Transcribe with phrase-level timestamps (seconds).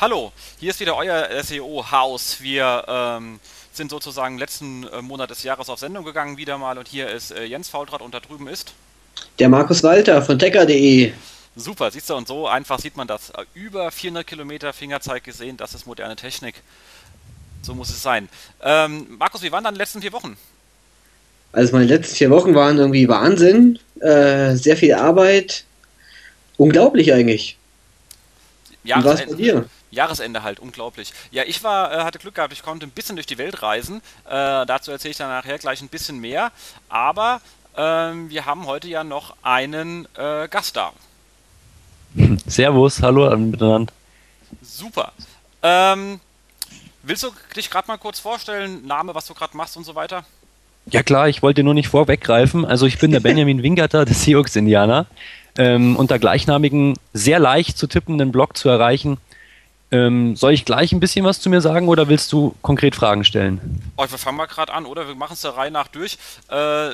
[0.00, 0.30] Hallo,
[0.60, 2.36] hier ist wieder euer SEO-Haus.
[2.40, 3.40] Wir ähm,
[3.72, 7.32] sind sozusagen letzten äh, Monat des Jahres auf Sendung gegangen wieder mal und hier ist
[7.32, 8.74] äh, Jens Faultrat und da drüben ist
[9.40, 11.10] der Markus Walter von Tecker.de.
[11.56, 13.32] Super, siehst du, und so einfach sieht man das.
[13.54, 16.62] Über 400 Kilometer Fingerzeig gesehen, das ist moderne Technik.
[17.62, 18.28] So muss es sein.
[18.62, 20.36] Ähm, Markus, wie waren deine letzten vier Wochen?
[21.50, 23.80] Also meine letzten vier Wochen waren irgendwie Wahnsinn.
[23.98, 25.64] Äh, sehr viel Arbeit.
[26.56, 27.56] Unglaublich eigentlich.
[28.84, 29.68] Ja, was bei dir?
[29.90, 31.12] Jahresende halt, unglaublich.
[31.30, 34.02] Ja, ich war, äh, hatte Glück gehabt, ich konnte ein bisschen durch die Welt reisen.
[34.26, 36.52] Äh, dazu erzähle ich dann nachher gleich ein bisschen mehr.
[36.88, 37.40] Aber
[37.76, 40.92] ähm, wir haben heute ja noch einen äh, Gast da.
[42.46, 43.92] Servus, hallo miteinander.
[44.62, 45.12] Super.
[45.62, 46.20] Ähm,
[47.02, 50.24] willst du dich gerade mal kurz vorstellen, Name, was du gerade machst und so weiter?
[50.90, 52.64] Ja klar, ich wollte nur nicht vorweggreifen.
[52.64, 55.06] Also ich bin der Benjamin Wingerter, der Sioux-Indianer.
[55.56, 59.18] Ähm, unter gleichnamigen, sehr leicht zu tippenden Blog zu erreichen
[59.90, 63.24] ähm, soll ich gleich ein bisschen was zu mir sagen oder willst du konkret Fragen
[63.24, 63.82] stellen?
[63.96, 65.06] Oh, wir fangen mal gerade an, oder?
[65.06, 66.18] Wir machen es der Reihe nach durch.
[66.48, 66.90] Äh,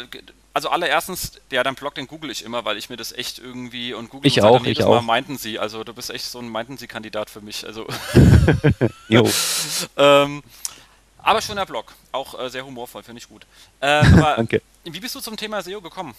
[0.55, 3.93] also allererstens, ja, dein Blog, den google ich immer, weil ich mir das echt irgendwie
[3.93, 4.95] und google ich auch, ich auch.
[4.95, 5.59] Mal meinten sie.
[5.59, 7.67] Also du bist echt so ein meinten sie Kandidat für mich.
[7.67, 7.87] Also
[9.09, 9.29] jo.
[9.97, 10.45] ähm,
[11.19, 13.45] aber schöner Blog, auch äh, sehr humorvoll, finde ich gut.
[13.81, 14.05] Äh,
[14.37, 14.63] Danke.
[14.85, 16.15] Wie bist du zum Thema SEO gekommen?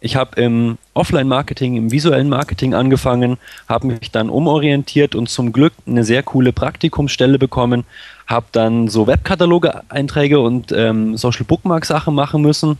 [0.00, 3.36] Ich habe im Offline-Marketing, im visuellen Marketing angefangen,
[3.68, 7.84] habe mich dann umorientiert und zum Glück eine sehr coole Praktikumsstelle bekommen,
[8.26, 12.78] habe dann so Webkataloge-Einträge und ähm, Social Bookmark-Sachen machen müssen.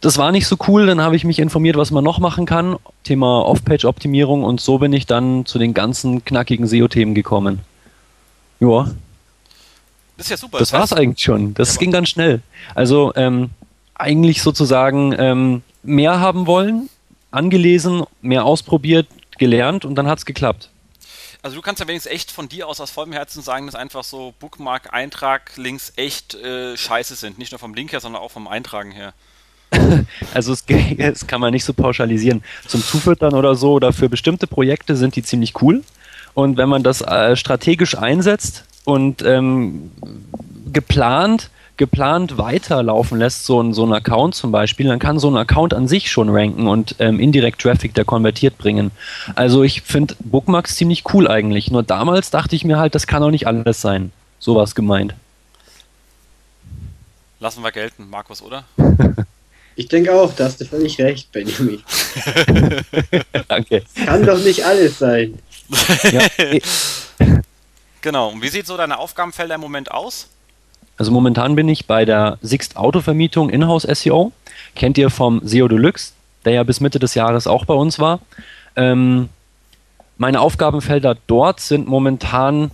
[0.00, 2.76] Das war nicht so cool, dann habe ich mich informiert, was man noch machen kann,
[3.02, 7.60] Thema Off-Page-Optimierung und so bin ich dann zu den ganzen knackigen SEO-Themen gekommen.
[8.60, 8.90] Ja.
[10.16, 10.58] Das ist ja super.
[10.58, 11.54] Das, das war's eigentlich schon.
[11.54, 12.42] Das ja, ging ganz schnell.
[12.74, 13.50] Also ähm,
[14.04, 16.88] eigentlich sozusagen ähm, mehr haben wollen,
[17.30, 20.70] angelesen, mehr ausprobiert, gelernt und dann hat es geklappt.
[21.42, 24.04] Also du kannst ja wenigstens echt von dir aus aus vollem Herzen sagen, dass einfach
[24.04, 27.38] so Bookmark-Eintrag-Links echt äh, scheiße sind.
[27.38, 29.12] Nicht nur vom Link her, sondern auch vom Eintragen her.
[30.34, 30.64] also es,
[30.96, 32.42] das kann man nicht so pauschalisieren.
[32.66, 35.82] Zum Zufüttern oder so oder für bestimmte Projekte sind die ziemlich cool.
[36.32, 39.90] Und wenn man das äh, strategisch einsetzt und ähm,
[40.72, 45.36] geplant geplant weiterlaufen lässt, so ein, so ein Account zum Beispiel, dann kann so ein
[45.36, 48.90] Account an sich schon ranken und ähm, indirekt Traffic, der konvertiert bringen.
[49.34, 51.70] Also ich finde Bookmarks ziemlich cool eigentlich.
[51.70, 54.12] Nur damals dachte ich mir halt, das kann auch nicht alles sein.
[54.38, 55.14] So war es gemeint.
[57.40, 58.64] Lassen wir gelten, Markus, oder?
[59.76, 61.82] Ich denke auch, da hast du völlig recht, Benjamin.
[63.48, 63.82] Danke.
[64.06, 65.38] Kann doch nicht alles sein.
[66.12, 66.28] ja.
[68.00, 68.28] Genau.
[68.28, 70.28] Und wie sieht so deine Aufgabenfelder im Moment aus?
[70.96, 74.32] Also momentan bin ich bei der Sixt Autovermietung Inhouse SEO.
[74.74, 76.12] Kennt ihr vom SEO Deluxe,
[76.44, 78.20] der ja bis Mitte des Jahres auch bei uns war.
[78.76, 79.28] Ähm,
[80.16, 82.70] meine Aufgabenfelder dort sind momentan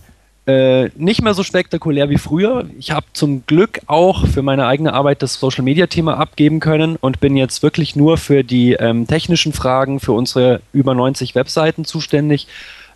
[0.47, 2.65] äh, nicht mehr so spektakulär wie früher.
[2.77, 6.97] Ich habe zum Glück auch für meine eigene Arbeit das Social Media Thema abgeben können
[6.97, 11.85] und bin jetzt wirklich nur für die ähm, technischen Fragen für unsere über 90 Webseiten
[11.85, 12.47] zuständig.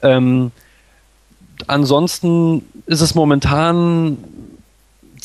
[0.01, 0.51] Ähm,
[1.67, 4.17] ansonsten ist es momentan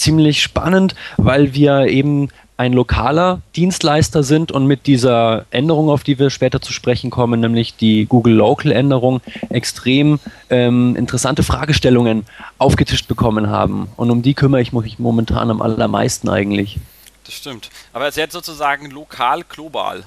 [0.01, 6.19] ziemlich spannend, weil wir eben ein lokaler Dienstleister sind und mit dieser Änderung, auf die
[6.19, 12.27] wir später zu sprechen kommen, nämlich die Google Local Änderung, extrem ähm, interessante Fragestellungen
[12.59, 13.89] aufgetischt bekommen haben.
[13.97, 16.79] Und um die kümmere ich mich momentan am allermeisten eigentlich.
[17.25, 17.71] Das stimmt.
[17.95, 20.05] Aber es ist jetzt sozusagen lokal global.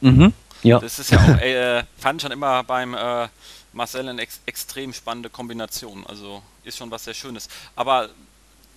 [0.00, 0.32] Mhm.
[0.62, 0.78] Ja.
[0.78, 3.26] Das ist ja auch, äh, fand ich schon immer beim äh,
[3.72, 6.04] Marcel eine ex extrem spannende Kombination.
[6.06, 7.48] Also ist schon was sehr Schönes.
[7.74, 8.10] Aber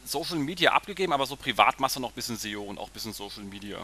[0.06, 2.94] Social Media abgegeben, aber so privat machst du noch ein bisschen SEO und auch ein
[2.94, 3.78] bisschen Social Media.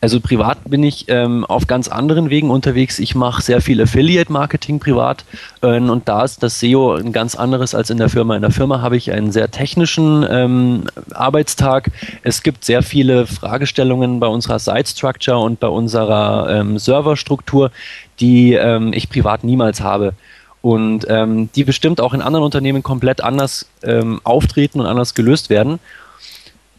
[0.00, 2.98] Also privat bin ich ähm, auf ganz anderen Wegen unterwegs.
[2.98, 5.24] Ich mache sehr viel Affiliate-Marketing privat
[5.62, 8.34] äh, und da ist das SEO ein ganz anderes als in der Firma.
[8.34, 10.84] In der Firma habe ich einen sehr technischen ähm,
[11.14, 11.90] Arbeitstag.
[12.22, 17.70] Es gibt sehr viele Fragestellungen bei unserer Site-Structure und bei unserer ähm, Serverstruktur,
[18.18, 20.14] die ähm, ich privat niemals habe
[20.62, 25.50] und ähm, die bestimmt auch in anderen Unternehmen komplett anders ähm, auftreten und anders gelöst
[25.50, 25.80] werden.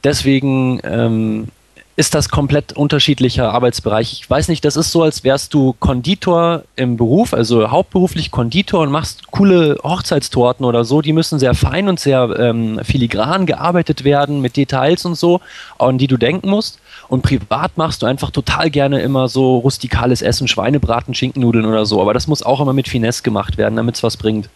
[0.04, 1.50] Deswegen ähm,
[1.95, 4.13] ist das komplett unterschiedlicher Arbeitsbereich.
[4.13, 8.81] Ich weiß nicht, das ist so, als wärst du Konditor im Beruf, also hauptberuflich Konditor
[8.81, 11.01] und machst coole Hochzeitstorten oder so.
[11.01, 15.40] Die müssen sehr fein und sehr ähm, filigran gearbeitet werden mit Details und so,
[15.78, 16.80] an die du denken musst.
[17.10, 22.01] Und privat machst du einfach total gerne immer so rustikales Essen, Schweinebraten, Schinkennudeln oder so.
[22.01, 24.50] Aber das muss auch immer mit Finesse gemacht werden, damit es was bringt.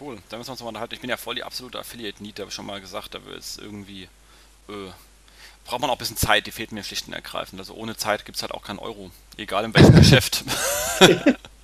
[0.00, 0.94] Cool, da müssen wir uns mal unterhalten.
[0.94, 4.04] Ich bin ja voll die absolute Affiliate-Need, habe ich schon mal gesagt, da ist irgendwie.
[4.68, 4.92] Äh,
[5.64, 7.60] braucht man auch ein bisschen Zeit, die fehlt mir schlicht und ergreifend.
[7.60, 9.10] Also ohne Zeit gibt es halt auch keinen Euro.
[9.36, 10.44] Egal in welchem Geschäft.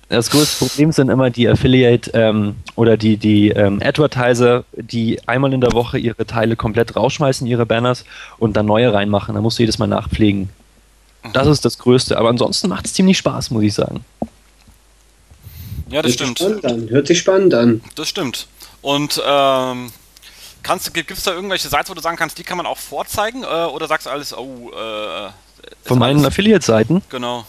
[0.09, 5.53] Das größte Problem sind immer die Affiliate ähm, oder die, die ähm, Advertiser, die einmal
[5.53, 8.05] in der Woche ihre Teile komplett rausschmeißen, ihre Banners
[8.39, 9.35] und dann neue reinmachen.
[9.35, 10.49] Da musst du jedes Mal nachpflegen.
[11.33, 12.17] Das ist das Größte.
[12.17, 14.03] Aber ansonsten macht es ziemlich Spaß, muss ich sagen.
[15.89, 16.63] Ja, das Hört stimmt.
[16.63, 17.81] Sich Hört sich spannend an.
[17.95, 18.47] Das stimmt.
[18.81, 19.91] Und ähm,
[20.93, 23.43] gibt es da irgendwelche Seiten, wo du sagen kannst, die kann man auch vorzeigen?
[23.43, 25.29] Äh, oder sagst du alles, oh, äh,
[25.83, 27.01] Von meinen Affiliate-Seiten?
[27.09, 27.45] Genau.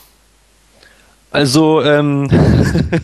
[1.31, 2.29] Also, ähm,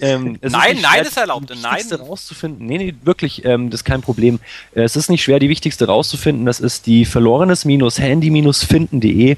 [0.00, 1.50] ähm, nein, nein ist erlaubt.
[1.50, 1.84] Die nein.
[1.92, 2.66] rauszufinden.
[2.66, 4.40] Nee, nee, wirklich, ähm, das ist kein Problem.
[4.72, 6.44] Es ist nicht schwer, die wichtigste rauszufinden.
[6.44, 9.36] Das ist die verlorenes-handy-finden.de.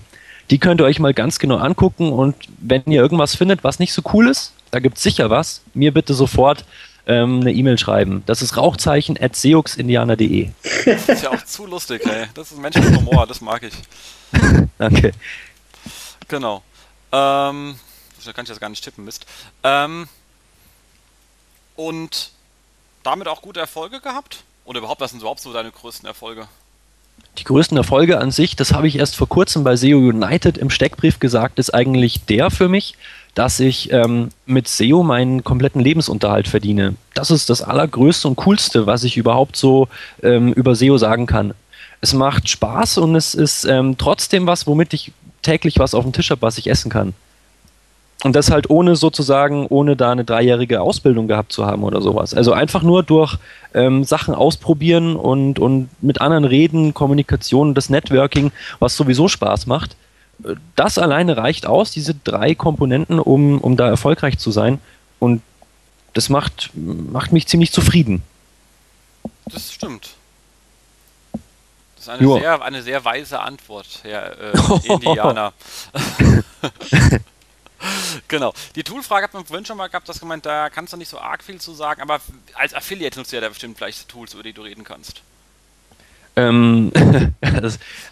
[0.50, 3.94] Die könnt ihr euch mal ganz genau angucken und wenn ihr irgendwas findet, was nicht
[3.94, 6.66] so cool ist, da gibt es sicher was, mir bitte sofort
[7.06, 8.22] ähm, eine E-Mail schreiben.
[8.26, 10.50] Das ist Rauchzeichen at seuxindianer.de.
[10.84, 12.26] Das ist ja auch zu lustig, ey.
[12.34, 13.74] Das ist menschlicher Humor, das mag ich.
[14.78, 15.12] Danke.
[16.28, 16.62] Genau.
[17.12, 17.76] Ähm,
[18.24, 19.26] da kann ich das gar nicht tippen, Mist.
[19.62, 20.08] Ähm,
[21.76, 22.30] und
[23.04, 24.42] damit auch gute Erfolge gehabt?
[24.64, 26.48] Oder überhaupt, was sind überhaupt so deine größten Erfolge?
[27.38, 30.70] Die größten Erfolge an sich, das habe ich erst vor kurzem bei SEO United im
[30.70, 32.96] Steckbrief gesagt, ist eigentlich der für mich,
[33.34, 36.94] dass ich ähm, mit SEO meinen kompletten Lebensunterhalt verdiene.
[37.14, 39.88] Das ist das Allergrößte und Coolste, was ich überhaupt so
[40.22, 41.52] ähm, über SEO sagen kann.
[42.00, 46.12] Es macht Spaß und es ist ähm, trotzdem was, womit ich täglich was auf dem
[46.12, 47.14] Tisch habe, was ich essen kann.
[48.22, 52.32] Und das halt ohne sozusagen, ohne da eine dreijährige Ausbildung gehabt zu haben oder sowas.
[52.32, 53.36] Also einfach nur durch
[53.74, 59.96] ähm, Sachen ausprobieren und, und mit anderen reden, Kommunikation, das Networking, was sowieso Spaß macht.
[60.76, 64.80] Das alleine reicht aus, diese drei Komponenten, um, um da erfolgreich zu sein.
[65.18, 65.42] Und
[66.12, 68.22] das macht, macht mich ziemlich zufrieden.
[69.46, 70.14] Das stimmt.
[71.96, 74.52] Das ist eine, sehr, eine sehr weise Antwort, Herr äh,
[74.84, 75.52] Indianer.
[78.28, 78.52] genau.
[78.76, 81.18] Die Toolfrage hat man vorhin schon mal gehabt, das gemeint, da kannst du nicht so
[81.18, 82.20] arg viel zu sagen, aber
[82.54, 85.22] als Affiliate nutzt du ja da bestimmt vielleicht Tools, über die du reden kannst.
[86.36, 86.90] Ähm,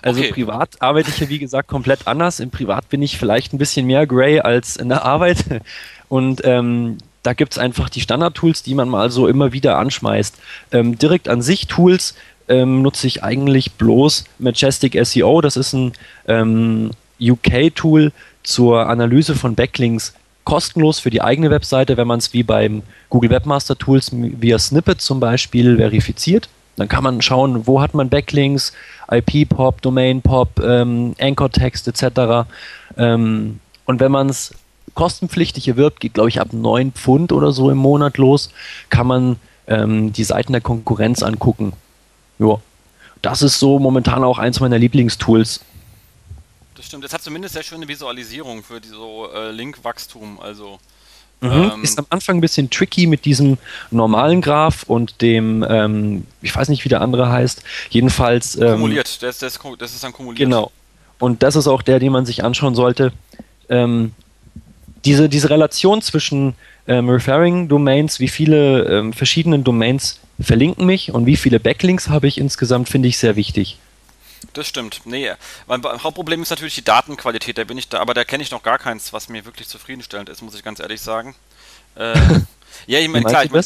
[0.02, 0.32] also okay.
[0.32, 2.40] privat arbeite ich ja wie gesagt komplett anders.
[2.40, 5.44] Im Privat bin ich vielleicht ein bisschen mehr Gray als in der Arbeit.
[6.08, 10.36] Und ähm, da gibt es einfach die Standard-Tools, die man mal so immer wieder anschmeißt.
[10.72, 12.14] Ähm, direkt an sich Tools
[12.48, 15.40] ähm, nutze ich eigentlich bloß Majestic SEO.
[15.40, 15.92] Das ist ein
[16.26, 16.90] ähm,
[17.20, 20.14] UK-Tool, zur Analyse von Backlinks
[20.44, 25.00] kostenlos für die eigene Webseite, wenn man es wie beim Google Webmaster Tools via Snippet
[25.00, 26.48] zum Beispiel verifiziert.
[26.76, 28.72] Dann kann man schauen, wo hat man Backlinks,
[29.10, 32.48] IP-Pop, Domain-Pop, ähm, Anchor-Text etc.
[32.96, 34.54] Ähm, und wenn man es
[34.94, 38.50] kostenpflichtig erwirbt, geht glaube ich ab 9 Pfund oder so im Monat los,
[38.90, 39.36] kann man
[39.66, 41.74] ähm, die Seiten der Konkurrenz angucken.
[42.38, 42.58] Ja,
[43.20, 45.60] das ist so momentan auch eins meiner Lieblingstools
[46.82, 47.04] das stimmt.
[47.04, 50.40] Es hat zumindest sehr schöne Visualisierung für die so äh, Link-Wachstum.
[50.40, 50.80] Also
[51.42, 51.50] Mhm.
[51.74, 53.58] Ähm, ist am Anfang ein bisschen tricky mit diesem
[53.90, 57.64] normalen Graph und dem, ähm, ich weiß nicht, wie der andere heißt.
[57.90, 58.54] Jedenfalls.
[58.56, 60.38] Ähm, kumuliert, das, das, das, ist dann kumuliert.
[60.38, 60.70] Genau.
[61.18, 63.12] Und das ist auch der, den man sich anschauen sollte.
[63.68, 64.12] Ähm,
[65.04, 66.54] diese, diese Relation zwischen
[66.86, 72.28] ähm, Referring Domains, wie viele ähm, verschiedene Domains verlinken mich und wie viele Backlinks habe
[72.28, 73.78] ich insgesamt, finde ich sehr wichtig.
[74.52, 75.02] Das stimmt.
[75.04, 75.32] Nee,
[75.66, 77.58] mein Hauptproblem ist natürlich die Datenqualität.
[77.58, 80.28] Da bin ich da, aber da kenne ich noch gar keins, was mir wirklich zufriedenstellend
[80.28, 81.34] ist, muss ich ganz ehrlich sagen.
[81.94, 82.14] Äh,
[82.86, 83.62] ja, ich meine, klar, ich mein,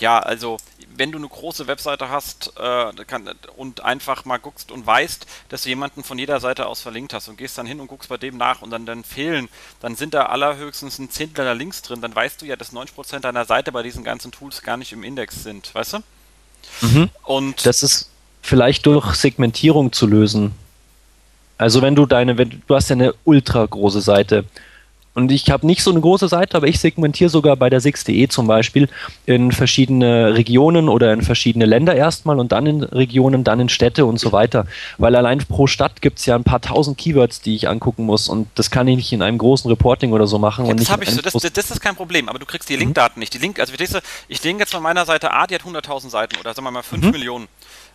[0.00, 0.58] ja, also
[0.94, 5.62] wenn du eine große Webseite hast äh, kann, und einfach mal guckst und weißt, dass
[5.62, 8.16] du jemanden von jeder Seite aus verlinkt hast und gehst dann hin und guckst bei
[8.16, 9.48] dem nach und dann, dann fehlen,
[9.80, 13.20] dann sind da allerhöchstens ein Zehntel deiner Links drin, dann weißt du ja, dass 90%
[13.20, 15.98] deiner Seite bei diesen ganzen Tools gar nicht im Index sind, weißt du?
[16.80, 17.10] Mhm.
[17.22, 18.10] Und das ist
[18.42, 20.52] vielleicht durch Segmentierung zu lösen.
[21.56, 24.44] Also wenn du deine, wenn, du hast ja eine ultra große Seite
[25.18, 28.28] und ich habe nicht so eine große Seite, aber ich segmentiere sogar bei der 6.de
[28.28, 28.88] zum Beispiel
[29.26, 34.06] in verschiedene Regionen oder in verschiedene Länder erstmal und dann in Regionen, dann in Städte
[34.06, 34.68] und so weiter.
[34.96, 38.28] Weil allein pro Stadt gibt es ja ein paar tausend Keywords, die ich angucken muss
[38.28, 40.66] und das kann ich nicht in einem großen Reporting oder so machen.
[40.66, 42.82] Ja, das, ich so, das, das, ist kein Problem, aber du kriegst die mhm.
[42.82, 43.34] Linkdaten nicht.
[43.34, 43.72] Die Link, also
[44.28, 46.84] ich denke jetzt von meiner Seite A, die hat 100.000 Seiten oder sagen wir mal
[46.84, 47.10] 5 mhm.
[47.10, 47.48] Millionen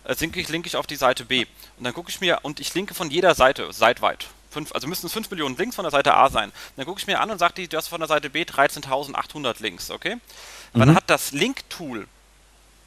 [0.04, 1.46] äh, linke ich, linke ich auf die Seite B.
[1.78, 4.26] Und dann gucke ich mir, und ich linke von jeder Seite, seitweit.
[4.50, 6.52] Fünf, also müssten es 5 Millionen Links von der Seite A sein.
[6.76, 9.90] Dann gucke ich mir an und sage, du hast von der Seite B 13.800 Links,
[9.90, 10.14] okay?
[10.14, 10.78] Mhm.
[10.78, 12.06] Dann hat das Link-Tool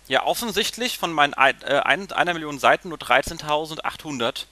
[0.07, 4.45] ja offensichtlich von meinen ein, äh, einer Million Seiten nur 13.800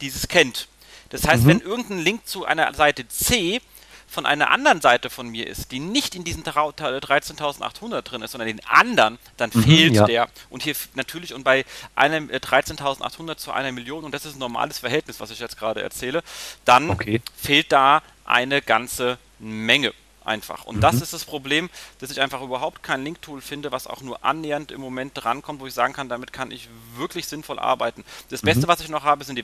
[0.00, 0.68] dieses kennt.
[1.10, 1.48] Das heißt, mhm.
[1.48, 3.60] wenn irgendein Link zu einer Seite C
[4.14, 8.46] von einer anderen Seite von mir ist, die nicht in diesen 13.800 drin ist, sondern
[8.46, 10.06] den anderen, dann mhm, fehlt ja.
[10.06, 10.28] der.
[10.48, 14.38] Und hier natürlich, und bei einem 13.800 äh, zu einer Million, und das ist ein
[14.38, 16.22] normales Verhältnis, was ich jetzt gerade erzähle,
[16.64, 17.20] dann okay.
[17.36, 19.92] fehlt da eine ganze Menge.
[20.24, 20.64] einfach.
[20.64, 20.80] Und mhm.
[20.80, 21.68] das ist das Problem,
[21.98, 25.66] dass ich einfach überhaupt kein Link-Tool finde, was auch nur annähernd im Moment drankommt, wo
[25.66, 28.04] ich sagen kann, damit kann ich wirklich sinnvoll arbeiten.
[28.30, 28.46] Das mhm.
[28.46, 29.42] Beste, was ich noch habe, sind die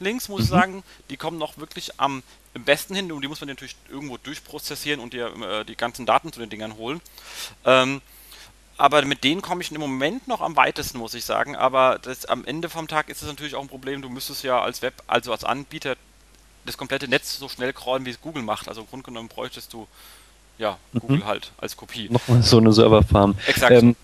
[0.00, 0.44] Webmaster-Links, muss mhm.
[0.44, 0.82] ich sagen.
[1.10, 2.22] Die kommen noch wirklich am
[2.54, 6.32] besten hin und die muss man natürlich irgendwo durchprozessieren und dir äh, die ganzen Daten
[6.32, 7.00] zu den Dingern holen.
[7.64, 8.00] Ähm,
[8.76, 11.54] aber mit denen komme ich im Moment noch am weitesten, muss ich sagen.
[11.54, 14.00] Aber das, am Ende vom Tag ist es natürlich auch ein Problem.
[14.00, 15.96] Du müsstest ja als Web, also als Anbieter,
[16.64, 18.68] das komplette Netz so schnell crawlen, wie es Google macht.
[18.68, 19.86] Also im Grunde genommen bräuchtest du
[20.58, 21.00] ja mhm.
[21.00, 22.08] Google halt als Kopie.
[22.10, 23.36] Nochmal so eine Serverfarm.
[23.46, 23.72] Exakt.
[23.72, 23.96] Ähm,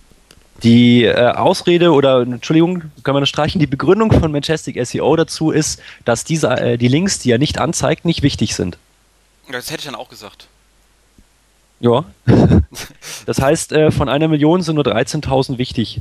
[0.63, 5.51] die äh, Ausrede oder Entschuldigung, können wir das streichen, die Begründung von Majestic SEO dazu
[5.51, 8.79] ist, dass diese, äh, die Links, die er nicht anzeigt, nicht wichtig sind.
[9.51, 10.49] Das hätte ich dann auch gesagt.
[11.81, 12.05] Ja.
[13.27, 16.01] Das heißt, äh, von einer Million sind nur 13.000 wichtig.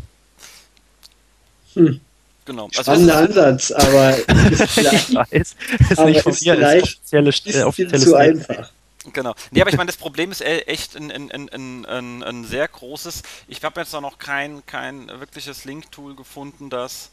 [1.74, 2.00] Hm.
[2.46, 2.66] Genau.
[2.66, 4.16] Also Spannender Ansatz, aber
[4.52, 5.56] ist vielleicht, ich weiß, ist
[5.98, 8.70] aber nicht von ist mir, ist offizielle, ist offizielles zu einfach.
[9.14, 9.36] Genau.
[9.52, 12.68] Nee, aber ich meine, das Problem ist e- echt ein, ein, ein, ein, ein sehr
[12.68, 13.24] großes.
[13.48, 17.12] Ich habe jetzt noch kein, kein wirkliches Link-Tool gefunden, das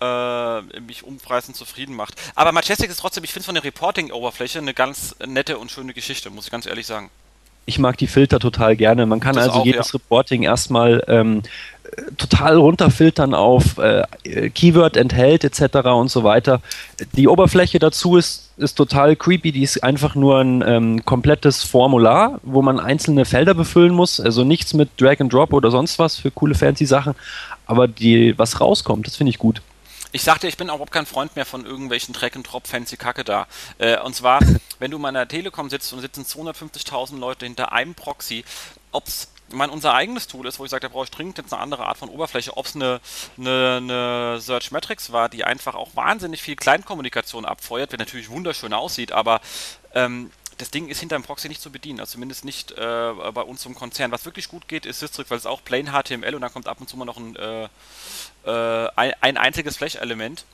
[0.00, 2.14] äh, mich umpreisend zufrieden macht.
[2.34, 5.94] Aber Majestic ist trotzdem, ich finde es von der Reporting-Oberfläche eine ganz nette und schöne
[5.94, 7.10] Geschichte, muss ich ganz ehrlich sagen
[7.64, 9.06] ich mag die Filter total gerne.
[9.06, 9.98] Man kann das also auch, jedes ja.
[9.98, 11.42] Reporting erstmal ähm,
[12.16, 14.04] total runterfiltern auf äh,
[14.50, 15.88] Keyword enthält etc.
[15.88, 16.60] und so weiter.
[17.12, 19.52] Die Oberfläche dazu ist, ist total creepy.
[19.52, 24.20] Die ist einfach nur ein ähm, komplettes Formular, wo man einzelne Felder befüllen muss.
[24.20, 27.14] Also nichts mit Drag and Drop oder sonst was für coole fancy Sachen.
[27.66, 29.62] Aber die, was rauskommt, das finde ich gut.
[30.14, 32.98] Ich sagte, ich bin auch überhaupt kein Freund mehr von irgendwelchen Track and Drop fancy
[32.98, 33.46] Kacke da.
[33.78, 34.40] Äh, und zwar,
[34.78, 38.44] wenn du mal in der Telekom sitzt und sitzen 250.000 Leute hinter einem Proxy,
[38.92, 41.52] ob's ich meine, unser eigenes Tool ist, wo ich sage, da brauche ich dringend jetzt
[41.52, 43.00] eine andere Art von Oberfläche, ob es eine,
[43.36, 48.72] eine, eine Search Metrics war, die einfach auch wahnsinnig viel Kleinkommunikation abfeuert, wenn natürlich wunderschön
[48.72, 49.42] aussieht, aber
[49.94, 53.42] ähm, das Ding ist hinter dem Proxy nicht zu bedienen, also zumindest nicht äh, bei
[53.42, 54.10] uns im Konzern.
[54.10, 56.80] Was wirklich gut geht, ist Systrix, weil es auch plain HTML und dann kommt ab
[56.80, 57.68] und zu mal noch ein äh,
[58.44, 60.44] äh, ein, ein, einziges Flash-Element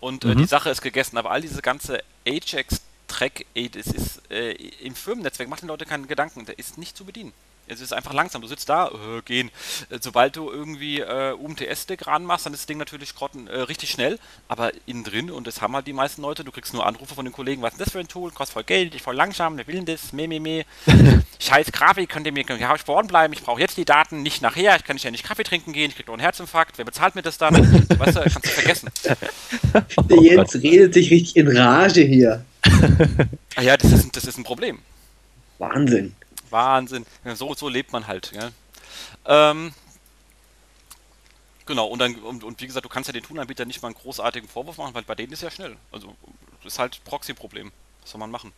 [0.00, 0.38] und äh, mhm.
[0.38, 1.16] die Sache ist gegessen.
[1.18, 6.46] Aber all diese ganze Ajax-Track, das ist äh, im Firmennetzwerk, macht den Leute keinen Gedanken,
[6.46, 7.32] der ist nicht zu bedienen.
[7.66, 8.42] Es ist einfach langsam.
[8.42, 9.50] Du sitzt da, äh, gehen.
[9.90, 13.90] Äh, sobald du irgendwie äh, UMTS-Stick ranmachst, dann ist das Ding natürlich grotten, äh, richtig
[13.90, 14.18] schnell,
[14.48, 17.24] aber innen drin, und das haben halt die meisten Leute, du kriegst nur Anrufe von
[17.24, 19.66] den Kollegen, was ist das für ein Tool, kostet voll Geld, ich voll langsam, wer
[19.66, 20.64] will das, meh, meh, meh.
[21.38, 24.76] Scheiß Grafik, könnt ihr mir ja, sporn bleiben, ich brauche jetzt die Daten, nicht nachher,
[24.76, 27.14] ich kann nicht ja nicht Kaffee trinken gehen, ich krieg doch einen Herzinfarkt, wer bezahlt
[27.14, 27.54] mir das dann?
[27.98, 28.90] weißt du, kannst du vergessen.
[30.10, 32.44] Der Jens redet sich richtig in Rage hier.
[33.56, 34.78] ah ja, das ist, das ist ein Problem.
[35.58, 36.14] Wahnsinn.
[36.54, 37.04] Wahnsinn.
[37.34, 38.32] So, so lebt man halt.
[38.32, 38.50] Ja.
[39.26, 39.72] Ähm,
[41.66, 43.96] genau, und, dann, und, und, wie gesagt, du kannst ja den Tunanbieter nicht mal einen
[43.96, 45.76] großartigen Vorwurf machen, weil bei denen ist ja schnell.
[45.92, 46.14] Also
[46.64, 47.72] ist halt Proxy-Problem.
[48.02, 48.52] Was soll man machen?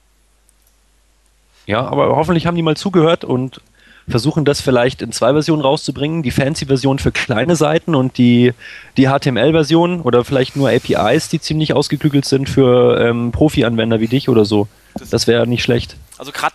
[1.66, 3.60] Ja, aber hoffentlich haben die mal zugehört und
[4.08, 6.22] versuchen das vielleicht in zwei Versionen rauszubringen.
[6.22, 8.52] Die Fancy-Version für kleine Seiten und die,
[8.96, 14.28] die HTML-Version oder vielleicht nur APIs, die ziemlich ausgeklügelt sind für ähm, Profi-Anwender wie dich
[14.28, 14.68] oder so.
[14.94, 15.96] Das, das wäre nicht schlecht.
[16.18, 16.54] Also gerade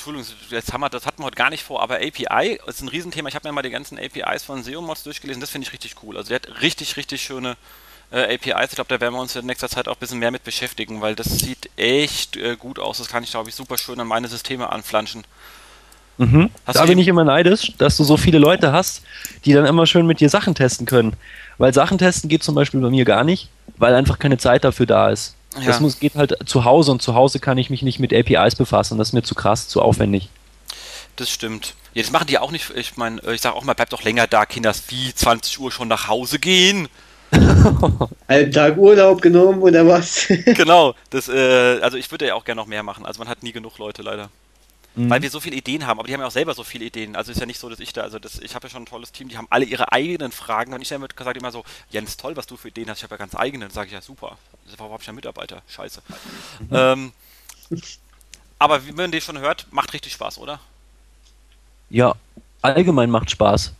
[0.00, 2.88] Entschuldigung, jetzt haben wir, das hatten wir heute gar nicht vor, aber API ist ein
[2.88, 3.28] Riesenthema.
[3.28, 6.16] Ich habe mir mal die ganzen APIs von SEO-Mods durchgelesen, das finde ich richtig cool.
[6.16, 7.56] Also der hat richtig, richtig schöne
[8.10, 8.70] äh, APIs.
[8.70, 11.02] Ich glaube, da werden wir uns in nächster Zeit auch ein bisschen mehr mit beschäftigen,
[11.02, 12.98] weil das sieht echt äh, gut aus.
[12.98, 15.24] Das kann ich, glaube ich, super schön an meine Systeme anflanschen.
[16.16, 16.50] Mhm.
[16.66, 19.02] Da bin ich immer neidisch, dass du so viele Leute hast,
[19.44, 21.14] die dann immer schön mit dir Sachen testen können.
[21.56, 24.86] Weil Sachen testen geht zum Beispiel bei mir gar nicht, weil einfach keine Zeit dafür
[24.86, 25.34] da ist.
[25.58, 25.66] Ja.
[25.66, 28.54] Das muss, geht halt zu Hause und zu Hause kann ich mich nicht mit APIs
[28.54, 28.98] befassen.
[28.98, 30.28] Das ist mir zu krass, zu aufwendig.
[31.16, 31.74] Das stimmt.
[31.92, 32.70] Ja, das machen die auch nicht.
[32.76, 35.88] Ich meine, ich sage auch mal, bleib doch länger da, Kinder, wie 20 Uhr schon
[35.88, 36.88] nach Hause gehen.
[38.28, 40.26] Einen Tag Urlaub genommen oder was?
[40.44, 40.94] genau.
[41.10, 43.04] Das, äh, also ich würde ja auch gerne noch mehr machen.
[43.04, 44.30] Also man hat nie genug Leute leider.
[44.94, 45.08] Mhm.
[45.08, 47.14] Weil wir so viele Ideen haben, aber die haben ja auch selber so viele Ideen.
[47.14, 48.86] Also ist ja nicht so, dass ich da, also das, ich habe ja schon ein
[48.86, 50.72] tolles Team, die haben alle ihre eigenen Fragen.
[50.72, 53.14] Und ich habe gesagt immer so, Jens, toll, was du für Ideen hast, ich habe
[53.14, 53.66] ja ganz eigene.
[53.66, 54.36] Dann sage ich ja, super.
[54.76, 55.62] Warum habe ich ja Mitarbeiter?
[55.68, 56.02] Scheiße.
[56.60, 56.68] Mhm.
[56.72, 57.12] Ähm,
[58.58, 60.60] aber wie man den schon hört, macht richtig Spaß, oder?
[61.88, 62.14] Ja,
[62.62, 63.72] allgemein macht Spaß.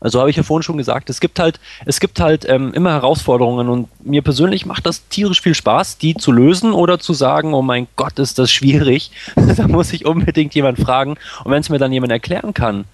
[0.00, 2.90] Also habe ich ja vorhin schon gesagt, es gibt halt, es gibt halt ähm, immer
[2.90, 7.52] Herausforderungen und mir persönlich macht das tierisch viel Spaß, die zu lösen oder zu sagen,
[7.52, 9.10] oh mein Gott, ist das schwierig.
[9.56, 11.16] da muss ich unbedingt jemand fragen.
[11.44, 12.86] Und wenn es mir dann jemand erklären kann,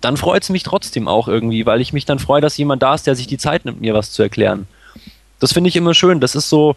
[0.00, 2.94] dann freut es mich trotzdem auch irgendwie, weil ich mich dann freue, dass jemand da
[2.94, 4.68] ist, der sich die Zeit nimmt, mir was zu erklären.
[5.40, 6.20] Das finde ich immer schön.
[6.20, 6.76] Das ist so,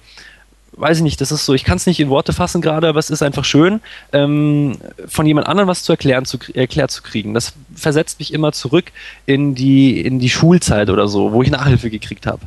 [0.78, 3.00] weiß ich nicht, das ist so, ich kann es nicht in Worte fassen gerade, aber
[3.00, 3.82] es ist einfach schön,
[4.14, 7.34] ähm, von jemand anderem was zu erklären, zu, erklärt zu kriegen.
[7.34, 8.92] Das versetzt mich immer zurück
[9.26, 12.42] in die, in die Schulzeit oder so, wo ich Nachhilfe gekriegt habe.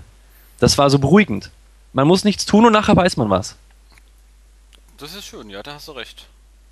[0.59, 1.51] Das war so beruhigend.
[1.93, 3.57] Man muss nichts tun und nachher weiß man was.
[4.99, 6.27] Das ist schön, ja, da hast du recht.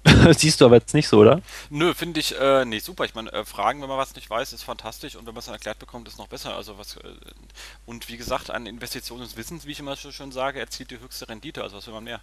[0.36, 1.40] Siehst du aber jetzt nicht so, oder?
[1.70, 3.04] Nö, finde ich, äh, nee, super.
[3.04, 5.46] Ich meine, äh, Fragen, wenn man was nicht weiß, ist fantastisch und wenn man es
[5.46, 6.54] dann erklärt bekommt, ist noch besser.
[6.54, 7.00] Also was, äh,
[7.86, 11.00] und wie gesagt, eine Investition ins Wissens, wie ich immer so schön sage, erzielt die
[11.00, 11.62] höchste Rendite.
[11.62, 12.20] Also was will man mehr?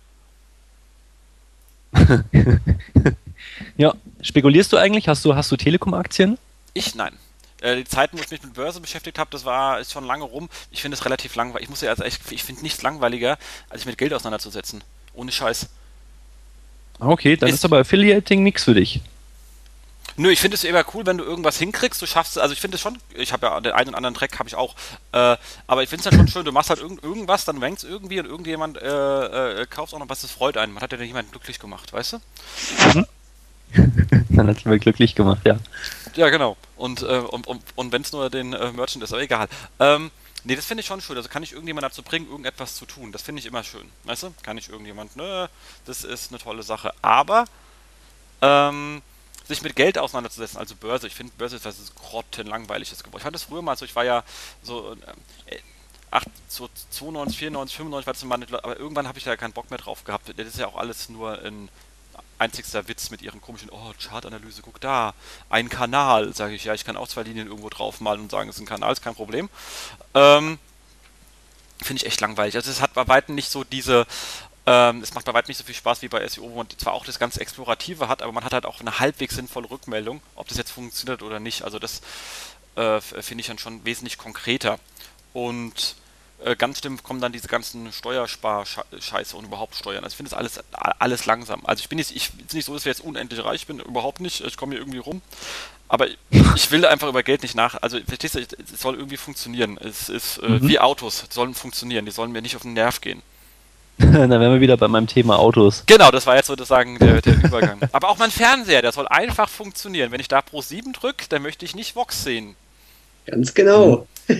[3.77, 5.07] ja, spekulierst du eigentlich?
[5.07, 6.37] Hast du, hast du Telekom-Aktien?
[6.73, 7.17] Ich nein.
[7.61, 10.25] Äh, die Zeiten, wo ich mich mit Börse beschäftigt habe, das war ist schon lange
[10.25, 10.49] rum.
[10.71, 11.63] Ich finde es relativ langweilig.
[11.63, 13.37] Ich muss ja also ich, ich finde nichts langweiliger,
[13.69, 14.83] als sich mit Geld auseinanderzusetzen.
[15.13, 15.69] Ohne Scheiß.
[16.99, 19.01] Okay, dann ist, ist aber Affiliating nichts für dich.
[20.17, 22.75] Nö, ich finde es immer cool, wenn du irgendwas hinkriegst, du schaffst, also ich finde
[22.75, 24.73] es schon, ich habe ja den einen oder anderen Track habe ich auch,
[25.11, 25.35] äh,
[25.67, 28.19] aber ich finde es dann schon schön, du machst halt irgend, irgendwas, dann rankst irgendwie
[28.19, 30.73] und irgendjemand äh, äh, kauft auch noch was, das freut einen.
[30.73, 32.17] Man hat ja jemanden glücklich gemacht, weißt du?
[32.93, 33.05] Mhm.
[34.29, 35.57] dann hat es mir glücklich gemacht, ja.
[36.15, 36.55] Ja, genau.
[36.77, 39.49] Und, äh, und, und, und wenn es nur den äh, Merchant ist, aber egal.
[39.81, 40.11] Ähm,
[40.45, 41.17] Nee, das finde ich schon schön.
[41.17, 43.11] Also kann ich irgendjemand dazu bringen, irgendetwas zu tun.
[43.11, 43.89] Das finde ich immer schön.
[44.03, 44.33] Weißt du?
[44.43, 45.49] Kann ich irgendjemand, ne,
[45.85, 46.93] das ist eine tolle Sache.
[47.01, 47.45] Aber
[48.41, 49.01] ähm,
[49.47, 53.17] sich mit Geld auseinanderzusetzen, also Börse, ich finde Börse ist was grottenlangweiliges geworden.
[53.17, 54.23] Ich fand das früher mal so, ich war ja
[54.61, 54.93] so
[55.47, 55.59] äh,
[56.11, 59.71] 8, so 92, 94, 95 war das mal, aber irgendwann habe ich da keinen Bock
[59.71, 60.31] mehr drauf gehabt.
[60.37, 61.69] Das ist ja auch alles nur ein
[62.37, 65.13] einzigster Witz mit ihren komischen, oh, Chartanalyse, guck da,
[65.49, 68.55] ein Kanal, sage ich, ja, ich kann auch zwei Linien irgendwo draufmalen und sagen, es
[68.55, 69.49] ist ein Kanal, ist kein Problem.
[70.13, 70.59] Ähm,
[71.81, 72.55] Finde ich echt langweilig.
[72.55, 74.07] Also es hat bei weitem nicht so diese,
[74.65, 76.93] ähm, es macht bei weitem nicht so viel Spaß wie bei SEO, wo man zwar
[76.93, 80.47] auch das ganze Explorative hat, aber man hat halt auch eine halbwegs sinnvolle Rückmeldung, ob
[80.47, 81.63] das jetzt funktioniert oder nicht.
[81.63, 82.01] Also das
[82.75, 84.79] äh, finde ich dann schon wesentlich konkreter.
[85.33, 85.95] Und
[86.43, 90.03] äh, ganz schlimm kommen dann diese ganzen Steuerspar-Scheiße und überhaupt Steuern.
[90.03, 91.61] Also ich finde das alles, alles langsam.
[91.65, 94.19] Also ich bin jetzt, ich ist nicht so, dass ich jetzt unendlich reich bin, überhaupt
[94.19, 94.41] nicht.
[94.45, 95.21] Ich komme hier irgendwie rum.
[95.87, 97.81] Aber ich will einfach über Geld nicht nach.
[97.81, 99.77] Also verstehst du, es soll irgendwie funktionieren.
[99.77, 100.67] Es ist äh, mhm.
[100.67, 102.05] wie Autos, sollen funktionieren.
[102.05, 103.21] Die sollen mir nicht auf den Nerv gehen.
[103.97, 105.83] Dann wären wir wieder bei meinem Thema Autos.
[105.85, 107.79] Genau, das war jetzt sozusagen der, der Übergang.
[107.93, 110.11] Aber auch mein Fernseher, der soll einfach funktionieren.
[110.11, 112.55] Wenn ich da Pro 7 drücke, dann möchte ich nicht Vox sehen.
[113.25, 114.05] Ganz genau.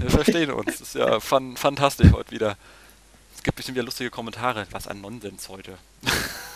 [0.00, 0.78] Wir verstehen uns.
[0.78, 2.56] Das ist ja fan fantastisch heute wieder.
[3.36, 4.66] Es gibt bestimmt wieder lustige Kommentare.
[4.70, 5.72] Was ein Nonsens heute.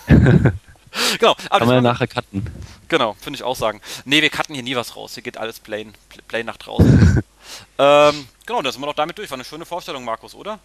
[0.06, 1.36] genau.
[1.48, 2.46] Aber Kann man ja nachher cutten.
[2.88, 3.80] Genau, finde ich auch sagen.
[4.04, 5.14] Nee, wir cutten hier nie was raus.
[5.14, 5.92] Hier geht alles plain,
[6.28, 7.22] plain nach draußen.
[7.78, 9.30] ähm, genau, da sind wir doch damit durch.
[9.30, 10.58] War eine schöne Vorstellung, Markus, oder?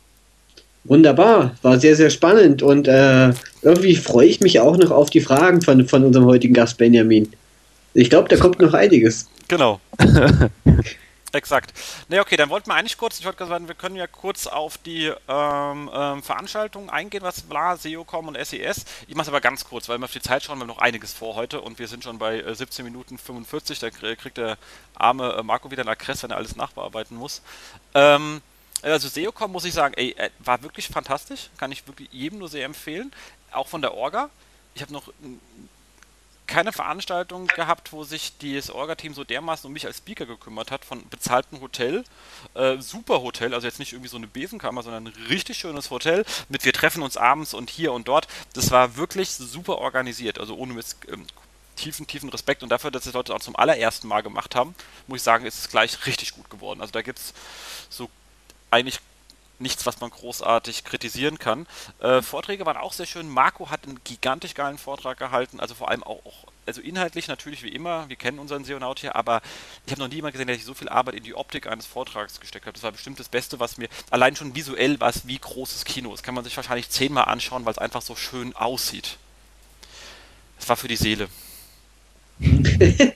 [0.86, 5.20] Wunderbar, war sehr, sehr spannend und äh, irgendwie freue ich mich auch noch auf die
[5.20, 7.32] Fragen von, von unserem heutigen Gast Benjamin.
[7.94, 9.28] Ich glaube, da kommt noch einiges.
[9.50, 9.82] Genau.
[11.32, 11.74] Exakt.
[12.08, 14.80] Ne, okay, dann wollten wir eigentlich kurz, ich wollte sagen, wir können ja kurz auf
[14.80, 18.86] die ähm, ähm, Veranstaltungen eingehen, was war, SEOCom und SES.
[19.08, 20.80] Ich mache es aber ganz kurz, weil wir auf die Zeit schauen, wir haben noch
[20.80, 24.58] einiges vor heute und wir sind schon bei äh, 17 Minuten 45, da kriegt der
[24.96, 27.44] arme äh, Marco wieder einen Akkress, wenn er alles nachbearbeiten muss.
[27.94, 28.42] Ähm,
[28.82, 32.50] also SEOCom muss ich sagen, ey, äh, war wirklich fantastisch, kann ich wirklich jedem nur
[32.50, 33.12] sehr empfehlen,
[33.52, 34.32] auch von der Orga.
[34.74, 35.12] Ich habe noch
[36.50, 40.84] keine Veranstaltung gehabt, wo sich das Orga-Team so dermaßen um mich als Speaker gekümmert hat,
[40.84, 42.04] von bezahltem Hotel,
[42.56, 46.26] äh, super Hotel, also jetzt nicht irgendwie so eine Besenkammer, sondern ein richtig schönes Hotel
[46.50, 48.28] mit wir treffen uns abends und hier und dort.
[48.54, 51.26] Das war wirklich super organisiert, also ohne Mist, ähm,
[51.76, 54.76] tiefen, tiefen Respekt und dafür, dass die Leute auch zum allerersten Mal gemacht haben,
[55.08, 56.82] muss ich sagen, ist es gleich richtig gut geworden.
[56.82, 57.34] Also da gibt es
[57.90, 58.10] so
[58.72, 59.00] eigentlich
[59.60, 61.68] nichts, was man großartig kritisieren kann.
[62.00, 63.30] Äh, Vorträge waren auch sehr schön.
[63.30, 67.64] Marco hat einen gigantisch geilen Vortrag gehalten, also vor allem auch, auch also inhaltlich natürlich
[67.64, 69.42] wie immer, wir kennen unseren Seonaut hier, aber
[69.86, 71.88] ich habe noch nie jemanden gesehen, der sich so viel Arbeit in die Optik eines
[71.88, 72.76] Vortrags gesteckt hat.
[72.76, 76.12] Das war bestimmt das Beste, was mir, allein schon visuell war es wie großes Kino.
[76.12, 79.18] Das kann man sich wahrscheinlich zehnmal anschauen, weil es einfach so schön aussieht.
[80.60, 81.28] Es war für die Seele.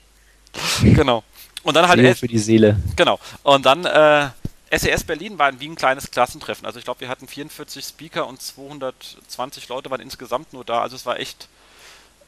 [0.82, 1.22] genau.
[1.62, 2.00] Und dann halt.
[2.00, 2.80] Seele für die Seele.
[2.96, 3.18] Genau.
[3.42, 4.30] Und dann äh,
[4.76, 6.66] SES Berlin war wie ein kleines Klassentreffen.
[6.66, 10.82] Also ich glaube, wir hatten 44 Speaker und 220 Leute waren insgesamt nur da.
[10.82, 11.48] Also es war echt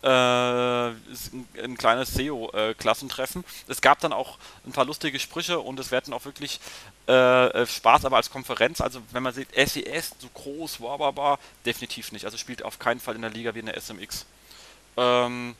[0.02, 3.44] äh, ein kleines SEO-Klassentreffen.
[3.66, 6.60] es gab dann auch ein paar lustige Sprüche und es werden auch wirklich
[7.08, 8.80] äh, äh, Spaß, aber als Konferenz.
[8.80, 12.24] Also wenn man sieht, SES so groß, wow, definitiv nicht.
[12.24, 14.26] Also spielt auf keinen Fall in der Liga wie in der SMX.
[14.96, 15.56] Ähm,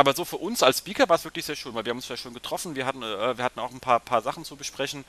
[0.00, 2.06] aber so für uns als Speaker war es wirklich sehr schön, weil wir haben uns
[2.06, 2.74] sehr schön getroffen.
[2.74, 5.04] Wir hatten, äh, wir hatten auch ein paar, paar Sachen zu besprechen,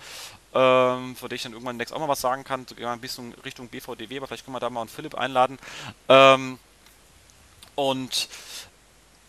[0.54, 2.68] ähm, vor denen ich dann irgendwann next auch mal was sagen kann.
[2.68, 5.60] Sogar ein bisschen Richtung BVDW, aber vielleicht können wir da mal einen Philipp einladen.
[6.10, 6.60] Ähm,
[7.76, 8.28] und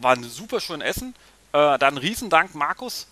[0.00, 1.14] war ein super schönes Essen.
[1.52, 3.06] Äh, dann Riesendank Markus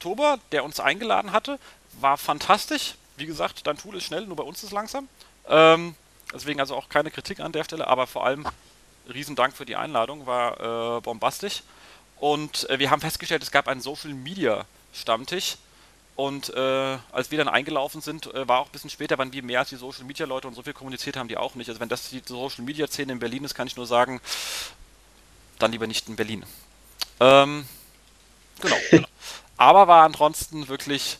[0.00, 1.60] Tober, der uns eingeladen hatte.
[2.00, 2.96] War fantastisch.
[3.16, 5.08] Wie gesagt, dein Tool ist schnell, nur bei uns ist es langsam.
[5.48, 5.94] Ähm,
[6.32, 8.48] deswegen also auch keine Kritik an der Stelle, aber vor allem
[9.12, 11.62] Riesendank für die Einladung, war äh, bombastisch.
[12.24, 15.58] Und äh, wir haben festgestellt, es gab einen Social Media Stammtisch.
[16.16, 19.42] Und äh, als wir dann eingelaufen sind, äh, war auch ein bisschen später, waren wir
[19.42, 21.68] mehr als die Social Media Leute und so viel kommuniziert haben die auch nicht.
[21.68, 24.22] Also wenn das die Social Media Szene in Berlin ist, kann ich nur sagen,
[25.58, 26.46] dann lieber nicht in Berlin.
[27.20, 27.68] Ähm,
[28.58, 28.76] genau.
[29.58, 31.18] Aber war ansonsten wirklich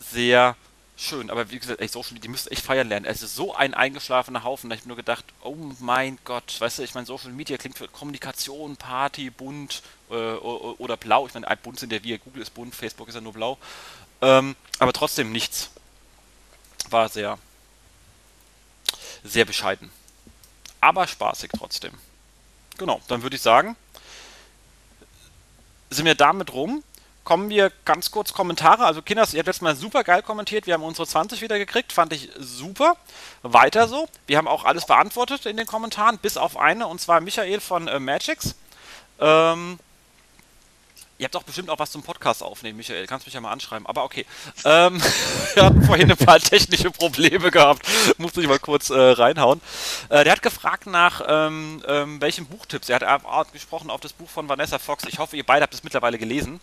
[0.00, 0.56] sehr
[0.98, 1.30] schön.
[1.30, 3.06] Aber wie gesagt, ey, Social Media, die müssen echt feiern lernen.
[3.06, 4.68] Es ist so ein eingeschlafener Haufen.
[4.68, 7.78] Da ich mir nur gedacht, oh mein Gott, weißt du, ich meine, Social Media klingt
[7.78, 11.26] für Kommunikation, Party, bunt äh, oder blau.
[11.26, 13.58] Ich meine, bunt sind ja wir, Google ist bunt, Facebook ist ja nur blau.
[14.20, 15.70] Ähm, aber trotzdem nichts.
[16.90, 17.38] War sehr,
[19.22, 19.90] sehr bescheiden.
[20.80, 21.92] Aber spaßig trotzdem.
[22.76, 23.76] Genau, dann würde ich sagen,
[25.90, 26.82] sind wir damit rum
[27.28, 28.86] kommen wir ganz kurz Kommentare.
[28.86, 30.66] Also Kinders, ihr habt letztes Mal super geil kommentiert.
[30.66, 31.92] Wir haben unsere 20 wieder gekriegt.
[31.92, 32.96] Fand ich super.
[33.42, 34.08] Weiter so.
[34.26, 37.86] Wir haben auch alles beantwortet in den Kommentaren, bis auf eine, und zwar Michael von
[37.86, 38.54] äh, Magix.
[39.20, 39.78] Ähm,
[41.18, 43.06] Ihr habt doch bestimmt auch was zum Podcast aufnehmen, Michael.
[43.08, 43.86] Kannst mich ja mal anschreiben.
[43.86, 44.24] Aber okay.
[44.64, 45.02] Ähm,
[45.54, 47.84] wir hatten vorhin ein paar technische Probleme gehabt.
[48.18, 49.60] Musste ich mal kurz äh, reinhauen.
[50.08, 52.88] Äh, der hat gefragt nach ähm, ähm, welchen Buchtipps.
[52.88, 55.04] Er hat gesprochen auf das Buch von Vanessa Fox.
[55.08, 56.60] Ich hoffe, ihr beide habt es mittlerweile gelesen.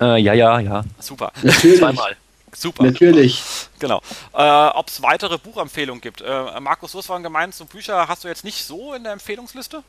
[0.00, 0.84] Äh, ja, ja, ja.
[0.98, 1.32] Super.
[1.42, 1.78] Natürlich.
[1.78, 2.16] Zweimal.
[2.54, 2.84] Super.
[2.84, 3.42] Natürlich.
[3.78, 4.00] Genau.
[4.34, 6.20] Äh, Ob es weitere Buchempfehlungen gibt.
[6.20, 9.12] Äh, Markus, du hast vorhin gemeint, so Bücher hast du jetzt nicht so in der
[9.12, 9.82] Empfehlungsliste?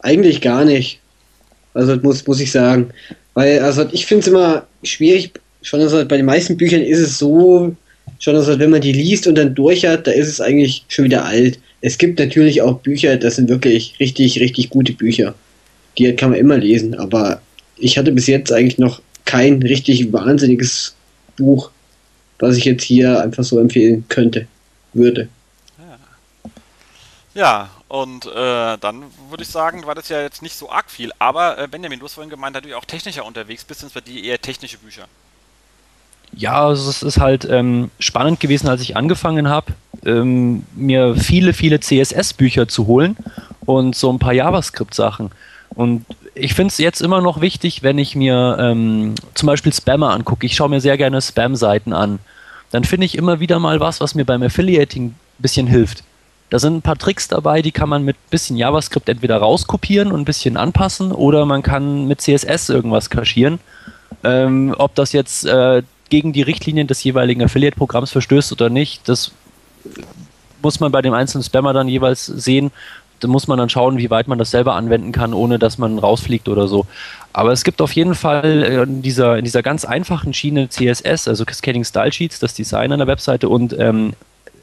[0.00, 1.00] Eigentlich gar nicht.
[1.74, 2.92] Also muss, muss ich sagen.
[3.34, 7.18] Weil, also ich finde es immer schwierig, schon also bei den meisten Büchern ist es
[7.18, 7.74] so,
[8.18, 11.06] schon also wenn man die liest und dann durch hat, da ist es eigentlich schon
[11.06, 11.58] wieder alt.
[11.80, 15.34] Es gibt natürlich auch Bücher, das sind wirklich richtig, richtig gute Bücher.
[15.98, 17.40] Die kann man immer lesen, aber
[17.76, 20.94] ich hatte bis jetzt eigentlich noch kein richtig wahnsinniges
[21.36, 21.70] Buch,
[22.38, 24.46] was ich jetzt hier einfach so empfehlen könnte,
[24.92, 25.28] würde.
[27.34, 30.90] Ja, ja und äh, dann würde ich sagen, war das ja jetzt nicht so arg
[30.90, 31.10] viel.
[31.18, 33.88] Aber äh, Benjamin, du hast vorhin gemeint, dass du ja auch technischer unterwegs bist, sind
[33.88, 35.06] es bei dir eher technische Bücher.
[36.34, 41.52] Ja, also es ist halt ähm, spannend gewesen, als ich angefangen habe, ähm, mir viele,
[41.52, 43.16] viele CSS-Bücher zu holen
[43.66, 45.30] und so ein paar JavaScript-Sachen.
[45.74, 46.04] Und
[46.34, 50.46] ich finde es jetzt immer noch wichtig, wenn ich mir ähm, zum Beispiel Spammer angucke.
[50.46, 52.18] Ich schaue mir sehr gerne Spam-Seiten an.
[52.70, 56.04] Dann finde ich immer wieder mal was, was mir beim Affiliating ein bisschen hilft.
[56.50, 60.12] Da sind ein paar Tricks dabei, die kann man mit ein bisschen JavaScript entweder rauskopieren
[60.12, 63.58] und ein bisschen anpassen oder man kann mit CSS irgendwas kaschieren.
[64.22, 69.32] Ähm, ob das jetzt äh, gegen die Richtlinien des jeweiligen Affiliate-Programms verstößt oder nicht, das
[70.62, 72.70] muss man bei dem einzelnen Spammer dann jeweils sehen
[73.28, 76.48] muss man dann schauen, wie weit man das selber anwenden kann, ohne dass man rausfliegt
[76.48, 76.86] oder so.
[77.32, 81.28] Aber es gibt auf jeden Fall äh, in dieser, in dieser ganz einfachen Schiene CSS,
[81.28, 84.12] also Cascading Style Sheets, das Design der Webseite und ähm,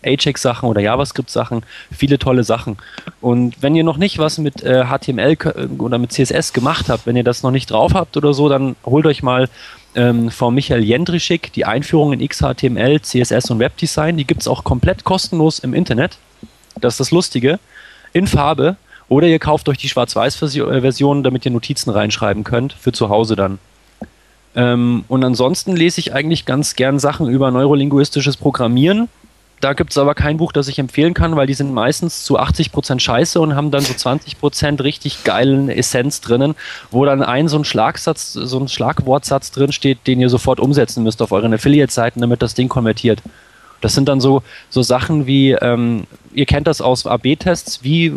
[0.03, 2.77] Ajax-Sachen oder JavaScript-Sachen, viele tolle Sachen.
[3.21, 5.37] Und wenn ihr noch nicht was mit äh, HTML
[5.77, 8.75] oder mit CSS gemacht habt, wenn ihr das noch nicht drauf habt oder so, dann
[8.85, 9.49] holt euch mal
[9.95, 14.17] ähm, von Michael Jendrischik die Einführung in XHTML, CSS und Webdesign.
[14.17, 16.17] Die gibt es auch komplett kostenlos im Internet.
[16.79, 17.59] Das ist das Lustige
[18.13, 23.09] in Farbe oder ihr kauft euch die Schwarz-Weiß-Version, damit ihr Notizen reinschreiben könnt, für zu
[23.09, 23.59] Hause dann.
[24.55, 29.09] Ähm, und ansonsten lese ich eigentlich ganz gern Sachen über neurolinguistisches Programmieren.
[29.61, 32.39] Da gibt es aber kein Buch, das ich empfehlen kann, weil die sind meistens zu
[32.39, 36.55] 80% scheiße und haben dann so 20% richtig geilen Essenz drinnen,
[36.91, 39.71] wo dann ein so ein Schlagsatz, so ein Schlagwortsatz drin
[40.07, 43.21] den ihr sofort umsetzen müsst auf euren Affiliate-Seiten, damit das Ding konvertiert.
[43.81, 48.13] Das sind dann so, so Sachen wie, ähm, ihr kennt das aus AB-Tests, wie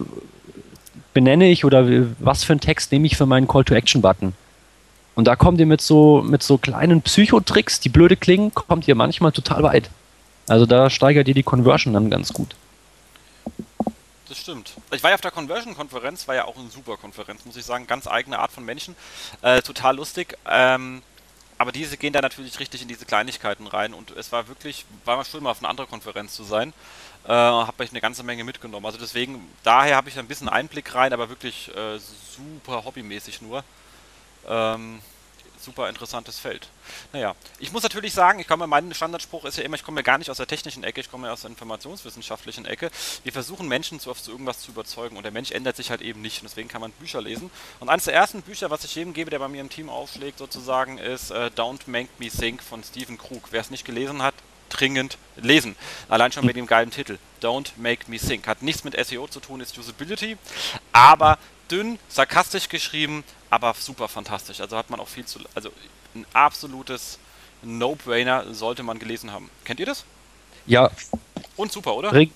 [1.15, 1.87] benenne ich oder
[2.19, 4.35] was für einen Text nehme ich für meinen Call-to-Action-Button?
[5.15, 8.95] Und da kommt ihr mit so, mit so kleinen Psychotricks, die blöde klingen, kommt ihr
[8.95, 9.91] manchmal total weit.
[10.49, 12.57] Also da steigert ihr die Conversion dann ganz gut.
[14.29, 14.73] Das stimmt.
[14.91, 17.87] Ich war ja auf der Conversion-Konferenz, war ja auch eine super Konferenz, muss ich sagen.
[17.87, 18.97] Ganz eigene Art von Menschen.
[19.43, 20.39] Äh, total lustig.
[20.51, 21.03] Ähm,
[21.63, 25.17] aber diese gehen da natürlich richtig in diese Kleinigkeiten rein und es war wirklich, war
[25.17, 26.73] mal schön mal auf einer anderen Konferenz zu sein.
[27.25, 28.85] Äh, habe ich eine ganze Menge mitgenommen.
[28.85, 32.01] Also deswegen, daher habe ich ein bisschen Einblick rein, aber wirklich äh,
[32.37, 33.63] super hobbymäßig nur.
[34.49, 35.01] Ähm,
[35.63, 36.69] super interessantes Feld.
[37.13, 40.03] Naja, ich muss natürlich sagen, ich komme, mein Standardspruch ist ja immer, ich komme ja
[40.03, 42.91] gar nicht aus der technischen Ecke, ich komme ja aus der informationswissenschaftlichen Ecke.
[43.23, 46.21] Wir versuchen Menschen zu, zu irgendwas zu überzeugen und der Mensch ändert sich halt eben
[46.21, 47.51] nicht und deswegen kann man Bücher lesen.
[47.81, 50.39] Und eines der ersten Bücher, was ich jedem gebe, der bei mir im Team aufschlägt,
[50.39, 53.49] sozusagen, ist äh, Don't Make Me Think von Stephen Krug.
[53.51, 54.35] Wer es nicht gelesen hat,
[54.73, 55.77] dringend lesen.
[56.09, 57.19] Allein schon mit dem geilen Titel.
[57.43, 58.47] Don't Make Me Think.
[58.47, 60.37] Hat nichts mit SEO zu tun, ist Usability,
[60.93, 61.39] aber
[61.71, 64.61] dünn, sarkastisch geschrieben, aber super fantastisch.
[64.61, 65.41] Also hat man auch viel zu.
[65.55, 65.71] Also
[66.15, 67.19] ein absolutes
[67.63, 69.51] No-Brainer sollte man gelesen haben.
[69.65, 70.05] Kennt ihr das?
[70.67, 70.91] Ja.
[71.57, 72.11] Und super, oder?
[72.11, 72.33] Bringt,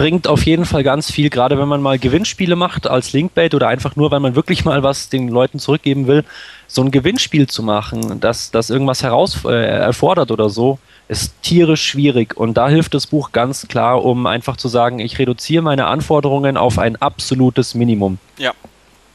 [0.00, 3.68] bringt auf jeden Fall ganz viel, gerade wenn man mal Gewinnspiele macht als Linkbait oder
[3.68, 6.24] einfach nur, weil man wirklich mal was den Leuten zurückgeben will.
[6.66, 11.84] So ein Gewinnspiel zu machen, das, das irgendwas heraus äh, erfordert oder so, ist tierisch
[11.86, 12.34] schwierig.
[12.34, 16.56] Und da hilft das Buch ganz klar, um einfach zu sagen, ich reduziere meine Anforderungen
[16.56, 18.16] auf ein absolutes Minimum.
[18.38, 18.54] Ja,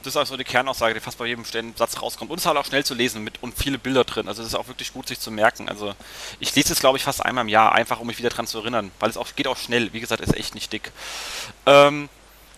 [0.06, 1.44] Das ist also die Kernaussage, die fast bei jedem
[1.76, 2.30] Satz rauskommt.
[2.30, 4.28] Und es ist halt auch schnell zu lesen mit und viele Bilder drin.
[4.28, 5.68] Also es ist auch wirklich gut, sich zu merken.
[5.68, 5.96] Also
[6.40, 8.60] ich lese es, glaube ich, fast einmal im Jahr, einfach um mich wieder dran zu
[8.60, 9.94] erinnern, weil es auch geht auch schnell.
[9.94, 10.92] Wie gesagt, ist echt nicht dick.
[11.66, 12.08] Ähm,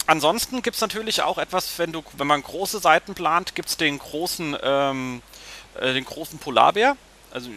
[0.07, 3.77] ansonsten gibt es natürlich auch etwas, wenn du, wenn man große Seiten plant, gibt es
[3.77, 5.21] den großen, ähm,
[5.79, 6.97] äh, den großen Polarbär
[7.37, 7.51] also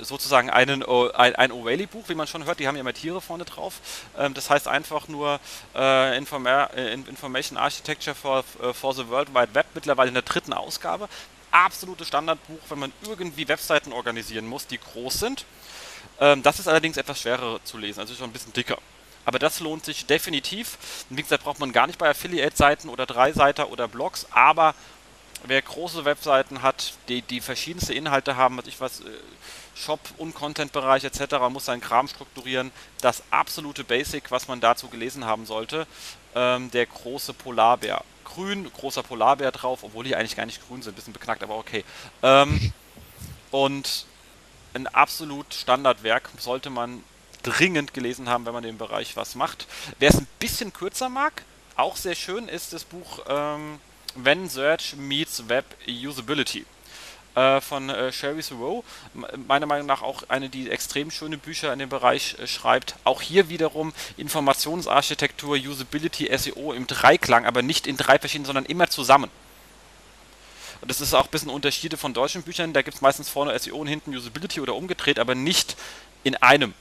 [0.00, 3.44] sozusagen einen, ein, ein O'Reilly-Buch, wie man schon hört, die haben ja immer Tiere vorne
[3.44, 3.80] drauf.
[4.16, 5.40] Ähm, das heißt einfach nur
[5.74, 10.52] äh, äh, Information Architecture for, äh, for the World Wide Web, mittlerweile in der dritten
[10.52, 11.08] Ausgabe.
[11.50, 15.44] Absolutes Standardbuch, wenn man irgendwie Webseiten organisieren muss, die groß sind.
[16.20, 18.78] Ähm, das ist allerdings etwas schwerer zu lesen, also schon ein bisschen dicker.
[19.24, 20.78] Aber das lohnt sich definitiv.
[21.08, 24.74] Wie gesagt, braucht man gar nicht bei Affiliate-Seiten oder Dreiseiter oder Blogs, aber
[25.46, 29.04] wer große Webseiten hat, die, die verschiedenste Inhalte haben, was ich was, äh,
[29.74, 32.70] Shop- und Content-Bereich etc., muss seinen Kram strukturieren.
[33.00, 35.86] Das absolute Basic, was man dazu gelesen haben sollte,
[36.34, 38.02] ähm, der große Polarbär.
[38.24, 41.84] Grün, großer Polarbär drauf, obwohl die eigentlich gar nicht grün sind, bisschen beknackt, aber okay.
[42.22, 42.72] Ähm,
[43.50, 44.06] und
[44.74, 47.02] ein absolut Standardwerk sollte man
[47.42, 49.66] dringend gelesen haben, wenn man im Bereich was macht.
[49.98, 51.44] Wer es ein bisschen kürzer mag,
[51.76, 53.78] auch sehr schön ist das Buch ähm,
[54.14, 56.64] When Search Meets Web Usability
[57.34, 58.84] äh, von äh, Sherry Thoreau.
[59.48, 62.94] Meiner Meinung nach auch eine, die extrem schöne Bücher in dem Bereich äh, schreibt.
[63.04, 68.88] Auch hier wiederum Informationsarchitektur, Usability, SEO im Dreiklang, aber nicht in drei verschiedenen, sondern immer
[68.88, 69.30] zusammen.
[70.86, 72.72] Das ist auch ein bisschen Unterschiede von deutschen Büchern.
[72.72, 75.76] Da gibt es meistens vorne SEO und hinten Usability oder umgedreht, aber nicht
[76.24, 76.74] in einem.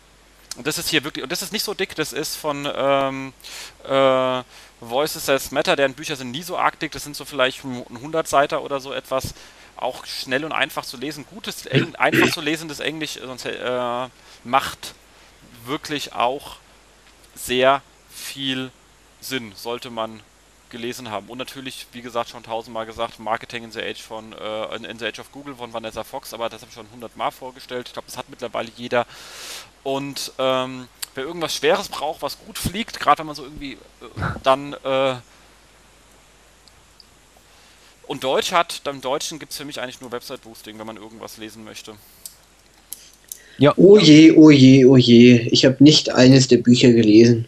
[0.55, 3.33] Und das ist hier wirklich, und das ist nicht so dick, das ist von ähm,
[3.85, 4.43] äh,
[4.89, 7.83] Voices That Matter, deren Bücher sind nie so arg dick, das sind so vielleicht ein
[7.85, 9.33] 100-Seiter oder so etwas.
[9.75, 11.25] Auch schnell und einfach zu lesen.
[11.29, 11.67] Gutes,
[11.97, 14.07] einfach zu lesendes Englisch sonst, äh,
[14.43, 14.93] macht
[15.65, 16.57] wirklich auch
[17.35, 18.71] sehr viel
[19.21, 20.21] Sinn, sollte man
[20.69, 21.29] gelesen haben.
[21.29, 25.05] Und natürlich, wie gesagt, schon tausendmal gesagt, Marketing in the Age von äh, in the
[25.05, 27.87] Age of Google von Vanessa Fox, aber das habe ich schon hundertmal vorgestellt.
[27.87, 29.05] Ich glaube, das hat mittlerweile jeder.
[29.83, 33.77] Und ähm, wer irgendwas Schweres braucht, was gut fliegt, gerade wenn man so irgendwie äh,
[34.43, 35.15] dann äh,
[38.07, 40.97] und Deutsch hat, dann im Deutschen gibt es für mich eigentlich nur Website-Boosting, wenn man
[40.97, 41.93] irgendwas lesen möchte.
[43.57, 43.73] Ja.
[43.77, 45.47] Oh je, oh je, oh je.
[45.51, 47.47] Ich habe nicht eines der Bücher gelesen.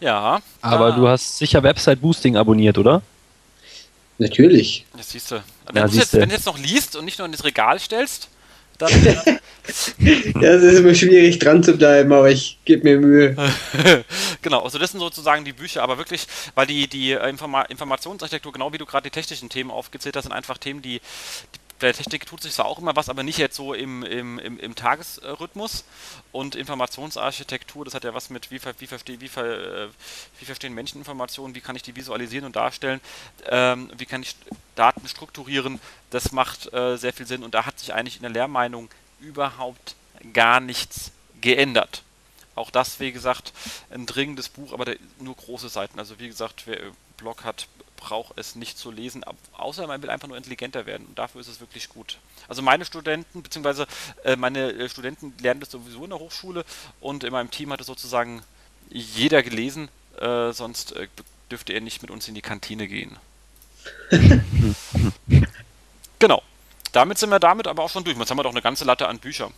[0.00, 0.42] Ja.
[0.60, 0.96] Aber ah.
[0.96, 3.02] du hast sicher Website-Boosting abonniert, oder?
[4.18, 4.84] Natürlich.
[4.96, 5.42] Das siehst du.
[5.66, 7.78] Wenn, ja, du jetzt, wenn du jetzt noch liest und nicht nur in das Regal
[7.78, 8.28] stellst,
[8.78, 8.90] dann.
[10.40, 13.36] ja, es ist immer schwierig dran zu bleiben, aber ich gebe mir Mühe.
[14.42, 18.72] genau, also das sind sozusagen die Bücher, aber wirklich, weil die, die Informa Informationsarchitektur, genau
[18.72, 21.94] wie du gerade die technischen Themen aufgezählt hast, sind einfach Themen, die, die bei der
[21.94, 24.74] Technik tut sich zwar auch immer was, aber nicht jetzt so im, im, im, im
[24.74, 25.84] Tagesrhythmus.
[26.32, 29.90] Und Informationsarchitektur, das hat ja was mit, wie, wie, versteh, wie, ver,
[30.38, 33.00] wie verstehen Menschen Informationen, wie kann ich die visualisieren und darstellen,
[33.46, 34.36] ähm, wie kann ich
[34.74, 37.44] Daten strukturieren, das macht äh, sehr viel Sinn.
[37.44, 38.88] Und da hat sich eigentlich in der Lehrmeinung
[39.20, 39.96] überhaupt
[40.32, 41.10] gar nichts
[41.40, 42.02] geändert.
[42.54, 43.52] Auch das, wie gesagt,
[43.90, 45.98] ein dringendes Buch, aber nur große Seiten.
[45.98, 46.80] Also wie gesagt, wer
[47.18, 49.24] Blog hat, braucht es nicht zu lesen,
[49.56, 51.06] außer man will einfach nur intelligenter werden.
[51.06, 52.18] Und dafür ist es wirklich gut.
[52.48, 53.86] Also meine Studenten, beziehungsweise
[54.24, 56.64] äh, meine äh, Studenten lernen das sowieso in der Hochschule
[57.00, 58.42] und in meinem Team hat es sozusagen
[58.90, 59.88] jeder gelesen,
[60.20, 61.08] äh, sonst äh,
[61.50, 63.16] dürfte er nicht mit uns in die Kantine gehen.
[66.18, 66.42] genau.
[66.92, 68.16] Damit sind wir damit aber auch schon durch.
[68.16, 69.52] Jetzt haben wir doch eine ganze Latte an Büchern.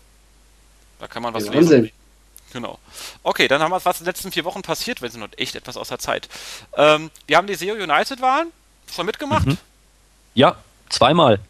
[0.98, 1.70] Da kann man was ja, lesen.
[1.70, 1.92] Wahnsinn.
[2.52, 2.78] Genau.
[3.22, 5.54] Okay, dann haben wir, was in den letzten vier Wochen passiert, wenn sie noch echt
[5.54, 6.28] etwas aus der Zeit.
[6.76, 8.50] Ähm, wir haben die SEO United-Wahlen
[8.92, 9.46] schon mitgemacht?
[9.46, 9.58] Mhm.
[10.34, 10.56] Ja,
[10.88, 11.40] zweimal.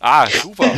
[0.00, 0.64] Ah, super.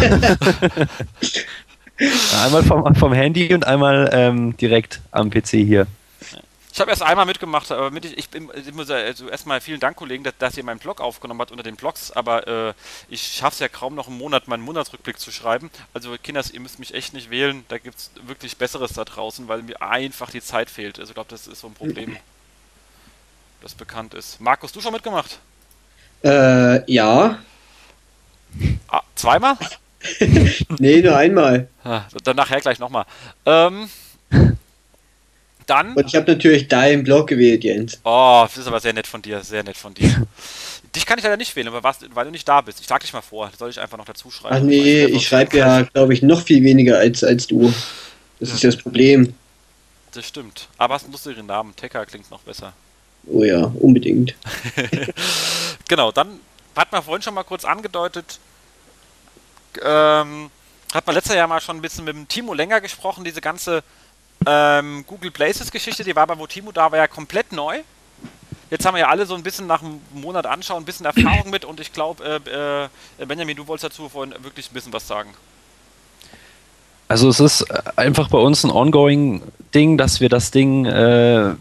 [2.45, 5.87] einmal vom, vom Handy und einmal ähm, direkt am PC hier.
[6.79, 9.97] Ich habe erst einmal mitgemacht, aber mit, ich, bin, ich muss also erstmal vielen Dank,
[9.97, 12.73] Kollegen, dass, dass, ihr meinen Blog aufgenommen habt unter den Blogs, aber äh,
[13.09, 15.73] ich schaffe es ja kaum noch einen Monat, meinen Monatsrückblick zu schreiben.
[15.93, 19.49] Also Kinders, ihr müsst mich echt nicht wählen, da gibt es wirklich Besseres da draußen,
[19.49, 21.01] weil mir einfach die Zeit fehlt.
[21.01, 22.17] Also ich glaube, das ist so ein Problem,
[23.61, 24.41] das bekannt ist.
[24.41, 25.41] Markus, du schon mitgemacht?
[26.23, 27.41] Äh, ja.
[28.87, 29.57] Ah, zweimal?
[30.79, 31.67] nee, nur einmal.
[31.83, 33.05] Ah, dann nachher gleich nochmal.
[33.47, 33.91] Ähm,
[35.69, 35.95] dann.
[35.95, 38.01] Und ich habe natürlich deinen Blog gewählt, Jens.
[38.05, 40.27] Oh, das ist aber sehr nett von dir, sehr nett von dir.
[40.95, 42.81] dich kann ich leider nicht wählen, weil du nicht da bist.
[42.81, 44.57] Ich sag dich mal vor, soll ich einfach noch dazu schreiben.
[44.57, 47.73] Ach nee, ich, ich schreibe ja, glaube ich, noch viel weniger als, als du.
[48.41, 49.35] Das ist das Problem.
[50.13, 50.69] Das stimmt.
[50.79, 51.75] Aber hast einen lustigen Namen.
[51.77, 52.73] Tecker klingt noch besser.
[53.27, 54.35] Oh ja, unbedingt.
[55.89, 56.41] genau, dann
[56.75, 58.39] hat man vorhin schon mal kurz angedeutet,
[59.85, 60.51] ähm,
[60.95, 63.83] hat man letztes Jahr mal schon ein bisschen mit dem Timo länger gesprochen, diese ganze
[64.46, 67.81] ähm, Google Places Geschichte, die war bei Votimo da, war ja komplett neu.
[68.70, 71.51] jetzt haben wir ja alle so ein bisschen nach einem Monat anschauen, ein bisschen Erfahrung
[71.51, 72.40] mit und ich glaube,
[73.18, 75.31] äh, äh, Benjamin, du wolltest dazu vorhin wirklich ein bisschen was sagen.
[77.09, 79.42] Also es ist einfach bei uns ein ongoing
[79.74, 81.55] Ding, dass wir das Ding, äh,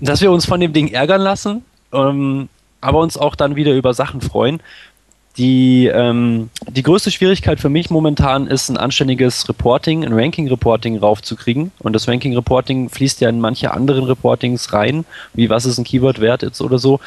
[0.00, 2.48] dass wir uns von dem Ding ärgern lassen, ähm,
[2.80, 4.60] aber uns auch dann wieder über Sachen freuen.
[5.38, 11.70] Die, ähm, die größte Schwierigkeit für mich momentan ist, ein anständiges Reporting, ein Ranking-Reporting raufzukriegen.
[11.78, 16.20] Und das Ranking-Reporting fließt ja in manche anderen Reportings rein, wie was ist ein Keyword
[16.20, 16.98] wert jetzt oder so.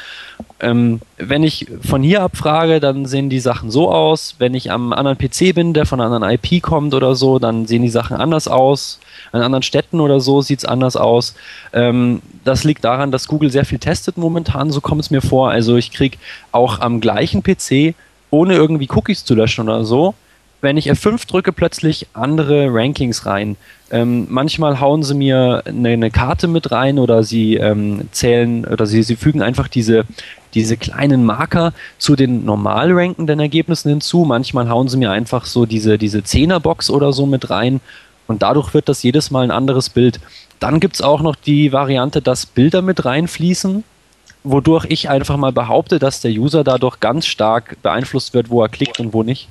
[0.60, 4.36] Ähm, wenn ich von hier abfrage, dann sehen die Sachen so aus.
[4.38, 7.66] Wenn ich am anderen PC bin, der von einer anderen IP kommt oder so, dann
[7.66, 8.98] sehen die Sachen anders aus.
[9.32, 11.34] An anderen Städten oder so sieht es anders aus.
[11.74, 15.50] Ähm, das liegt daran, dass Google sehr viel testet momentan, so kommt es mir vor.
[15.50, 16.16] Also ich kriege
[16.50, 17.94] auch am gleichen PC
[18.32, 20.14] ohne irgendwie Cookies zu löschen oder so,
[20.62, 23.56] wenn ich F5 drücke, plötzlich andere Rankings rein.
[23.90, 28.86] Ähm, manchmal hauen sie mir eine, eine, Karte mit rein oder sie ähm, zählen oder
[28.86, 30.04] sie, sie fügen einfach diese,
[30.54, 34.24] diese kleinen Marker zu den normal rankenden Ergebnissen hinzu.
[34.24, 37.80] Manchmal hauen sie mir einfach so diese, diese Zehnerbox oder so mit rein
[38.28, 40.20] und dadurch wird das jedes Mal ein anderes Bild.
[40.60, 43.84] Dann gibt es auch noch die Variante, dass Bilder mit reinfließen
[44.44, 48.68] wodurch ich einfach mal behaupte, dass der User dadurch ganz stark beeinflusst wird, wo er
[48.68, 49.48] klickt und wo nicht.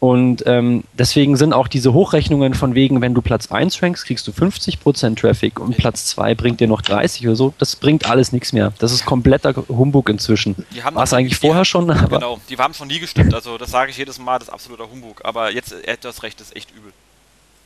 [0.00, 4.26] Und ähm, deswegen sind auch diese Hochrechnungen von wegen, wenn du Platz 1 rankst, kriegst
[4.26, 7.52] du 50% Traffic und Platz 2 bringt dir noch 30 oder so.
[7.58, 8.72] Das bringt alles nichts mehr.
[8.78, 10.64] Das ist kompletter Humbug inzwischen.
[10.94, 11.90] War es eigentlich vorher schon?
[11.90, 13.34] Aber genau, die haben schon nie gestimmt.
[13.34, 15.20] Also das sage ich jedes Mal, das ist absoluter Humbug.
[15.22, 16.92] Aber jetzt, hat das Recht, das ist echt übel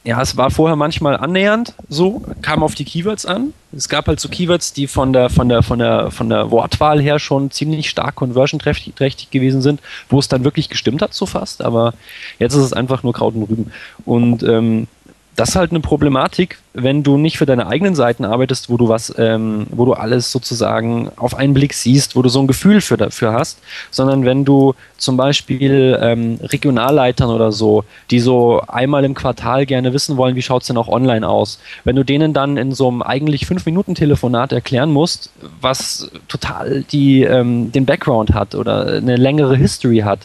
[0.04, 3.54] ja, es war vorher manchmal annähernd so, kam auf die Keywords an.
[3.74, 7.00] Es gab halt so Keywords, die von der, von der, von der, von der Wortwahl
[7.00, 11.62] her schon ziemlich stark conversion-trächtig gewesen sind, wo es dann wirklich gestimmt hat, so fast.
[11.62, 11.94] Aber
[12.38, 13.72] jetzt ist es einfach nur Kraut und Rüben.
[14.04, 14.88] Und ähm,
[15.36, 18.88] das ist halt eine Problematik, wenn du nicht für deine eigenen Seiten arbeitest, wo du
[18.88, 22.80] was, ähm, wo du alles sozusagen auf einen Blick siehst, wo du so ein Gefühl
[22.80, 23.58] für dafür hast,
[23.90, 29.92] sondern wenn du zum Beispiel ähm, Regionalleitern oder so, die so einmal im Quartal gerne
[29.92, 32.88] wissen wollen, wie schaut es denn auch online aus, wenn du denen dann in so
[32.88, 38.86] einem eigentlich fünf Minuten Telefonat erklären musst, was total die ähm, den Background hat oder
[38.86, 40.20] eine längere History hat,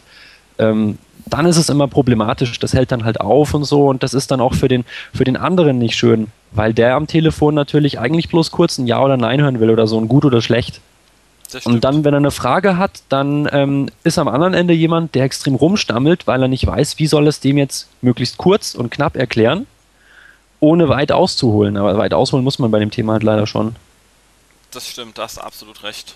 [0.59, 0.99] ähm,
[1.33, 2.59] dann ist es immer problematisch.
[2.59, 5.23] Das hält dann halt auf und so und das ist dann auch für den, für
[5.23, 9.17] den anderen nicht schön, weil der am Telefon natürlich eigentlich bloß kurz ein Ja oder
[9.17, 10.81] Nein hören will oder so ein Gut oder schlecht.
[11.63, 15.23] Und dann, wenn er eine Frage hat, dann ähm, ist am anderen Ende jemand, der
[15.23, 19.15] extrem rumstammelt, weil er nicht weiß, wie soll es dem jetzt möglichst kurz und knapp
[19.15, 19.65] erklären,
[20.59, 21.77] ohne weit auszuholen.
[21.77, 23.75] Aber weit ausholen muss man bei dem Thema halt leider schon.
[24.71, 26.15] Das stimmt, da hast du absolut recht.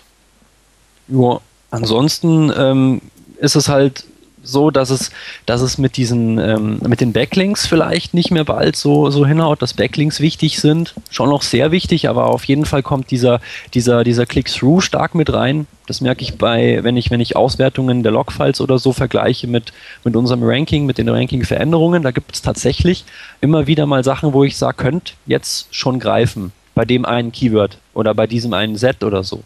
[1.08, 3.00] Ja, ansonsten ähm,
[3.38, 4.04] ist es halt
[4.44, 5.10] so, dass es,
[5.46, 9.62] dass es mit diesen, ähm, mit den Backlinks vielleicht nicht mehr bald so, so hinhaut,
[9.62, 10.94] dass Backlinks wichtig sind.
[11.10, 13.40] Schon noch sehr wichtig, aber auf jeden Fall kommt dieser,
[13.72, 15.66] dieser, dieser Click-Through stark mit rein.
[15.86, 19.72] Das merke ich bei, wenn ich, wenn ich Auswertungen der Logfiles oder so vergleiche mit,
[20.04, 22.02] mit unserem Ranking, mit den Ranking-Veränderungen.
[22.02, 23.04] Da gibt es tatsächlich
[23.40, 26.52] immer wieder mal Sachen, wo ich sage, könnt jetzt schon greifen.
[26.74, 29.42] Bei dem einen Keyword oder bei diesem einen Set oder so.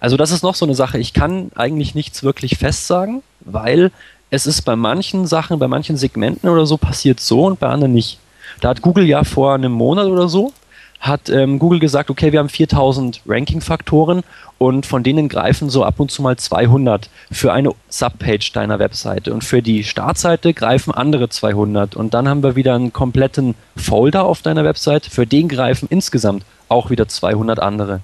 [0.00, 0.98] Also das ist noch so eine Sache.
[0.98, 3.92] Ich kann eigentlich nichts wirklich festsagen, weil
[4.30, 7.92] es ist bei manchen Sachen, bei manchen Segmenten oder so passiert so und bei anderen
[7.92, 8.18] nicht.
[8.60, 10.52] Da hat Google ja vor einem Monat oder so
[11.00, 14.22] hat ähm, Google gesagt, okay, wir haben 4000 Ranking-Faktoren
[14.58, 19.32] und von denen greifen so ab und zu mal 200 für eine Subpage deiner Webseite
[19.32, 24.24] und für die Startseite greifen andere 200 und dann haben wir wieder einen kompletten Folder
[24.26, 28.00] auf deiner Webseite, für den greifen insgesamt auch wieder 200 andere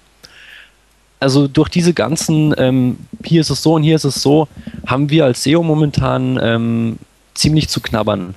[1.21, 4.49] also durch diese ganzen, ähm, hier ist es so und hier ist es so,
[4.87, 6.99] haben wir als SEO momentan ähm,
[7.35, 8.35] ziemlich zu knabbern.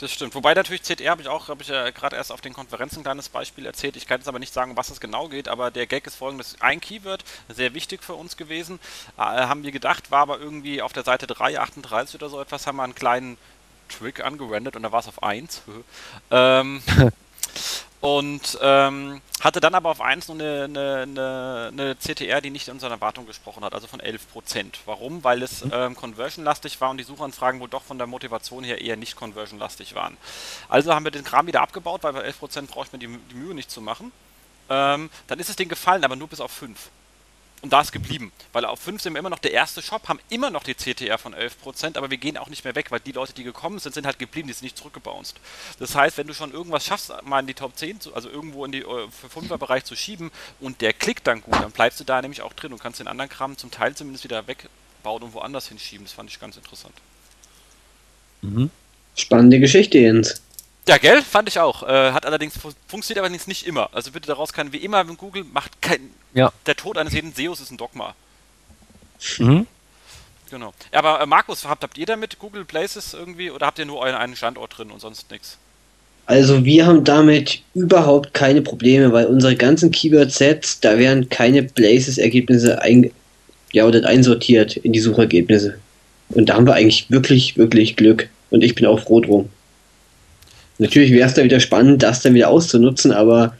[0.00, 0.34] Das stimmt.
[0.34, 3.02] Wobei natürlich CTR habe ich auch, habe ich ja gerade erst auf den Konferenzen ein
[3.02, 3.96] kleines Beispiel erzählt.
[3.96, 6.56] Ich kann jetzt aber nicht sagen, was es genau geht, aber der Gag ist folgendes.
[6.60, 8.80] Ein Keyword, sehr wichtig für uns gewesen,
[9.18, 12.76] äh, haben wir gedacht, war aber irgendwie auf der Seite 338 oder so etwas, haben
[12.76, 13.36] wir einen kleinen
[13.90, 15.62] Trick angewendet und da war es auf 1.
[16.30, 16.82] ähm,
[18.00, 22.74] und ähm, hatte dann aber auf 1 nur eine, eine, eine, CTR, die nicht in
[22.74, 24.18] unserer Erwartung gesprochen hat, also von 11%.
[24.86, 25.22] Warum?
[25.22, 25.70] Weil es mhm.
[25.74, 29.94] ähm, conversionlastig war und die Suchanfragen wohl doch von der Motivation her eher nicht conversionlastig
[29.94, 30.16] waren.
[30.68, 33.54] Also haben wir den Kram wieder abgebaut, weil bei 11% braucht man die, die Mühe
[33.54, 34.12] nicht zu machen.
[34.70, 36.90] Ähm, dann ist es denen gefallen, aber nur bis auf 5.
[37.62, 38.32] Und da ist geblieben.
[38.52, 41.18] Weil auf 5 sind wir immer noch der erste Shop, haben immer noch die CTR
[41.18, 43.94] von 11%, aber wir gehen auch nicht mehr weg, weil die Leute, die gekommen sind,
[43.94, 45.36] sind halt geblieben, die sind nicht zurückgebounced.
[45.78, 48.64] Das heißt, wenn du schon irgendwas schaffst, mal in die Top 10, zu, also irgendwo
[48.64, 52.00] in die äh, für 5er Bereich zu schieben und der klickt dann gut, dann bleibst
[52.00, 55.22] du da nämlich auch drin und kannst den anderen Kram zum Teil zumindest wieder wegbauen
[55.22, 56.06] und woanders hinschieben.
[56.06, 56.94] Das fand ich ganz interessant.
[58.40, 58.70] Mhm.
[59.16, 60.42] Spannende Geschichte, Jens.
[60.90, 61.22] Ja, gell?
[61.22, 61.84] Fand ich auch.
[61.84, 62.54] Äh, hat allerdings
[62.88, 63.90] funktioniert allerdings nicht immer.
[63.92, 66.52] Also bitte daraus kann wie immer, wenn Google macht kein Ja.
[66.66, 68.16] Der Tod eines jeden SEOs ist ein Dogma.
[69.38, 69.68] Mhm.
[70.50, 70.74] Genau.
[70.90, 74.16] Aber äh, Markus, habt, habt ihr damit Google Places irgendwie oder habt ihr nur euren
[74.16, 75.58] einen Standort drin und sonst nichts?
[76.26, 82.82] Also wir haben damit überhaupt keine Probleme, weil unsere ganzen Keyword-Sets, da werden keine Places-Ergebnisse
[82.82, 83.12] ein,
[83.70, 85.78] ja, oder einsortiert in die Suchergebnisse.
[86.30, 88.28] Und da haben wir eigentlich wirklich, wirklich Glück.
[88.50, 89.50] Und ich bin auch froh drum.
[90.80, 93.54] Natürlich wäre es da wieder spannend, das dann wieder auszunutzen, aber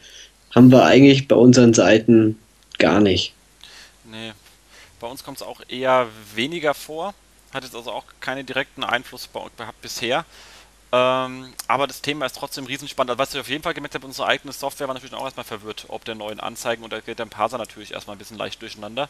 [0.55, 2.39] haben wir eigentlich bei unseren Seiten
[2.79, 3.33] gar nicht.
[4.05, 4.31] Nee,
[4.99, 7.13] bei uns kommt es auch eher weniger vor.
[7.53, 10.25] Hat jetzt also auch keinen direkten Einfluss gehabt bisher.
[10.91, 13.11] Ähm, aber das Thema ist trotzdem riesenspannend.
[13.11, 15.45] Also, was ich auf jeden Fall gemerkt habe, unsere eigene Software war natürlich auch erstmal
[15.45, 18.59] verwirrt, ob der neuen Anzeigen und da geht der Parser natürlich erstmal ein bisschen leicht
[18.63, 19.09] durcheinander.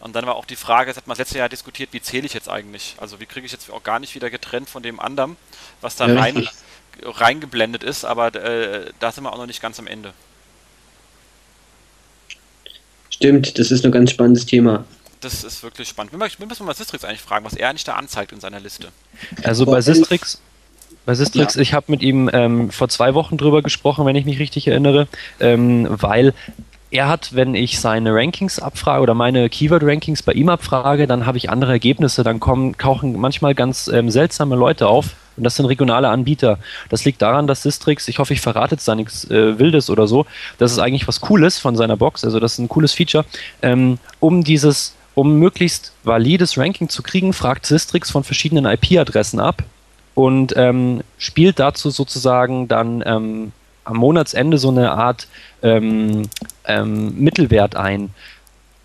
[0.00, 2.26] Und dann war auch die Frage, das hat man das letzte Jahr diskutiert, wie zähle
[2.26, 2.96] ich jetzt eigentlich?
[2.98, 5.36] Also wie kriege ich jetzt auch gar nicht wieder getrennt von dem anderen,
[5.80, 6.46] was da rein,
[7.04, 10.12] reingeblendet ist, aber äh, da sind wir auch noch nicht ganz am Ende.
[13.10, 14.84] Stimmt, das ist ein ganz spannendes Thema.
[15.20, 16.12] Das ist wirklich spannend.
[16.12, 18.88] Wir müssen mal Sistrix eigentlich fragen, was er eigentlich da anzeigt in seiner Liste.
[19.42, 20.40] Also bei Sistrix,
[21.06, 21.62] bei Sistrix, ja.
[21.62, 25.08] ich habe mit ihm ähm, vor zwei Wochen drüber gesprochen, wenn ich mich richtig erinnere,
[25.40, 26.34] ähm, weil
[26.90, 31.38] er hat, wenn ich seine Rankings abfrage oder meine Keyword-Rankings bei ihm abfrage, dann habe
[31.38, 32.22] ich andere Ergebnisse.
[32.22, 35.16] Dann kommen, tauchen manchmal ganz ähm, seltsame Leute auf.
[35.36, 36.58] Und das sind regionale Anbieter.
[36.88, 40.06] Das liegt daran, dass Sistrix, ich hoffe, ich verrate jetzt da nichts äh, Wildes oder
[40.06, 40.26] so,
[40.58, 43.24] das ist eigentlich was Cooles von seiner Box, also das ist ein cooles Feature,
[43.62, 49.62] ähm, um dieses, um möglichst valides Ranking zu kriegen, fragt Sistrix von verschiedenen IP-Adressen ab
[50.14, 53.52] und ähm, spielt dazu sozusagen dann ähm,
[53.84, 55.28] am Monatsende so eine Art
[55.62, 56.22] ähm,
[56.64, 58.10] ähm, Mittelwert ein.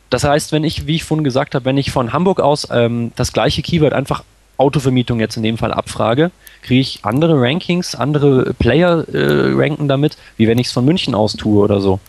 [0.09, 3.13] Das heißt, wenn ich, wie ich vorhin gesagt habe, wenn ich von Hamburg aus ähm,
[3.15, 4.23] das gleiche Keyword einfach
[4.61, 6.31] Autovermietung jetzt in dem Fall abfrage,
[6.61, 11.15] kriege ich andere Rankings, andere Player äh, ranken damit, wie wenn ich es von München
[11.15, 11.99] aus tue oder so.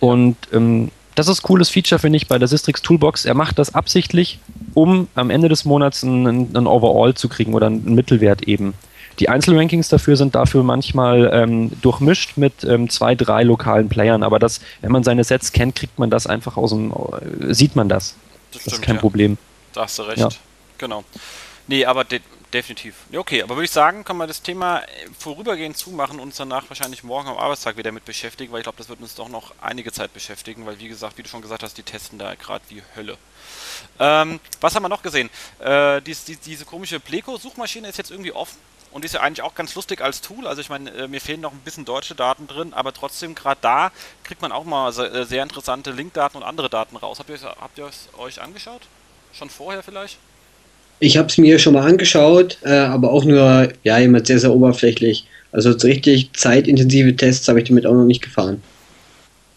[0.00, 3.24] Und ähm, das ist ein cooles Feature, finde ich, bei der Sistrix Toolbox.
[3.24, 4.38] Er macht das absichtlich,
[4.74, 8.74] um am Ende des Monats ein, ein Overall zu kriegen oder einen Mittelwert eben.
[9.18, 14.38] Die Einzelrankings dafür sind dafür manchmal ähm, durchmischt mit ähm, zwei, drei lokalen Playern, aber
[14.38, 17.88] das, wenn man seine Sets kennt, kriegt man das einfach aus dem, äh, sieht man
[17.88, 18.14] das.
[18.52, 19.00] Das, das ist kein ja.
[19.00, 19.38] Problem.
[19.72, 20.18] Da hast du recht.
[20.18, 20.28] Ja.
[20.76, 21.02] Genau.
[21.66, 22.20] Nee, aber de
[22.52, 22.94] definitiv.
[23.10, 24.86] Ja, okay, aber würde ich sagen, können wir das Thema äh,
[25.18, 28.78] vorübergehend zumachen und uns danach wahrscheinlich morgen am Arbeitstag wieder mit beschäftigen, weil ich glaube,
[28.78, 31.62] das wird uns doch noch einige Zeit beschäftigen, weil wie gesagt, wie du schon gesagt
[31.64, 33.18] hast, die testen da gerade wie Hölle.
[33.98, 35.28] Ähm, was haben wir noch gesehen?
[35.58, 38.58] Äh, dies, die, diese komische Pleco-Suchmaschine ist jetzt irgendwie offen
[38.92, 40.46] und ist ja eigentlich auch ganz lustig als Tool.
[40.46, 43.60] Also ich meine, äh, mir fehlen noch ein bisschen deutsche Daten drin, aber trotzdem gerade
[43.60, 43.92] da
[44.22, 47.18] kriegt man auch mal äh, sehr interessante Linkdaten und andere Daten raus.
[47.18, 48.82] Habt ihr, habt ihr es euch angeschaut?
[49.32, 50.18] Schon vorher vielleicht?
[50.98, 54.52] Ich habe es mir schon mal angeschaut, äh, aber auch nur, ja, jemand sehr, sehr
[54.52, 55.26] oberflächlich.
[55.52, 58.62] Also richtig zeitintensive Tests habe ich damit auch noch nicht gefahren.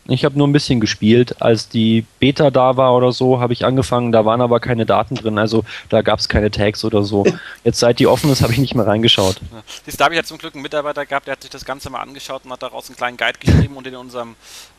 [0.10, 1.41] Ich habe nur ein bisschen gespielt.
[1.41, 4.12] Als die Beta da war oder so, habe ich angefangen.
[4.12, 5.38] Da waren aber keine Daten drin.
[5.38, 7.26] Also da gab es keine Tags oder so.
[7.64, 9.39] Jetzt seit die offen ist, habe ich nicht mehr reingeschaut.
[9.51, 9.91] Ja.
[9.97, 12.01] da habe ich ja zum Glück einen Mitarbeiter gehabt, der hat sich das Ganze mal
[12.01, 14.36] angeschaut und hat daraus einen kleinen Guide geschrieben und in unserem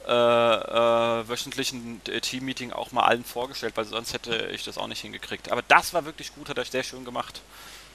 [0.07, 5.01] äh, äh, wöchentlichen Team-Meeting auch mal allen vorgestellt, weil sonst hätte ich das auch nicht
[5.01, 5.53] hingekriegt.
[5.53, 7.41] Aber das war wirklich gut, hat er sehr schön gemacht.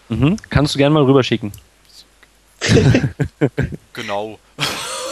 [0.10, 0.38] Mhm.
[0.50, 1.52] Kannst du gerne mal rüberschicken.
[3.94, 4.40] genau.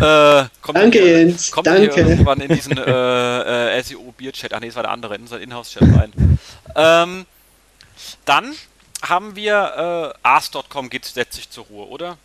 [0.00, 1.50] äh, Danke, hier, Jens.
[1.50, 1.94] Kommt Danke.
[1.94, 4.52] Hier irgendwann in diesen äh, äh, SEO-Bier-Chat.
[4.52, 6.38] Ach nee, das war der andere, in unseren Inhouse-Chat rein.
[6.74, 7.26] Ähm,
[8.24, 8.54] dann
[9.02, 12.18] haben wir äh, Ars.com geht setzt sich zur Ruhe, oder?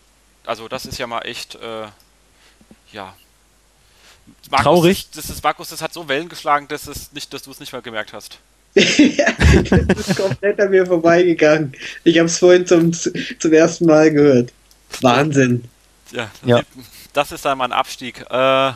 [0.46, 1.88] Also das ist ja mal echt, äh,
[2.92, 3.16] ja.
[4.50, 5.08] Markus, Traurig.
[5.14, 7.60] Das, das ist Markus, das hat so Wellen geschlagen, dass, es nicht, dass du es
[7.60, 8.40] nicht mal gemerkt hast.
[8.76, 11.74] das ist komplett an mir vorbeigegangen.
[12.04, 14.52] Ich habe es vorhin zum, zum ersten Mal gehört.
[15.02, 15.64] Wahnsinn.
[16.12, 16.62] Ja, ja.
[17.16, 18.20] Das ist dann mein Abstieg.
[18.30, 18.72] Äh,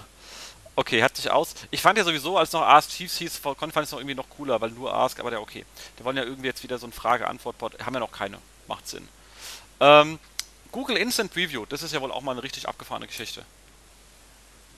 [0.76, 1.54] okay, hat sich aus.
[1.72, 4.30] Ich fand ja sowieso, als noch Ask Chiefs hieß, fand ich es noch irgendwie noch
[4.30, 5.66] cooler, weil nur Ask, aber der okay.
[5.98, 7.86] Wir wollen ja irgendwie jetzt wieder so ein Frage-Antwort-Bot.
[7.86, 8.38] Haben wir noch keine.
[8.68, 9.08] Macht Sinn.
[9.82, 10.20] Ähm,
[10.72, 13.42] Google Instant Review, das ist ja wohl auch mal eine richtig abgefahrene Geschichte.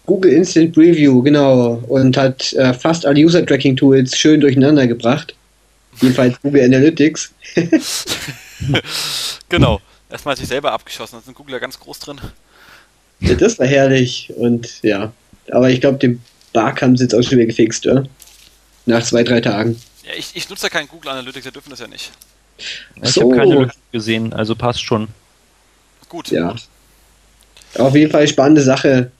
[0.08, 1.84] Google Instant Review, genau.
[1.88, 5.36] Und hat äh, fast alle User-Tracking-Tools schön durcheinander gebracht.
[6.02, 7.32] Jedenfalls Google Analytics.
[9.50, 9.80] genau.
[10.10, 12.20] Erstmal sich selber abgeschossen, da sind Google ja ganz groß drin.
[13.22, 15.14] Ja, das war herrlich und ja.
[15.52, 16.22] Aber ich glaube, den
[16.54, 18.06] Bug haben sie jetzt auch schon wieder gefixt, oder?
[18.86, 19.80] Nach zwei, drei Tagen.
[20.04, 22.12] Ja, ich, ich nutze ja keinen Google Analytics, wir dürfen das ja nicht.
[23.02, 23.22] Ich so.
[23.22, 25.08] habe keine Lücke gesehen, also passt schon.
[26.10, 26.30] Gut.
[26.30, 26.56] Ja.
[27.76, 29.12] Auf jeden Fall spannende Sache.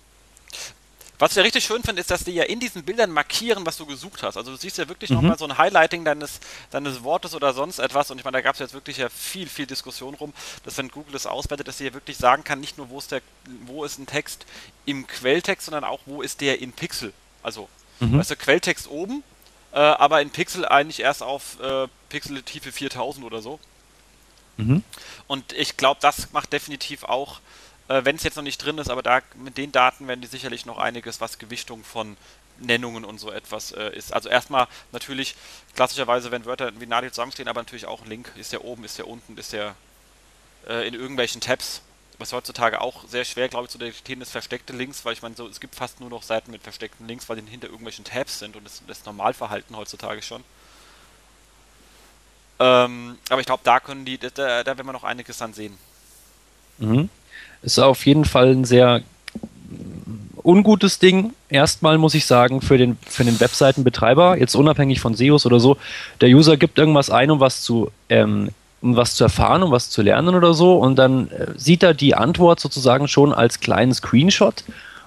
[1.22, 3.78] Was ich ja richtig schön finde, ist, dass die ja in diesen Bildern markieren, was
[3.78, 4.38] du gesucht hast.
[4.38, 5.18] Also du siehst ja wirklich mhm.
[5.18, 6.40] nochmal so ein Highlighting deines,
[6.72, 8.12] deines Wortes oder sonst etwas.
[8.12, 10.34] Und ich meine, da gab es jetzt wirklich ja viel, viel Diskussion rum,
[10.66, 13.12] dass wenn Google das auswertet, dass sie ja wirklich sagen kann, nicht nur wo ist
[13.12, 13.22] der,
[13.66, 14.46] wo ist ein Text
[14.86, 17.14] im Quelltext, sondern auch wo ist der in Pixel.
[17.44, 17.70] Also
[18.02, 18.18] Mhm.
[18.18, 19.24] Weißt du, Quelltext oben,
[19.72, 23.60] äh, aber in Pixel eigentlich erst auf äh, Pixeltiefe 4000 oder so.
[24.58, 24.84] Mhm.
[25.28, 27.40] Und ich glaube, das macht definitiv auch,
[27.92, 30.28] äh, wenn es jetzt noch nicht drin ist, aber da mit den Daten werden die
[30.28, 32.16] sicherlich noch einiges, was Gewichtung von
[32.60, 34.14] Nennungen und so etwas äh, ist.
[34.14, 35.36] Also erstmal natürlich
[35.76, 39.08] klassischerweise, wenn Wörter wie Nadel zusammenstehen, aber natürlich auch Link, ist der oben, ist der
[39.08, 39.76] unten, ist der
[40.68, 41.82] äh, in irgendwelchen Tabs,
[42.18, 45.36] was heutzutage auch sehr schwer, glaube ich, zu detektieren ist, versteckte Links, weil ich meine,
[45.36, 48.40] so, es gibt fast nur noch Seiten mit versteckten Links, weil die hinter irgendwelchen Tabs
[48.40, 50.44] sind und das, das Normalverhalten heutzutage schon.
[52.60, 55.78] Ähm, aber ich glaube, da können die, da, da werden wir noch einiges dann sehen.
[56.78, 57.10] Mhm.
[57.62, 59.02] Ist auf jeden Fall ein sehr
[60.44, 61.34] ungutes Ding.
[61.50, 65.78] Erstmal muss ich sagen, für den, für den Webseitenbetreiber, jetzt unabhängig von SEOs oder so,
[66.20, 68.50] der User gibt irgendwas ein, um was zu, ähm,
[68.82, 71.94] um was zu erfahren, um was zu lernen oder so, und dann äh, sieht er
[71.94, 74.64] die Antwort sozusagen schon als kleinen Screenshot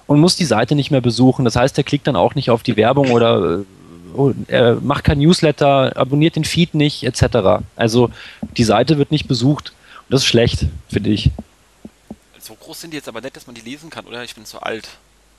[0.07, 1.45] und muss die Seite nicht mehr besuchen.
[1.45, 5.19] Das heißt, er klickt dann auch nicht auf die Werbung oder äh, er macht kein
[5.19, 7.63] Newsletter, abonniert den Feed nicht, etc.
[7.75, 8.09] Also
[8.55, 9.73] die Seite wird nicht besucht.
[10.07, 11.31] Und das ist schlecht, finde ich.
[12.45, 14.23] So groß sind die jetzt aber nicht, dass man die lesen kann, oder?
[14.23, 14.87] Ich bin zu alt.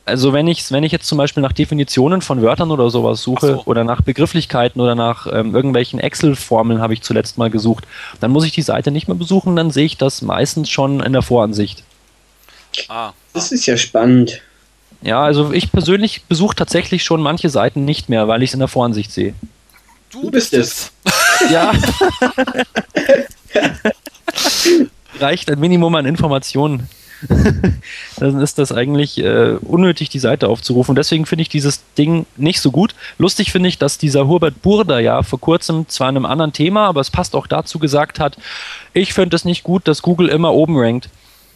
[0.06, 3.46] Also wenn ich, wenn ich jetzt zum Beispiel nach Definitionen von Wörtern oder sowas suche
[3.54, 3.62] so.
[3.64, 7.84] oder nach Begrifflichkeiten oder nach ähm, irgendwelchen Excel-Formeln habe ich zuletzt mal gesucht,
[8.18, 11.12] dann muss ich die Seite nicht mehr besuchen, dann sehe ich das meistens schon in
[11.12, 11.84] der Voransicht.
[12.88, 13.12] Ah.
[13.32, 14.42] Das ist ja spannend.
[15.02, 18.60] Ja, also ich persönlich besuche tatsächlich schon manche Seiten nicht mehr, weil ich es in
[18.60, 19.34] der Voransicht sehe.
[20.10, 20.90] Du, du bist es.
[21.50, 21.72] Ja.
[25.20, 26.88] Reicht ein Minimum an Informationen.
[28.18, 30.94] dann ist das eigentlich äh, unnötig, die Seite aufzurufen.
[30.94, 32.94] Deswegen finde ich dieses Ding nicht so gut.
[33.18, 36.86] Lustig finde ich, dass dieser Hubert Burda ja vor kurzem zwar in einem anderen Thema,
[36.86, 38.36] aber es passt auch dazu gesagt hat,
[38.92, 41.08] ich finde es nicht gut, dass Google immer oben rankt.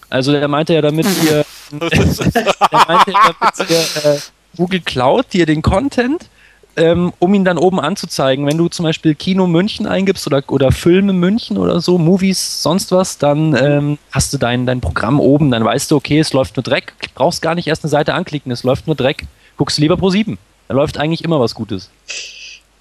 [0.09, 4.19] Also der meinte ja damit hier, der meinte ja damit hier, äh,
[4.57, 6.29] Google klaut dir den Content
[6.77, 8.47] ähm, um ihn dann oben anzuzeigen.
[8.47, 12.93] Wenn du zum Beispiel Kino München eingibst oder, oder Filme München oder so, Movies, sonst
[12.93, 16.57] was, dann ähm, hast du dein, dein Programm oben, dann weißt du, okay, es läuft
[16.57, 19.25] nur Dreck, brauchst gar nicht erst eine Seite anklicken, es läuft nur Dreck.
[19.57, 20.39] Guckst du lieber Pro 7.
[20.69, 21.91] Da läuft eigentlich immer was Gutes.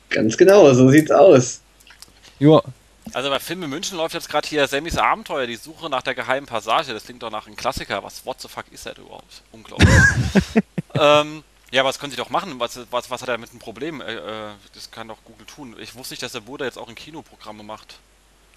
[0.10, 1.62] Ganz genau, so sieht's aus.
[2.40, 2.62] Ja.
[3.14, 6.46] Also bei Filme München läuft jetzt gerade hier Sammys Abenteuer, die Suche nach der geheimen
[6.46, 6.94] Passage.
[6.94, 8.04] Das klingt doch nach einem Klassiker.
[8.04, 9.42] Was, what the fuck ist das überhaupt?
[9.52, 9.90] Unglaublich.
[10.94, 12.60] ähm, ja, was können Sie doch machen?
[12.60, 14.02] Was, was, was hat er mit dem Problem?
[14.02, 14.20] Äh, äh,
[14.74, 15.76] das kann doch Google tun.
[15.80, 18.00] Ich wusste nicht, dass der Bruder jetzt auch in Kinoprogramme macht.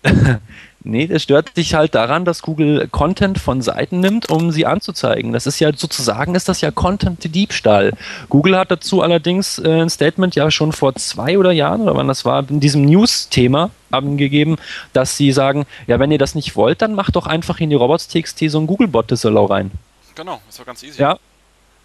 [0.83, 5.33] nee, das stört dich halt daran, dass Google Content von Seiten nimmt, um sie anzuzeigen.
[5.33, 7.93] Das ist ja sozusagen, ist das ja Content-Diebstahl.
[8.29, 12.09] Google hat dazu allerdings äh, ein Statement ja schon vor zwei oder Jahren, oder wann
[12.09, 14.57] das war, in diesem News-Thema gegeben,
[14.95, 17.77] dass sie sagen, ja, wenn ihr das nicht wollt, dann macht doch einfach in die
[17.77, 19.71] Robots.txt so ein Google-Bot-Disallow rein.
[20.15, 21.01] Genau, das war ganz easy.
[21.01, 21.19] Ja,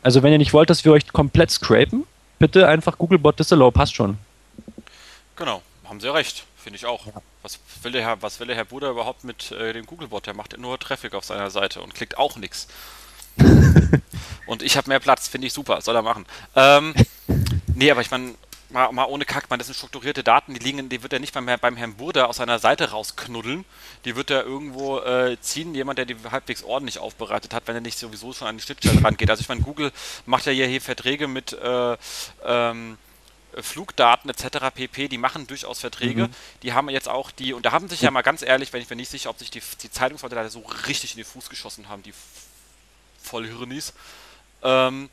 [0.07, 2.05] also wenn ihr nicht wollt, dass wir euch komplett scrapen,
[2.39, 4.17] bitte einfach Googlebot Disallow, passt schon.
[5.35, 7.07] Genau, haben sie recht, finde ich auch.
[7.07, 7.11] Ja.
[7.43, 10.25] Was, will der Herr, was will der Herr Bruder überhaupt mit äh, dem Googlebot?
[10.25, 12.69] Der macht nur Traffic auf seiner Seite und klickt auch nichts.
[14.45, 16.25] und ich habe mehr Platz, finde ich super, soll er machen.
[16.55, 16.93] Ähm,
[17.75, 18.35] nee, aber ich meine,
[18.69, 21.33] mal, mal ohne Kack, man, das sind strukturierte Daten, die liegen, die wird er nicht
[21.33, 23.65] beim, beim Herrn Burda aus seiner Seite rausknuddeln.
[24.05, 27.81] Die wird er irgendwo äh, ziehen, jemand, der die halbwegs ordentlich aufbereitet hat, wenn er
[27.81, 29.29] nicht sowieso schon an die Schnittstelle rangeht.
[29.29, 29.91] Also ich meine, Google
[30.25, 31.97] macht ja hier, hier Verträge mit äh,
[32.45, 32.97] ähm,
[33.61, 34.71] Flugdaten etc.
[34.73, 36.27] pp, die machen durchaus Verträge.
[36.27, 36.33] Mhm.
[36.63, 38.89] Die haben jetzt auch die, und da haben sich ja mal ganz ehrlich, wenn ich
[38.89, 41.89] mir nicht sicher, ob sich die, die Zeitungsleute da so richtig in den Fuß geschossen
[41.89, 42.13] haben, die
[43.21, 43.93] Vollhirnis.
[44.63, 45.09] Ähm,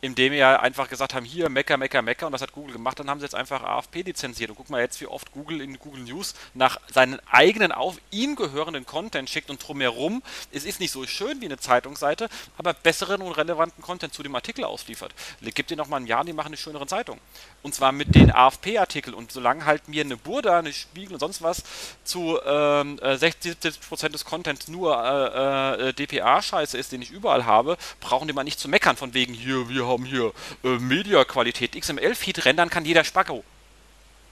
[0.00, 3.10] indem wir einfach gesagt haben, hier Mecker, Mecker, Mecker und das hat Google gemacht, dann
[3.10, 6.02] haben sie jetzt einfach AFP lizenziert und guck mal jetzt, wie oft Google in Google
[6.02, 10.22] News nach seinen eigenen auf ihn gehörenden Content schickt und drumherum,
[10.52, 14.34] es ist nicht so schön wie eine Zeitungsseite, aber besseren und relevanten Content zu dem
[14.34, 15.14] Artikel ausliefert.
[15.40, 17.18] Gibt dir noch mal ein Jahr, die machen eine schönere Zeitung.
[17.62, 21.42] Und zwar mit den AFP-Artikeln und solange halt mir eine Burda, eine Spiegel und sonst
[21.42, 21.64] was
[22.04, 27.44] zu ähm, 60, äh, 70% des Contents nur äh, äh, DPA-Scheiße ist, den ich überall
[27.44, 30.32] habe, brauchen die mal nicht zu meckern von wegen hier, wir haben hier
[30.64, 31.80] äh, Media-Qualität.
[31.80, 33.44] XML-Feed rendern kann jeder Spacko.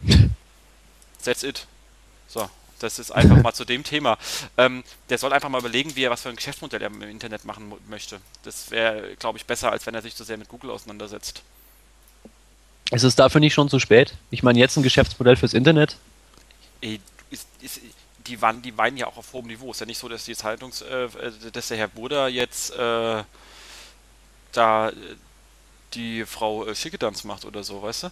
[1.25, 1.67] That's it.
[2.29, 2.49] So,
[2.79, 4.19] das ist einfach mal zu dem Thema.
[4.57, 7.45] Ähm, der soll einfach mal überlegen, wie er was für ein Geschäftsmodell er im Internet
[7.45, 8.21] machen möchte.
[8.43, 11.43] Das wäre, glaube ich, besser, als wenn er sich so sehr mit Google auseinandersetzt.
[12.91, 14.15] Ist es dafür nicht schon zu spät?
[14.31, 15.97] Ich meine, jetzt ein Geschäftsmodell fürs Internet?
[16.81, 17.01] Ey,
[17.31, 17.81] ist, ist,
[18.27, 19.71] die, waren, die weinen ja auch auf hohem Niveau.
[19.71, 21.09] Ist ja nicht so, dass die Zeitungs, äh,
[21.53, 23.25] dass der Herr Buder jetzt äh,
[24.53, 24.93] da
[25.97, 28.11] die Frau äh, Schickedanz macht oder so, weißt du?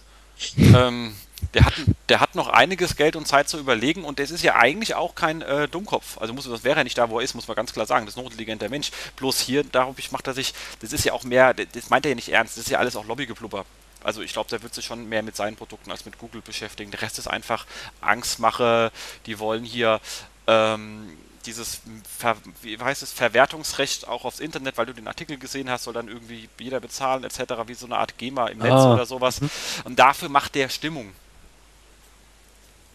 [0.57, 1.15] ähm,
[1.53, 1.73] der, hat,
[2.09, 5.15] der hat noch einiges Geld und Zeit zu überlegen und das ist ja eigentlich auch
[5.15, 6.17] kein äh, Dummkopf.
[6.17, 8.05] Also muss, das wäre er nicht da, wo er ist, muss man ganz klar sagen.
[8.05, 8.91] Das ist ein intelligenter Mensch.
[9.15, 12.15] Bloß hier, darauf macht er sich, das ist ja auch mehr, das meint er ja
[12.15, 13.65] nicht ernst, das ist ja alles auch Lobbygeplubber.
[14.03, 16.91] Also ich glaube, der wird sich schon mehr mit seinen Produkten als mit Google beschäftigen.
[16.91, 17.65] Der Rest ist einfach
[18.01, 18.91] Angstmache.
[19.25, 19.99] Die wollen hier
[20.45, 21.81] ähm, dieses
[22.17, 25.93] Ver wie heißt es, Verwertungsrecht auch aufs Internet, weil du den Artikel gesehen hast, soll
[25.93, 28.93] dann irgendwie jeder bezahlen etc., wie so eine Art GEMA im Netz ah.
[28.93, 29.41] oder sowas.
[29.41, 29.49] Mhm.
[29.85, 31.11] Und dafür macht der Stimmung.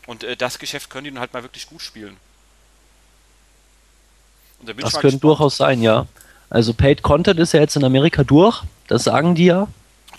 [0.07, 2.17] Und äh, das Geschäft können die dann halt mal wirklich gut spielen.
[4.63, 6.07] Da das könnte durchaus sein, ja.
[6.51, 9.69] Also Paid Content ist ja jetzt in Amerika durch, das sagen die ja.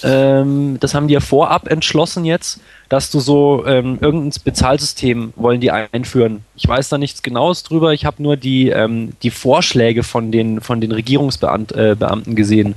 [0.03, 5.61] Ähm, das haben die ja vorab entschlossen jetzt, dass du so ähm, irgendein Bezahlsystem wollen
[5.61, 6.43] die einführen.
[6.55, 7.93] Ich weiß da nichts Genaues drüber.
[7.93, 12.75] Ich habe nur die, ähm, die Vorschläge von den, von den Regierungsbeamten äh, gesehen.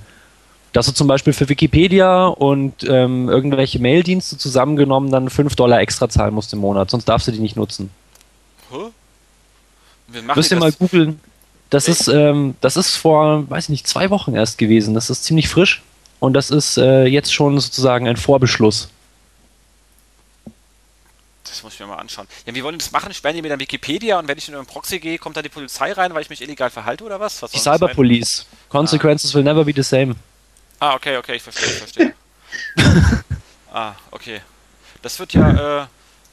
[0.72, 6.09] Dass du zum Beispiel für Wikipedia und ähm, irgendwelche Maildienste zusammengenommen dann 5 Dollar extra
[6.09, 7.91] zahlen musst im Monat, sonst darfst du die nicht nutzen.
[8.72, 8.91] Huh?
[10.35, 11.20] Müsst ihr mal googeln.
[11.70, 14.95] Das ist, ähm, das ist vor, weiß ich nicht, zwei Wochen erst gewesen.
[14.95, 15.83] Das ist ziemlich frisch
[16.25, 18.89] und das ist äh, jetzt schon sozusagen ein Vorbeschluss.
[21.45, 22.27] Das muss ich mir mal anschauen.
[22.47, 23.12] Ja, wie wollen das machen?
[23.12, 25.49] Sperren die mir dann Wikipedia und wenn ich in einen Proxy gehe, kommt da die
[25.49, 27.43] Polizei rein, weil ich mich illegal verhalte oder was?
[27.43, 28.47] was die Cyberpolice.
[28.70, 29.35] Consequences ah.
[29.35, 30.16] will never be the same.
[30.81, 32.14] Ah, okay, okay, ich verstehe, ich verstehe.
[33.72, 34.41] ah, okay.
[35.03, 35.87] Das wird ja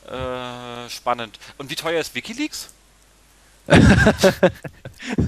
[0.08, 1.38] äh, äh, spannend.
[1.58, 2.70] Und wie teuer ist Wikileaks?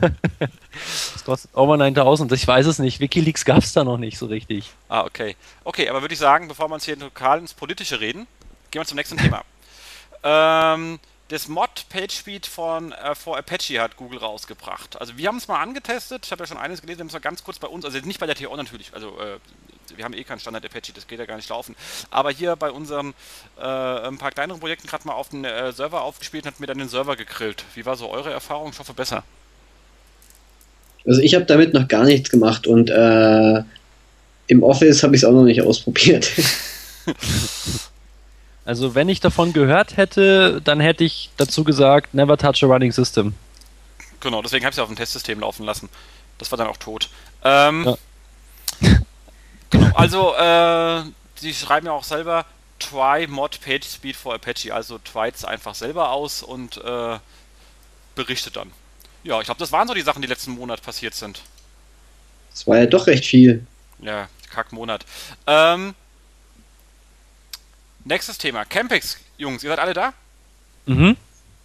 [1.14, 2.32] das kostet over 9000.
[2.34, 3.00] Ich weiß es nicht.
[3.00, 4.72] Wikileaks gab es da noch nicht so richtig.
[4.90, 5.36] Ah, okay.
[5.64, 8.28] Okay, aber würde ich sagen, bevor wir uns hier lokal ins Politische reden,
[8.72, 9.44] gehen wir zum nächsten Thema.
[10.26, 15.02] Ähm, das Mod PageSpeed von äh, for Apache hat Google rausgebracht.
[15.02, 16.26] Also wir haben es mal angetestet.
[16.26, 18.00] Ich habe ja schon eines gelesen, wir haben es mal ganz kurz bei uns, also
[18.00, 19.40] nicht bei der TO natürlich, also äh,
[19.96, 21.76] wir haben eh keinen Standard Apache, das geht ja gar nicht laufen.
[22.12, 23.14] Aber hier bei unserem
[23.58, 26.68] äh, ein paar kleineren Projekten gerade mal auf den äh, Server aufgespielt und hat mir
[26.68, 27.64] dann den Server gegrillt.
[27.76, 28.72] Wie war so eure Erfahrung?
[28.72, 29.24] Ich hoffe besser.
[31.06, 33.64] Also ich habe damit noch gar nichts gemacht und äh,
[34.48, 36.32] im Office habe ich es auch noch nicht ausprobiert.
[38.66, 42.92] also wenn ich davon gehört hätte, dann hätte ich dazu gesagt, never touch a running
[42.92, 43.34] system.
[44.20, 45.90] Genau, deswegen habe ich es auf dem Testsystem laufen lassen.
[46.38, 47.10] Das war dann auch tot.
[47.44, 47.98] Ähm, ja.
[49.74, 51.04] Genau, also äh,
[51.36, 52.46] sie schreiben ja auch selber
[52.78, 57.18] try mod page speed for Apache, also tryt einfach selber aus und äh,
[58.16, 58.72] berichtet dann.
[59.24, 61.42] Ja, ich glaube, das waren so die Sachen, die letzten Monat passiert sind.
[62.52, 63.66] Das war ja doch recht viel.
[64.00, 65.06] Ja, Kackmonat.
[65.48, 65.96] Ähm,
[68.04, 68.66] nächstes Thema.
[68.66, 70.14] Campix, Jungs, ihr seid alle da?
[70.86, 71.18] Mhm.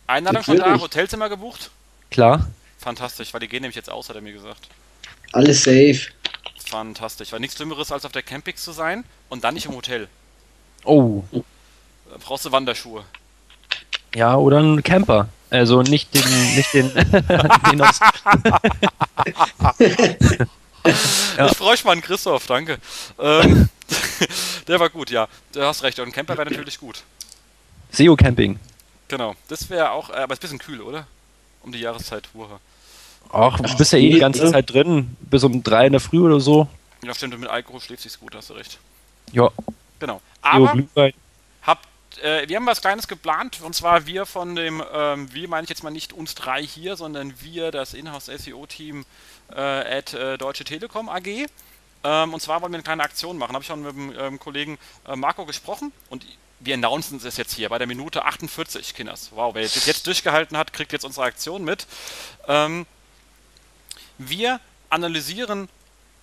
[0.07, 1.71] Einladung schon da, Hotelzimmer gebucht?
[2.11, 2.49] Klar.
[2.79, 4.69] Fantastisch, weil die gehen nämlich jetzt aus, hat er mir gesagt.
[5.33, 6.09] Alles safe
[6.69, 7.33] fantastisch.
[7.33, 10.09] War nichts Schlimmeres, als auf der Campix zu sein und dann nicht im Hotel.
[10.85, 11.23] Oh.
[11.33, 13.05] Da brauchst du Wanderschuhe.
[14.15, 15.29] Ja, oder ein Camper.
[15.51, 16.93] Also nicht den, nicht den,
[17.71, 18.01] den aus
[19.77, 21.47] ja.
[21.51, 22.79] Ich freue mich mal an Christoph, danke.
[23.19, 23.69] Ähm,
[24.69, 25.29] der war gut, ja.
[25.53, 25.99] Du hast recht.
[25.99, 27.03] Und ein Camper wäre natürlich gut.
[27.91, 28.59] SEO Camping.
[29.09, 29.35] Genau.
[29.49, 31.07] Das wäre auch, äh, aber ist ein bisschen kühl, oder?
[31.63, 32.29] Um die Jahreszeit.
[32.35, 32.61] Uha.
[33.31, 34.53] Ach, du bist ja eh die ganze ne?
[34.53, 36.69] Zeit drin, bis um drei in der Früh oder so.
[37.05, 38.79] Ja, stimmt, mit Alkohol schläft sich's gut, hast du recht.
[39.33, 39.51] Ja.
[39.99, 40.21] Genau.
[40.41, 40.75] Aber
[41.63, 41.89] habt,
[42.23, 45.71] äh, wir haben was Kleines geplant, und zwar wir von dem, ähm, wir meine ich
[45.71, 49.05] jetzt mal nicht uns drei hier, sondern wir, das Inhouse SEO-Team
[49.55, 51.47] äh, at äh, Deutsche Telekom AG.
[52.05, 53.55] Ähm, und zwar wollen wir eine kleine Aktion machen.
[53.55, 56.25] Habe ich schon mit dem ähm, Kollegen äh, Marco gesprochen und
[56.61, 59.31] wir announcen es jetzt hier bei der Minute 48, Kinders.
[59.35, 61.87] Wow, wer das jetzt durchgehalten hat, kriegt jetzt unsere Aktion mit.
[62.49, 62.87] Ähm,
[64.19, 64.61] wir
[64.91, 65.69] analysieren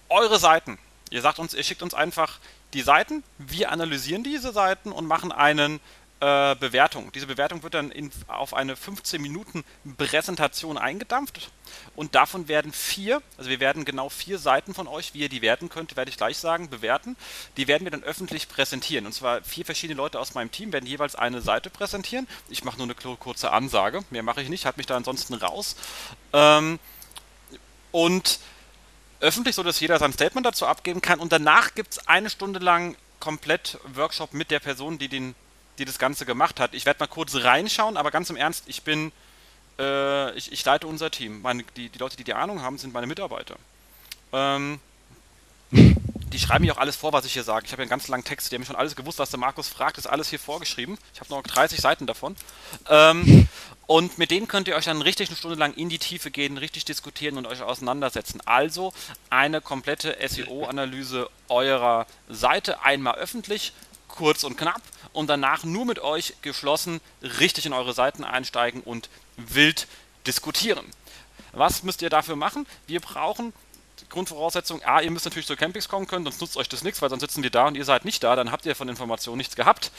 [0.10, 0.78] eure Seiten.
[1.10, 2.40] Ihr sagt uns, ihr schickt uns einfach
[2.74, 5.80] die Seiten, wir analysieren diese Seiten und machen einen
[6.20, 7.12] äh, Bewertung.
[7.14, 9.64] Diese Bewertung wird dann in, auf eine 15 Minuten
[9.98, 11.52] Präsentation eingedampft
[11.96, 15.42] und davon werden vier, also wir werden genau vier Seiten von euch, wie ihr die
[15.42, 17.16] werten könnt, werde ich gleich sagen, bewerten.
[17.58, 19.06] Die werden wir dann öffentlich präsentieren.
[19.06, 22.28] Und zwar vier verschiedene Leute aus meinem Team werden jeweils eine Seite präsentieren.
[22.50, 25.76] Ich mache nur eine kurze Ansage, mehr mache ich nicht, halte mich da ansonsten raus.
[26.34, 26.80] Ähm,
[27.96, 28.40] und
[29.22, 31.22] öffentlich, so dass jeder sein Statement dazu abgeben kann.
[31.22, 35.34] Und danach gibt es eine Stunde lang komplett Workshop mit der Person, die, den,
[35.78, 36.74] die das Ganze gemacht hat.
[36.74, 39.14] Ich werde mal kurz reinschauen, aber ganz im Ernst, ich bin,
[39.80, 41.42] äh, ich, ich, leite unser Team.
[41.42, 43.56] Meine, die, die Leute, die die Ahnung haben, sind meine Mitarbeiter.
[44.34, 44.82] Ähm,
[46.36, 47.66] die schreiben mir auch alles vor, was ich hier sage.
[47.66, 49.70] Ich habe ja einen ganz langen Text, die haben schon alles gewusst, was der Markus
[49.70, 50.98] fragt, ist alles hier vorgeschrieben.
[51.14, 52.36] Ich habe noch 30 Seiten davon.
[52.90, 53.48] Ähm,
[53.88, 56.58] und mit denen könnt ihr euch dann richtig eine Stunde lang in die Tiefe gehen,
[56.58, 58.42] richtig diskutieren und euch auseinandersetzen.
[58.46, 58.92] Also
[59.30, 63.72] eine komplette SEO-Analyse eurer Seite, einmal öffentlich,
[64.10, 64.82] kurz und knapp
[65.14, 69.88] und danach nur mit euch geschlossen richtig in eure Seiten einsteigen und wild
[70.28, 70.86] diskutieren.
[71.54, 72.66] Was müsst ihr dafür machen?
[72.88, 73.54] Wir brauchen
[74.16, 77.10] Grundvoraussetzung, A, ihr müsst natürlich zur Campings kommen können, sonst nutzt euch das nichts, weil
[77.10, 79.58] sonst sitzen wir da und ihr seid nicht da, dann habt ihr von Informationen nichts
[79.58, 79.92] gehabt.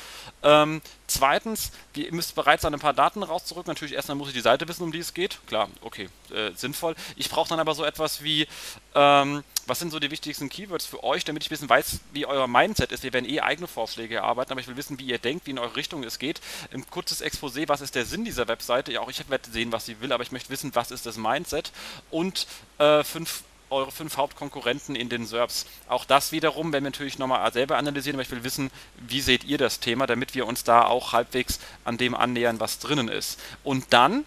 [0.43, 3.71] Ähm, zweitens, ihr müsst bereit sein, ein paar Daten rauszurücken.
[3.71, 5.39] Natürlich erstmal muss ich die Seite wissen, um die es geht.
[5.47, 6.97] Klar, okay, äh, sinnvoll.
[7.17, 8.49] Ich brauche dann aber so etwas wie,
[8.95, 12.49] ähm, was sind so die wichtigsten Keywords für euch, damit ich wissen weiß, wie euer
[12.49, 13.03] Mindset ist.
[13.03, 15.59] Wir werden eh eigene Vorschläge erarbeiten, aber ich will wissen, wie ihr denkt, wie in
[15.59, 16.41] eure Richtung es geht.
[16.73, 18.93] Ein kurzes Exposé, was ist der Sinn dieser Webseite?
[18.93, 21.19] Ja, auch ich werde sehen, was sie will, aber ich möchte wissen, was ist das
[21.19, 21.71] Mindset.
[22.11, 22.47] Und
[22.79, 25.67] äh, fünf eure fünf Hauptkonkurrenten in den SERPs.
[25.89, 29.45] Auch das wiederum werden wir natürlich nochmal selber analysieren, aber ich will wissen, wie seht
[29.45, 33.41] ihr das Thema, damit wir uns da auch halbwegs an dem annähern, was drinnen ist.
[33.65, 34.25] Und dann,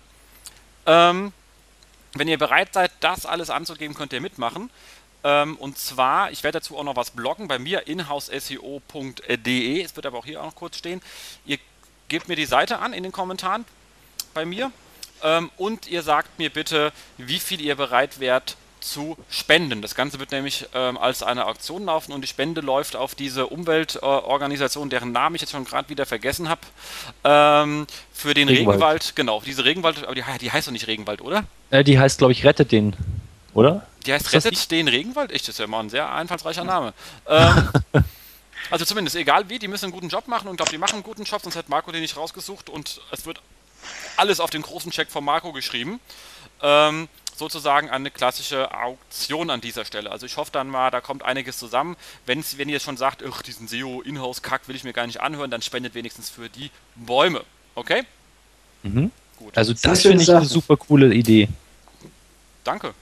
[0.85, 1.31] ähm,
[2.13, 4.69] wenn ihr bereit seid, das alles anzugeben, könnt ihr mitmachen.
[5.23, 9.81] Ähm, und zwar, ich werde dazu auch noch was bloggen bei mir, inhouseseo.de.
[9.81, 11.01] Es wird aber auch hier auch noch kurz stehen.
[11.45, 11.59] Ihr
[12.07, 13.65] gebt mir die Seite an in den Kommentaren
[14.33, 14.71] bei mir.
[15.21, 19.81] Ähm, und ihr sagt mir bitte, wie viel ihr bereit wärt zu spenden.
[19.81, 23.47] Das Ganze wird nämlich ähm, als eine Auktion laufen und die Spende läuft auf diese
[23.47, 26.61] Umweltorganisation, äh, deren Namen ich jetzt schon gerade wieder vergessen habe,
[27.23, 28.75] ähm, für den Regenwald.
[28.75, 29.15] Regenwald.
[29.15, 31.43] Genau, diese Regenwald, aber die, die heißt doch nicht Regenwald, oder?
[31.69, 32.95] Äh, die heißt, glaube ich, Rettet den,
[33.53, 33.85] oder?
[34.05, 35.31] Die heißt Rettet den Regenwald?
[35.31, 36.93] Echt, das ist ja mal ein sehr einfallsreicher Name.
[37.27, 37.69] Ähm,
[38.71, 40.95] also zumindest, egal wie, die müssen einen guten Job machen und ich glaube, die machen
[40.95, 43.41] einen guten Job, sonst hat Marco den nicht rausgesucht und es wird
[44.17, 45.99] alles auf den großen Check von Marco geschrieben.
[46.61, 47.07] Ähm,
[47.39, 50.11] sozusagen eine klassische Auktion an dieser Stelle.
[50.11, 51.95] Also ich hoffe dann mal, da kommt einiges zusammen.
[52.25, 55.95] Wenn's, wenn ihr schon sagt, diesen SEO-Inhouse-Kack will ich mir gar nicht anhören, dann spendet
[55.95, 57.43] wenigstens für die Bäume.
[57.73, 58.03] Okay?
[58.83, 59.11] Mhm.
[59.37, 59.57] Gut.
[59.57, 61.47] Also das, das finde ich eine super coole Idee.
[62.63, 62.93] Danke.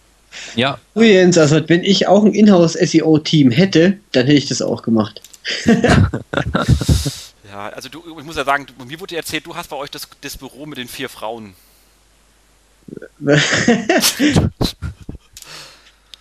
[0.55, 0.79] Ja.
[0.93, 5.21] Übrigens, also wenn ich auch ein Inhouse-SEO-Team hätte, dann hätte ich das auch gemacht.
[5.65, 10.07] ja, also du, ich muss ja sagen, mir wurde erzählt, du hast bei euch das,
[10.21, 11.55] das Büro mit den vier Frauen.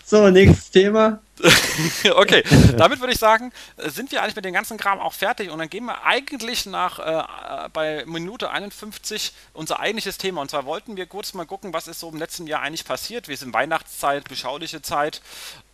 [0.05, 1.21] so, nächstes Thema.
[2.14, 2.43] okay,
[2.79, 5.69] damit würde ich sagen, sind wir eigentlich mit dem ganzen Kram auch fertig und dann
[5.69, 10.41] gehen wir eigentlich nach äh, bei Minute 51 unser eigentliches Thema.
[10.41, 13.29] Und zwar wollten wir kurz mal gucken, was ist so im letzten Jahr eigentlich passiert.
[13.29, 15.21] Wir sind Weihnachtszeit, beschauliche Zeit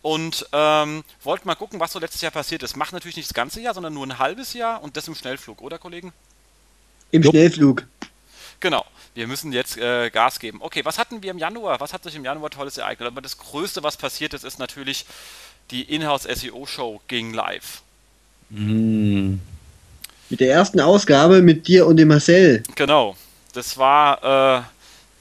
[0.01, 2.75] und ähm, wollten mal gucken, was so letztes Jahr passiert ist.
[2.75, 5.61] Macht natürlich nicht das ganze Jahr, sondern nur ein halbes Jahr und das im Schnellflug,
[5.61, 6.11] oder Kollegen?
[7.11, 7.87] Im Schnellflug.
[8.59, 8.85] Genau
[9.15, 10.59] wir müssen jetzt äh, Gas geben.
[10.61, 11.79] Okay, was hatten wir im Januar?
[11.79, 13.07] Was hat sich im Januar tolles ereignet?
[13.07, 15.05] Aber das Größte, was passiert ist, ist natürlich
[15.71, 17.81] die Inhouse SEO Show ging live.
[18.49, 19.35] Mm.
[20.29, 22.63] Mit der ersten Ausgabe mit dir und dem Marcel.
[22.75, 23.15] Genau.
[23.53, 24.61] Das war äh,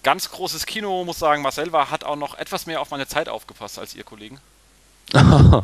[0.03, 1.43] ganz großes Kino, muss sagen.
[1.43, 4.39] Marcel war, hat auch noch etwas mehr auf meine Zeit aufgepasst als ihr Kollegen.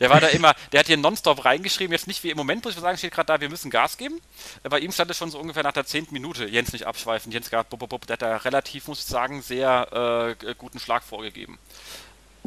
[0.00, 2.74] Der war da immer, der hat hier nonstop reingeschrieben, jetzt nicht wie im Moment, muss
[2.74, 4.20] ich sagen, steht gerade da, wir müssen Gas geben.
[4.62, 7.50] Bei ihm stand es schon so ungefähr nach der zehnten Minute, Jens nicht abschweifen, Jens
[7.50, 11.58] gab, der hat da relativ, muss ich sagen, sehr äh, guten Schlag vorgegeben.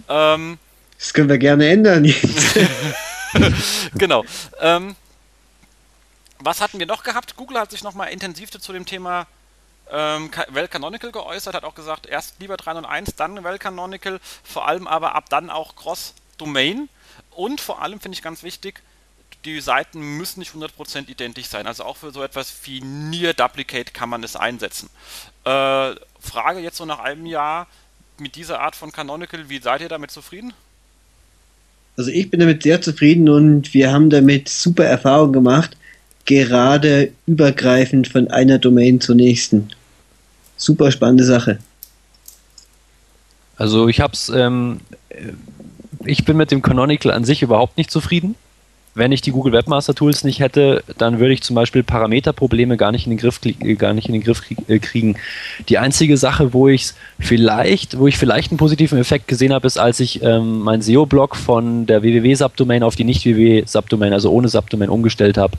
[0.10, 0.58] Ähm,
[0.98, 2.06] das können wir gerne ändern
[3.96, 4.24] genau.
[4.60, 4.96] Ähm,
[6.40, 7.36] was hatten wir noch gehabt?
[7.36, 9.28] Google hat sich nochmal intensiv zu dem Thema
[9.92, 14.88] ähm, Well Canonical geäußert, hat auch gesagt, erst lieber 301, dann Well Canonical, vor allem
[14.88, 16.90] aber ab dann auch Cross Domain.
[17.36, 18.82] Und vor allem finde ich ganz wichtig,
[19.44, 21.68] die Seiten müssen nicht 100% identisch sein.
[21.68, 24.90] Also auch für so etwas wie Near Duplicate kann man es einsetzen.
[25.44, 27.68] Äh, Frage jetzt so nach einem Jahr
[28.18, 30.54] mit dieser Art von Canonical, wie seid ihr damit zufrieden?
[31.98, 35.78] Also ich bin damit sehr zufrieden und wir haben damit super Erfahrungen gemacht,
[36.26, 39.70] gerade übergreifend von einer Domain zur nächsten.
[40.58, 41.60] Super spannende Sache.
[43.58, 44.82] Also ich habe es ähm,
[46.06, 48.36] ich bin mit dem Canonical an sich überhaupt nicht zufrieden.
[48.98, 52.94] Wenn ich die Google Webmaster Tools nicht hätte, dann würde ich zum Beispiel Parameterprobleme gar
[52.94, 53.42] nicht in den Griff,
[53.78, 55.18] gar nicht in den Griff äh, kriegen.
[55.68, 59.78] Die einzige Sache, wo ich vielleicht, wo ich vielleicht einen positiven Effekt gesehen habe, ist,
[59.78, 65.38] als ich ähm, mein SEO-Blog von der www-Subdomain auf die nicht-www-Subdomain, also ohne Subdomain, umgestellt
[65.38, 65.58] habe.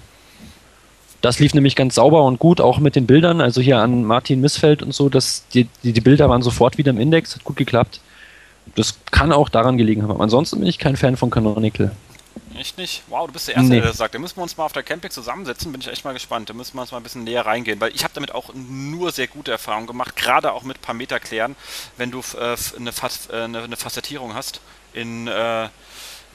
[1.21, 3.43] Das lief nämlich ganz sauber und gut, auch mit den Bildern.
[3.43, 6.91] Also hier an Martin Missfeld und so, dass die, die, die Bilder waren sofort wieder
[6.91, 8.01] im Index, hat gut geklappt.
[8.75, 10.21] Das kann auch daran gelegen haben.
[10.21, 11.93] Ansonsten bin ich kein Fan von Canonical.
[12.59, 13.03] Echt nicht?
[13.09, 13.81] Wow, du bist der Erste, nee.
[13.81, 14.15] der das sagt.
[14.15, 16.49] Da müssen wir uns mal auf der Camping zusammensetzen, bin ich echt mal gespannt.
[16.49, 19.13] Da müssen wir uns mal ein bisschen näher reingehen, weil ich habe damit auch nur
[19.13, 21.55] sehr gute Erfahrungen gemacht, gerade auch mit Parameter klären,
[21.97, 24.61] wenn du äh, eine, Fas äh, eine, eine, Facettierung hast.
[24.95, 25.69] In, äh,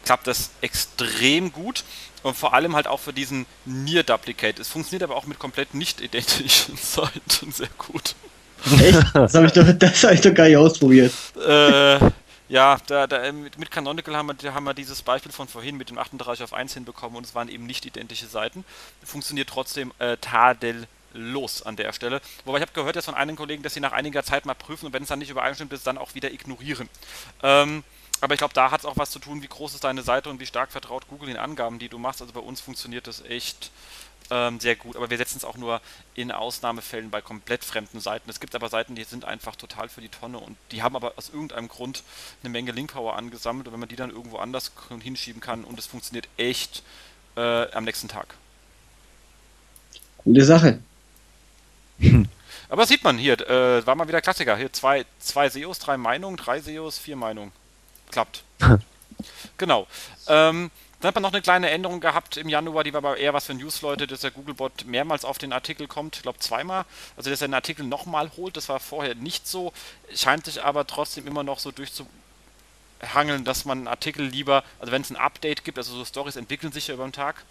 [0.06, 1.84] klappt das extrem gut
[2.24, 4.62] und vor allem halt auch für diesen Near Duplicate.
[4.62, 8.16] Es funktioniert aber auch mit komplett nicht identischen Seiten sehr gut.
[8.80, 9.00] Echt?
[9.14, 11.14] Das habe ich, doch, hab ich doch gar nicht ausprobiert.
[11.36, 12.00] Äh,
[12.50, 15.90] ja, da, da, mit, mit, Canonical haben wir, haben wir dieses Beispiel von vorhin mit
[15.90, 18.66] dem 38 auf 1 hinbekommen und es waren eben nicht identische Seiten.
[19.04, 22.22] Funktioniert trotzdem äh, tadellos an der Stelle.
[22.44, 24.88] Wobei ich habe gehört jetzt von einigen Kollegen, dass sie nach einiger Zeit mal prüfen
[24.88, 26.90] und wenn es dann nicht übereinstimmt ist, dann auch wieder ignorieren.
[27.42, 27.84] Ähm,
[28.20, 30.30] Aber ich glaube, da hat es auch was zu tun, wie groß ist deine Seite
[30.30, 32.22] und wie stark vertraut Google den Angaben, die du machst.
[32.22, 33.72] Also bei uns funktioniert das echt
[34.32, 34.96] ähm, sehr gut.
[34.96, 35.82] Aber wir setzen es auch nur
[36.16, 38.30] in Ausnahmefällen bei komplett fremden Seiten.
[38.30, 41.14] Es gibt aber Seiten, die sind einfach total für die Tonne und die haben aber
[41.18, 42.04] aus irgendeinem Grund
[42.42, 44.72] eine Menge Linkpower angesammelt und wenn man die dann irgendwo anders
[45.02, 46.82] hinschieben kann und es funktioniert echt
[47.36, 48.34] äh, am nächsten Tag.
[50.24, 50.80] Gute Sache.
[52.70, 54.56] Aber sieht man hier, äh, war mal wieder Klassiker.
[54.56, 57.52] Hier zwei, zwei SEOs, drei Meinungen, drei SEOs, vier Meinungen.
[58.12, 58.44] Klappt.
[59.58, 59.88] genau.
[60.28, 60.72] Ähm,
[61.02, 63.46] dann hat man noch eine kleine Änderung gehabt im Januar, die war aber eher was
[63.46, 66.86] für News-Leute, dass der Googlebot mehrmals auf den Artikel kommt, ich glaube zweimal.
[67.18, 69.74] Also dass er den Artikel nochmal holt, das war vorher nicht so,
[70.16, 75.02] scheint sich aber trotzdem immer noch so durchzuhangeln, dass man einen Artikel lieber, also wenn
[75.02, 77.46] es ein Update gibt, also so Stories entwickeln sich ja über den Tag,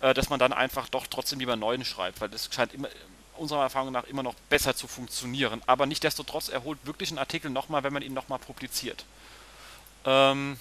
[0.00, 2.88] äh, dass man dann einfach doch trotzdem lieber neuen schreibt, weil das scheint immer
[3.36, 5.60] unserer Erfahrung nach immer noch besser zu funktionieren.
[5.66, 9.04] Aber nichtdestotrotz, er holt wirklich einen Artikel nochmal, wenn man ihn nochmal publiziert.
[10.04, 10.56] Ähm,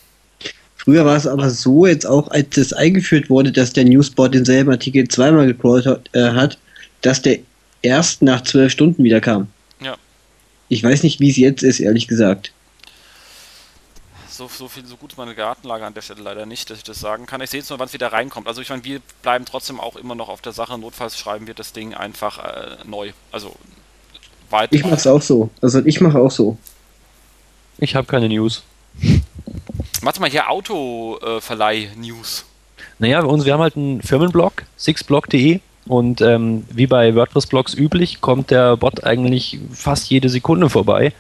[0.84, 4.72] Früher war es aber so, jetzt auch als es eingeführt wurde, dass der Newsbot denselben
[4.72, 6.58] Artikel zweimal gecrawlt hat, äh, hat,
[7.02, 7.40] dass der
[7.82, 9.48] erst nach zwölf Stunden wieder kam.
[9.82, 9.96] Ja.
[10.68, 12.52] Ich weiß nicht, wie es jetzt ist, ehrlich gesagt
[14.34, 16.84] so, so viel, so gut ist meine Gartenlage an der Stelle leider nicht, dass ich
[16.84, 17.42] das sagen kann.
[17.42, 18.48] Ich sehe jetzt nur, wann es wieder reinkommt.
[18.48, 20.78] Also ich meine, wir bleiben trotzdem auch immer noch auf der Sache.
[20.78, 23.12] Notfalls schreiben wir das Ding einfach äh, neu.
[23.32, 23.56] Also
[24.50, 24.74] weiter.
[24.74, 25.50] Ich mache es auch so.
[25.62, 26.58] Also ich mache auch so.
[27.78, 28.64] Ich habe keine News.
[30.04, 32.46] Mach mal hier Autoverleih-News.
[33.00, 38.22] naja, bei uns, wir haben halt einen Firmenblog, sixblog.de und ähm, wie bei WordPress-Blogs üblich,
[38.22, 41.14] kommt der Bot eigentlich fast jede Sekunde vorbei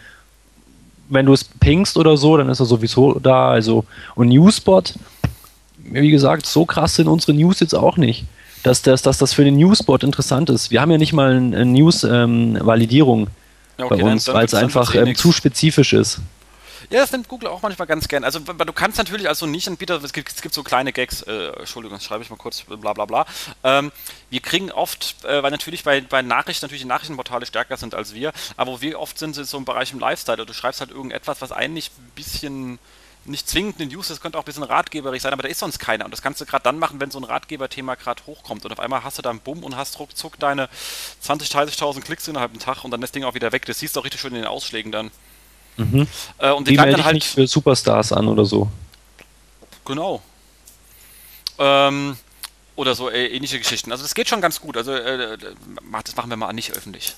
[1.09, 3.49] wenn du es pingst oder so, dann ist er sowieso da.
[3.49, 4.95] Also, und Newsbot,
[5.77, 8.25] wie gesagt, so krass sind unsere News jetzt auch nicht,
[8.63, 10.71] dass das, dass das für den Newsbot interessant ist.
[10.71, 13.27] Wir haben ja nicht mal eine News-Validierung
[13.77, 16.19] ähm, okay, bei uns, weil es einfach eh ähm, zu spezifisch ist.
[16.89, 18.23] Ja, das nimmt Google auch manchmal ganz gern.
[18.23, 21.47] Also du kannst natürlich als so Nicht-Anbieter, es gibt, es gibt so kleine Gags, äh,
[21.59, 23.25] Entschuldigung, das schreibe ich mal kurz, bla bla bla.
[23.63, 23.91] Ähm,
[24.29, 28.13] wir kriegen oft, äh, weil natürlich bei, bei Nachrichten natürlich die Nachrichtenportale stärker sind als
[28.13, 30.45] wir, aber wo wir oft sind, ist so im Bereich im Lifestyle.
[30.45, 32.79] Du schreibst halt irgendetwas, was eigentlich ein bisschen
[33.25, 35.79] nicht zwingend eine News, das könnte auch ein bisschen ratgeberig sein, aber da ist sonst
[35.79, 36.05] keiner.
[36.05, 38.65] Und das kannst du gerade dann machen, wenn so ein Ratgeberthema gerade hochkommt.
[38.65, 40.67] Und auf einmal hast du da einen Bumm und hast ruckzuck deine
[41.23, 43.65] 20.000, 30.000 Klicks innerhalb einem Tag und dann ist das Ding auch wieder weg.
[43.65, 45.11] Das siehst du auch richtig schön in den Ausschlägen dann.
[45.78, 46.07] Mhm.
[46.38, 48.69] Äh, und die, die melde dann halt nicht für Superstars an oder so.
[49.86, 50.21] Genau.
[51.57, 52.17] Ähm,
[52.76, 53.91] oder so äh, ähnliche Geschichten.
[53.91, 54.78] Also das geht schon ganz gut.
[54.78, 57.15] Also äh, das machen wir mal nicht öffentlich.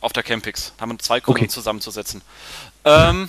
[0.00, 0.72] Auf der Campix.
[0.78, 1.48] Haben wir zwei Kunden okay.
[1.48, 2.22] zusammenzusetzen.
[2.84, 3.28] Ähm,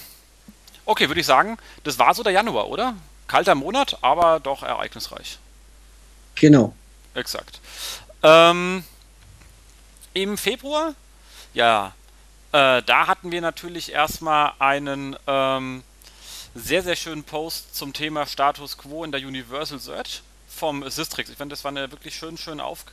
[0.85, 2.95] okay, würde ich sagen, das war so der Januar, oder?
[3.27, 5.39] Kalter Monat, aber doch ereignisreich.
[6.35, 6.75] Genau.
[7.13, 7.59] Exakt.
[8.21, 8.83] Ähm,
[10.13, 10.93] Im Februar,
[11.53, 11.93] ja,
[12.51, 15.83] äh, da hatten wir natürlich erstmal einen ähm,
[16.55, 21.29] sehr, sehr schönen Post zum Thema Status Quo in der Universal Search vom Sistrix.
[21.29, 22.85] Ich finde, das war eine wirklich schön, schön auf,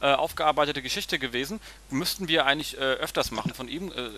[0.00, 1.60] äh, aufgearbeitete Geschichte gewesen.
[1.90, 3.92] Müssten wir eigentlich äh, öfters machen von ihm.
[3.92, 4.10] Äh,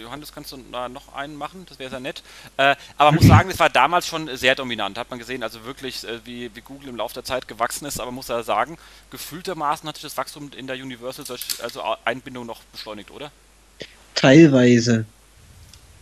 [0.00, 1.66] Johannes, kannst du da noch einen machen?
[1.68, 2.22] Das wäre sehr nett.
[2.56, 4.96] Äh, aber muss sagen, das war damals schon sehr dominant.
[4.96, 8.00] Hat man gesehen, also wirklich, äh, wie, wie, Google im Laufe der Zeit gewachsen ist.
[8.00, 8.78] Aber muss ja sagen,
[9.10, 13.30] gefühltermaßen hat sich das Wachstum in der Universal Search, also Einbindung noch beschleunigt, oder?
[14.14, 15.04] Teilweise.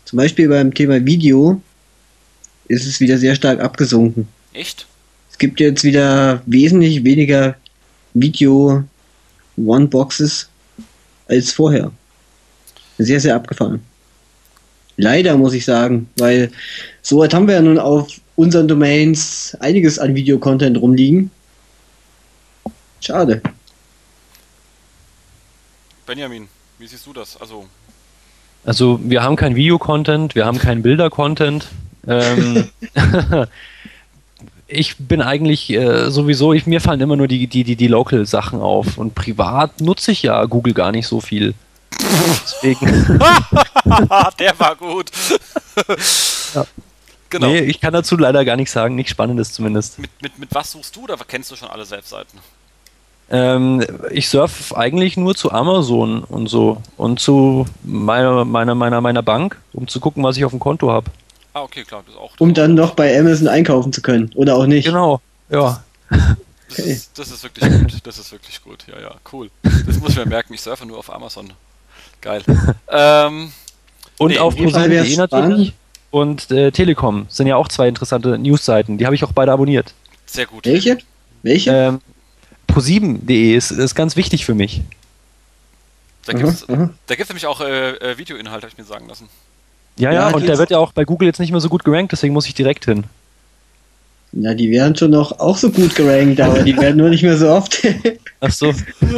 [0.04, 1.60] Zum Beispiel beim Thema Video
[2.68, 4.28] ist es wieder sehr stark abgesunken.
[4.52, 4.86] Echt?
[5.30, 7.56] Es gibt jetzt wieder wesentlich weniger
[8.14, 8.84] Video
[9.56, 10.48] One-Boxes
[11.28, 11.92] als vorher.
[12.98, 13.80] Sehr, sehr abgefahren.
[14.96, 16.50] Leider muss ich sagen, weil
[17.00, 21.30] so weit haben wir ja nun auf unseren Domains einiges an Videocontent rumliegen.
[23.00, 23.40] Schade.
[26.04, 26.48] Benjamin,
[26.78, 27.40] wie siehst du das?
[27.40, 27.66] Also
[28.64, 31.68] also wir haben kein Video-Content, wir haben keinen Bilder-Content.
[32.06, 32.68] Ähm,
[34.66, 38.60] ich bin eigentlich äh, sowieso, ich, mir fallen immer nur die, die, die, die Local-Sachen
[38.60, 38.98] auf.
[38.98, 41.54] Und privat nutze ich ja Google gar nicht so viel.
[41.92, 42.86] Deswegen.
[44.38, 45.10] Der war gut.
[46.54, 46.66] ja.
[47.30, 47.46] Genau.
[47.46, 50.00] Nee, ich kann dazu leider gar nichts sagen, nichts Spannendes zumindest.
[50.00, 52.38] Mit, mit, mit was suchst du oder kennst du schon alle Webseiten?
[53.30, 59.22] Ähm, ich surfe eigentlich nur zu Amazon und so und zu meiner, meiner, meiner, meiner
[59.22, 61.10] Bank, um zu gucken, was ich auf dem Konto habe.
[61.52, 62.32] Ah, okay, klar, das auch.
[62.38, 64.84] Um dann noch bei Amazon einkaufen zu können, oder auch nicht.
[64.84, 65.82] Genau, ja.
[66.08, 66.90] Das, okay.
[66.90, 69.50] ist, das ist wirklich gut, das ist wirklich gut, ja, ja, cool.
[69.86, 71.52] Das muss ich mir merken, ich surfe nur auf Amazon.
[72.20, 72.42] Geil.
[72.88, 73.52] ähm,
[74.18, 75.72] und nee, auf ProSieben.de natürlich
[76.10, 79.94] und äh, Telekom sind ja auch zwei interessante Newsseiten, die habe ich auch beide abonniert.
[80.26, 80.64] Sehr gut.
[80.66, 80.98] Welche?
[81.42, 81.70] Welche?
[81.70, 82.00] Ähm,
[82.70, 84.82] pro7.de ist, ist ganz wichtig für mich.
[86.26, 89.28] Da gibt es nämlich auch äh, äh, Videoinhalt, habe ich mir sagen lassen.
[89.96, 91.84] Ja, ja, ja und der wird ja auch bei Google jetzt nicht mehr so gut
[91.84, 93.04] gerankt, deswegen muss ich direkt hin.
[94.32, 97.36] Na, die werden schon noch auch so gut gerankt, aber die werden nur nicht mehr
[97.36, 97.82] so oft.
[98.40, 98.72] Ach so.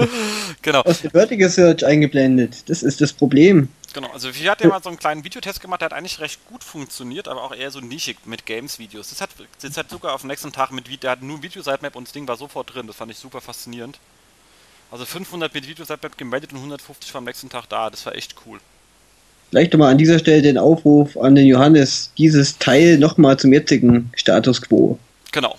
[0.63, 0.81] genau.
[0.81, 2.69] Aus der Vertical Search eingeblendet.
[2.71, 3.69] Das ist das Problem.
[3.93, 6.41] Genau, also ich hatte ja mal so einen kleinen Videotest gemacht, der hat eigentlich recht
[6.47, 9.11] gut funktioniert, aber auch eher so nischig mit Games-Videos.
[9.11, 9.31] Das hat,
[9.61, 12.27] das hat sogar auf dem nächsten Tag mit, der hat nur Video-Sitemap und das Ding
[12.27, 12.87] war sofort drin.
[12.87, 13.99] Das fand ich super faszinierend.
[14.91, 17.91] Also 500 mit Video-Sitemap gemeldet und 150 am nächsten Tag da.
[17.91, 18.61] Das war echt cool.
[19.51, 24.11] Vielleicht nochmal an dieser Stelle den Aufruf an den Johannes, dieses Teil nochmal zum jetzigen
[24.17, 24.99] Status quo.
[25.31, 25.57] Genau.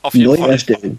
[0.00, 0.50] Auf jeden Neu Fall.
[0.50, 0.98] erstellen.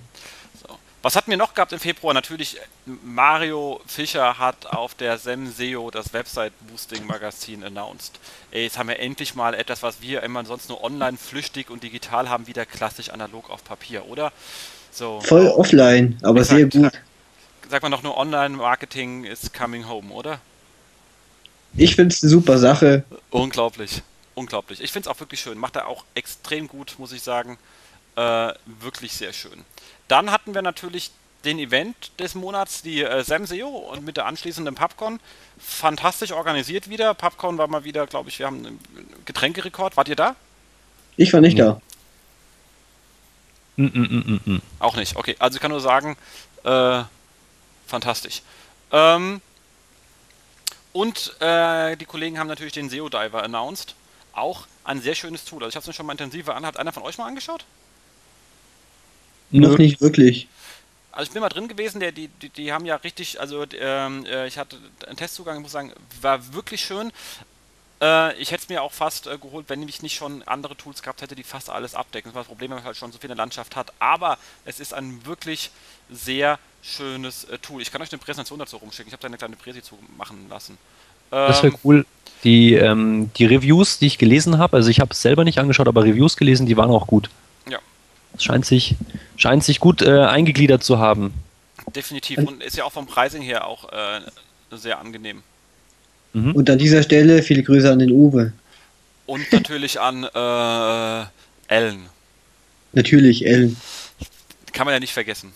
[1.02, 2.14] Was hatten wir noch gehabt im Februar?
[2.14, 2.58] Natürlich,
[3.06, 8.20] Mario Fischer hat auf der SEMSEO das Website Boosting Magazin announced.
[8.52, 11.84] Ey, jetzt haben wir endlich mal etwas, was wir immer sonst nur online, flüchtig und
[11.84, 14.34] digital haben, wieder klassisch analog auf Papier, oder?
[14.91, 15.22] So.
[15.22, 16.91] Voll offline, aber sehr gut.
[17.70, 20.41] Sagt man doch nur Online-Marketing is coming home, oder?
[21.78, 23.04] Ich finde es eine super Sache.
[23.30, 24.02] Unglaublich.
[24.34, 24.82] Unglaublich.
[24.82, 25.58] Ich finde es auch wirklich schön.
[25.58, 27.58] Macht er auch extrem gut, muss ich sagen.
[28.16, 29.64] Äh, wirklich sehr schön.
[30.10, 31.12] Dann hatten wir natürlich
[31.45, 35.20] den Event des Monats, die äh, SamSeo und mit der anschließenden PubCon.
[35.57, 37.14] Fantastisch organisiert wieder.
[37.14, 38.80] PubCon war mal wieder, glaube ich, wir haben einen
[39.26, 39.95] Getränkerekord.
[39.95, 40.36] Wart ihr da?
[41.16, 41.60] Ich war nicht mhm.
[41.60, 41.82] da.
[43.78, 45.16] Mm, mm, mm, auch nicht.
[45.16, 46.18] Okay, also ich kann nur sagen,
[46.66, 47.03] äh,
[47.88, 48.41] fantastisch.
[48.91, 49.41] Ähm,
[50.91, 53.95] und äh, die Kollegen haben natürlich den SEO Diver announced.
[54.34, 55.64] Auch ein sehr schönes Tool.
[55.64, 56.66] Also ich habe es mir schon mal intensiver an.
[56.66, 57.64] Hat einer von euch mal angeschaut?
[59.52, 60.47] Noch nicht wirklich.
[61.12, 64.26] Also ich bin mal drin gewesen, der, die, die, die haben ja richtig, also ähm,
[64.26, 64.78] äh, ich hatte
[65.08, 65.91] einen Testzugang, ich muss sagen,
[66.22, 67.12] war wirklich schön.
[68.02, 71.02] Äh, ich hätte es mir auch fast äh, geholt, wenn ich nicht schon andere Tools
[71.02, 72.30] gehabt hätte, die fast alles abdecken.
[72.30, 73.91] Das war das Problem, wenn man halt schon so viel in der Landschaft hat.
[74.00, 75.72] Aber es ist ein wirklich
[76.10, 77.82] sehr schönes äh, Tool.
[77.82, 79.08] Ich kann euch eine Präsentation dazu rumschicken.
[79.08, 80.78] Ich habe da eine kleine Präsi zu machen lassen.
[81.30, 82.06] das wäre ähm, cool.
[82.45, 85.89] Die, ähm, die Reviews, die ich gelesen habe, also ich habe es selber nicht angeschaut,
[85.89, 87.30] aber Reviews gelesen, die waren auch gut.
[87.70, 87.80] Ja.
[88.36, 88.95] Es scheint sich,
[89.38, 91.34] scheint sich gut äh, eingegliedert zu haben.
[91.95, 92.38] Definitiv.
[92.39, 94.21] Und ist ja auch vom Pricing her auch äh,
[94.71, 95.43] sehr angenehm.
[96.34, 96.53] Mhm.
[96.53, 98.53] Und an dieser Stelle viele Grüße an den Uwe.
[99.25, 101.25] Und natürlich an äh,
[101.73, 102.05] Ellen.
[102.93, 103.77] Natürlich, Ellen.
[104.73, 105.53] Kann man ja nicht vergessen.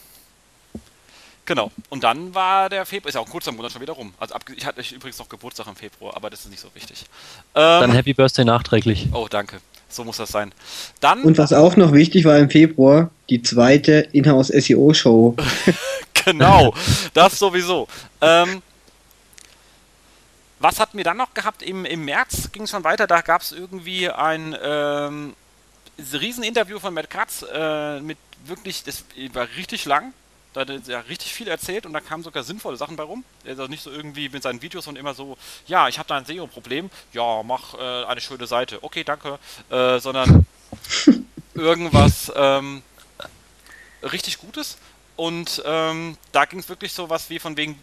[1.46, 1.72] Genau.
[1.90, 4.14] Und dann war der Februar, ist ja auch ein kurzer Monat schon wieder rum.
[4.18, 7.06] Also ich hatte übrigens noch Geburtstag im Februar, aber das ist nicht so wichtig.
[7.56, 9.08] Ähm, dann Happy Birthday nachträglich.
[9.12, 9.60] Oh, danke.
[9.94, 10.54] So muss das sein.
[11.00, 11.22] Dann.
[11.22, 15.36] Und was auch noch wichtig war im Februar, die zweite Inhouse SEO Show.
[16.26, 16.74] genau,
[17.14, 17.88] das sowieso.
[18.22, 18.62] Ähm,
[20.60, 21.62] was hatten wir dann noch gehabt?
[21.62, 25.34] Im, im März ging es schon weiter, da gab es irgendwie ein ähm,
[25.98, 30.14] Rieseninterview von Matt Katz äh, mit wirklich, das war richtig lang
[30.54, 33.24] da hat er ja richtig viel erzählt und da kamen sogar sinnvolle Sachen bei rum.
[33.44, 35.38] Ist also nicht so irgendwie mit seinen Videos und immer so,
[35.68, 39.40] ja, ich habe da ein SEO-Problem, ja, mach äh, eine schöne Seite, okay, danke,
[39.70, 40.46] äh, sondern
[41.54, 42.84] irgendwas ähm,
[44.04, 44.78] richtig Gutes.
[45.16, 47.80] Und ähm, da ging es wirklich so was wie von wegen,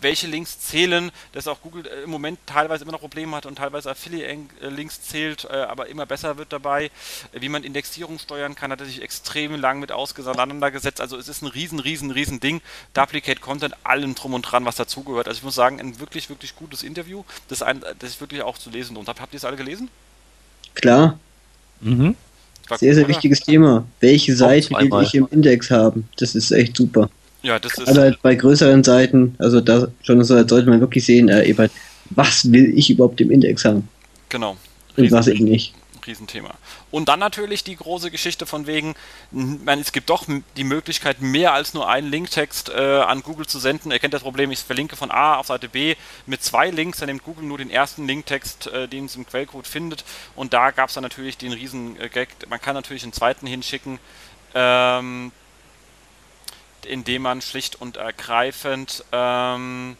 [0.00, 3.56] welche Links zählen, dass auch Google äh, im Moment teilweise immer noch Probleme hat und
[3.56, 6.86] teilweise Affiliate-Links zählt, äh, aber immer besser wird dabei.
[7.32, 11.00] Äh, wie man Indexierung steuern kann, hat er sich extrem lang mit auseinandergesetzt.
[11.00, 12.60] Also es ist ein riesen, riesen, riesen Ding.
[12.94, 15.28] Duplicate Content, allem drum und dran, was dazugehört.
[15.28, 18.58] Also ich muss sagen, ein wirklich, wirklich gutes Interview, das, ein, das ist wirklich auch
[18.58, 19.08] zu lesen lohnt.
[19.08, 19.88] Habt ihr es alle gelesen?
[20.74, 21.18] Klar.
[21.80, 22.16] Mhm.
[22.74, 23.86] Sehr, sehr wichtiges Thema.
[24.00, 26.08] Welche Seite will ich im Index haben?
[26.16, 27.08] Das ist echt super.
[27.46, 27.86] Ja, das ist.
[27.86, 31.70] Also halt bei größeren Seiten, also da schon so, sollte man wirklich sehen, äh, eben,
[32.10, 33.88] was will ich überhaupt im Index haben?
[34.30, 34.56] Genau.
[34.96, 35.72] Und was eben nicht.
[36.04, 36.54] Riesenthema.
[36.90, 38.94] Und dann natürlich die große Geschichte von wegen,
[39.30, 40.26] man, es gibt doch
[40.56, 43.92] die Möglichkeit, mehr als nur einen Linktext äh, an Google zu senden.
[43.92, 45.94] Ihr kennt das Problem, ich verlinke von A auf Seite B
[46.26, 49.68] mit zwei Links, dann nimmt Google nur den ersten Linktext, äh, den es im Quellcode
[49.68, 50.04] findet.
[50.34, 54.00] Und da gab es dann natürlich den riesen Gag, man kann natürlich einen zweiten hinschicken.
[54.54, 55.30] Ähm,
[56.86, 59.96] indem man schlicht und ergreifend ähm,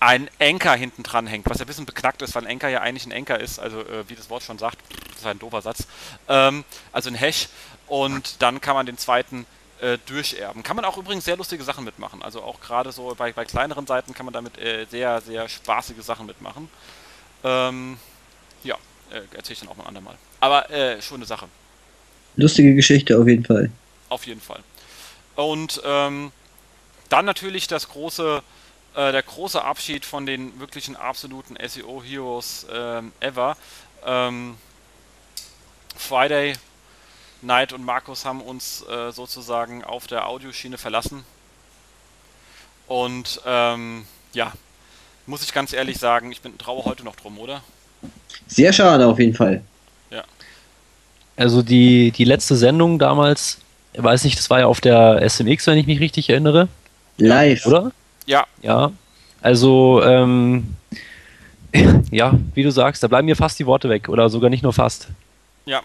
[0.00, 2.80] ein Anker hinten dran hängt, was ja ein bisschen beknackt ist, weil ein Anker ja
[2.80, 5.62] eigentlich ein Anker ist, also äh, wie das Wort schon sagt, das ist ein doofer
[5.62, 5.86] Satz,
[6.28, 7.48] ähm, also ein Hash
[7.86, 9.46] und dann kann man den zweiten
[9.80, 10.62] äh, durcherben.
[10.62, 13.86] Kann man auch übrigens sehr lustige Sachen mitmachen, also auch gerade so bei, bei kleineren
[13.86, 16.68] Seiten kann man damit äh, sehr, sehr spaßige Sachen mitmachen.
[17.42, 17.96] Ähm,
[18.64, 18.76] ja,
[19.10, 20.16] äh, erzähle ich dann auch mal ein andermal.
[20.40, 21.46] Aber äh, schöne Sache.
[22.36, 23.70] Lustige Geschichte auf jeden Fall.
[24.08, 24.62] Auf jeden Fall.
[25.36, 26.32] Und ähm,
[27.08, 28.42] dann natürlich das große,
[28.94, 33.56] äh, der große Abschied von den wirklichen absoluten SEO-Heroes ähm, ever.
[34.04, 34.56] Ähm,
[35.96, 36.54] Friday,
[37.40, 41.24] Knight und Markus haben uns äh, sozusagen auf der Audioschiene verlassen.
[42.88, 44.52] Und ähm, ja,
[45.26, 47.62] muss ich ganz ehrlich sagen, ich bin traue heute noch drum, oder?
[48.46, 49.62] Sehr schade auf jeden Fall.
[50.10, 50.24] Ja.
[51.36, 53.58] Also die, die letzte Sendung damals,
[54.02, 56.68] weiß nicht, das war ja auf der SMX, wenn ich mich richtig erinnere.
[57.18, 57.66] Live.
[57.66, 57.92] Oder?
[58.26, 58.46] Ja.
[58.62, 58.92] Ja.
[59.40, 60.74] Also, ähm,
[62.10, 64.08] ja, wie du sagst, da bleiben mir fast die Worte weg.
[64.08, 65.08] Oder sogar nicht nur fast.
[65.64, 65.82] Ja.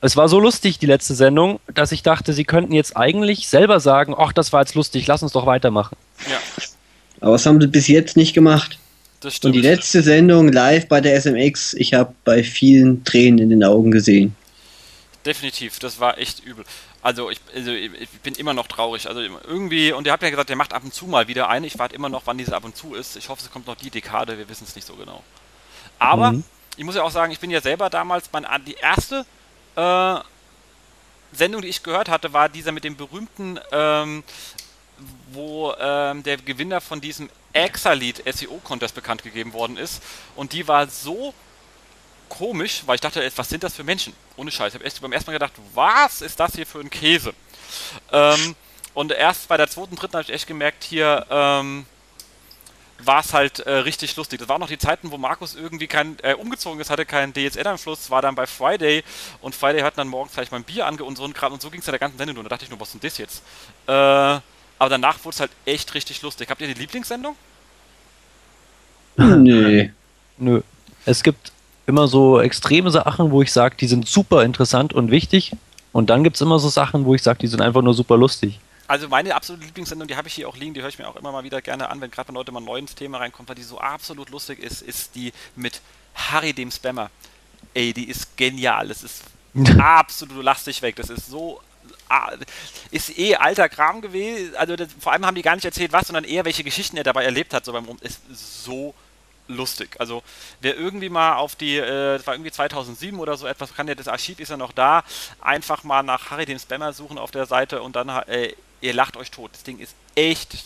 [0.00, 3.80] Es war so lustig, die letzte Sendung, dass ich dachte, sie könnten jetzt eigentlich selber
[3.80, 5.96] sagen, ach, das war jetzt lustig, lass uns doch weitermachen.
[6.30, 6.38] Ja.
[7.20, 8.78] Aber das haben sie bis jetzt nicht gemacht.
[9.20, 9.56] Das stimmt.
[9.56, 13.64] Und die letzte Sendung live bei der SMX, ich habe bei vielen Tränen in den
[13.64, 14.36] Augen gesehen.
[15.24, 16.66] Definitiv, das war echt übel.
[17.04, 19.06] Also ich, also ich bin immer noch traurig.
[19.06, 21.66] Also irgendwie, und ihr habt ja gesagt, der macht ab und zu mal wieder eine.
[21.66, 23.16] Ich warte immer noch, wann diese ab und zu ist.
[23.16, 25.22] Ich hoffe, es kommt noch die Dekade, wir wissen es nicht so genau.
[25.98, 26.44] Aber mhm.
[26.78, 29.26] ich muss ja auch sagen, ich bin ja selber damals, mein, die erste
[29.76, 30.14] äh,
[31.32, 34.24] Sendung, die ich gehört hatte, war dieser mit dem berühmten, ähm,
[35.30, 40.02] wo ähm, der Gewinner von diesem Exalit SEO Contest bekannt gegeben worden ist.
[40.36, 41.34] Und die war so
[42.28, 44.12] komisch, weil ich dachte, was sind das für Menschen?
[44.36, 44.68] Ohne Scheiß.
[44.68, 47.34] Ich habe echt beim ersten Mal gedacht, was ist das hier für ein Käse?
[48.12, 48.54] Ähm,
[48.94, 51.86] und erst bei der zweiten, dritten habe ich echt gemerkt, hier, ähm,
[53.06, 54.38] war es halt äh, richtig lustig.
[54.38, 58.10] Das waren noch die Zeiten, wo Markus irgendwie kein, äh, umgezogen ist, hatte keinen DSL-Anschluss,
[58.10, 59.02] war dann bei Friday
[59.40, 61.70] und Friday hat dann morgens vielleicht mal ein Bier ange und so und, und so
[61.70, 62.38] ging es ja der ganzen Sendung.
[62.38, 63.42] Und da dachte ich nur, was ist denn das jetzt?
[63.86, 66.50] Äh, aber danach wurde es halt echt richtig lustig.
[66.50, 67.36] Habt ihr die Lieblingssendung?
[69.16, 69.92] Nee.
[70.38, 70.60] Nö.
[71.06, 71.52] Es gibt
[71.86, 75.52] immer so extreme Sachen, wo ich sage, die sind super interessant und wichtig.
[75.92, 78.16] Und dann gibt es immer so Sachen, wo ich sage, die sind einfach nur super
[78.16, 81.08] lustig also meine absolute Lieblingssendung, die habe ich hier auch liegen, die höre ich mir
[81.08, 83.48] auch immer mal wieder gerne an, wenn gerade wenn Leute mal neu ins Thema reinkommt,
[83.48, 85.80] weil die so absolut lustig ist, ist die mit
[86.14, 87.10] Harry dem Spammer.
[87.72, 88.88] Ey, die ist genial.
[88.88, 89.24] Das ist
[89.78, 90.96] absolut, du lachst dich weg.
[90.96, 91.60] Das ist so
[92.08, 92.32] ah,
[92.90, 94.54] ist eh alter Kram gewesen.
[94.56, 97.04] Also das, vor allem haben die gar nicht erzählt, was, sondern eher welche Geschichten er
[97.04, 97.64] dabei erlebt hat.
[97.64, 98.94] So beim Rum ist so
[99.48, 99.96] lustig.
[99.98, 100.22] Also
[100.60, 103.94] wer irgendwie mal auf die, äh, das war irgendwie 2007 oder so etwas, kann ja
[103.94, 105.04] das Archiv ist ja noch da,
[105.40, 109.16] einfach mal nach Harry dem Spammer suchen auf der Seite und dann äh, ihr lacht
[109.16, 109.50] euch tot.
[109.52, 110.56] Das Ding ist echt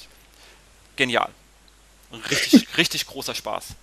[0.96, 1.30] genial.
[2.30, 3.74] Richtig, richtig großer Spaß.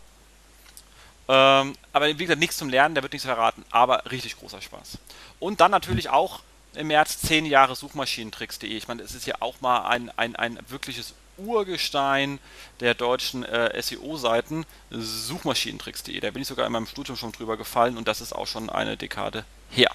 [1.27, 4.99] Ähm, aber wie gesagt, nichts zum Lernen, der wird nichts verraten, aber richtig großer Spaß.
[5.39, 6.41] Und dann natürlich auch
[6.75, 8.69] im März 10 Jahre Suchmaschinentricks.de.
[8.69, 12.39] Ich meine, es ist ja auch mal ein, ein, ein wirkliches Urgestein
[12.79, 16.19] der deutschen äh, SEO-Seiten, Suchmaschinentricks.de.
[16.19, 18.69] Da bin ich sogar in meinem Studium schon drüber gefallen und das ist auch schon
[18.69, 19.91] eine Dekade her.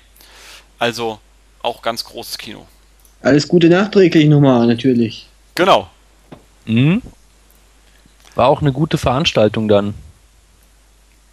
[0.78, 1.20] Also
[1.62, 2.66] auch ganz großes Kino.
[3.22, 5.26] Alles Gute nachträglich nochmal, natürlich.
[5.54, 5.88] Genau.
[6.64, 7.02] Mhm.
[8.34, 9.94] War auch eine gute Veranstaltung dann.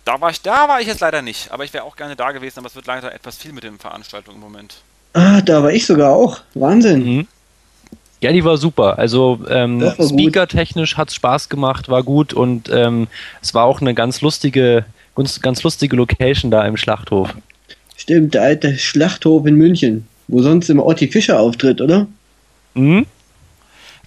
[0.03, 2.32] Da war ich, da war ich jetzt leider nicht, aber ich wäre auch gerne da
[2.32, 4.82] gewesen, aber es wird leider etwas viel mit den Veranstaltungen im Moment.
[5.14, 6.41] Ah, da war ich sogar auch.
[6.53, 7.03] Wahnsinn.
[7.03, 7.28] Mhm.
[8.22, 8.97] Ja, die war super.
[8.97, 13.07] Also ähm, Speaker-technisch hat es Spaß gemacht, war gut und ähm,
[13.41, 17.36] es war auch eine ganz lustige, ganz, ganz lustige Location da im Schlachthof.
[17.95, 22.07] Stimmt, der alte Schlachthof in München wo sonst immer Otti Fischer auftritt, oder?
[22.74, 23.05] Mhm.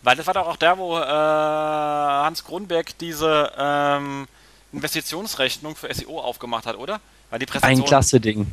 [0.03, 4.27] Weil das war doch auch der, wo äh, Hans Kronberg diese ähm,
[4.73, 7.01] Investitionsrechnung für SEO aufgemacht hat, oder?
[7.31, 8.47] Weil die Präsentation, Ein klasse Ding.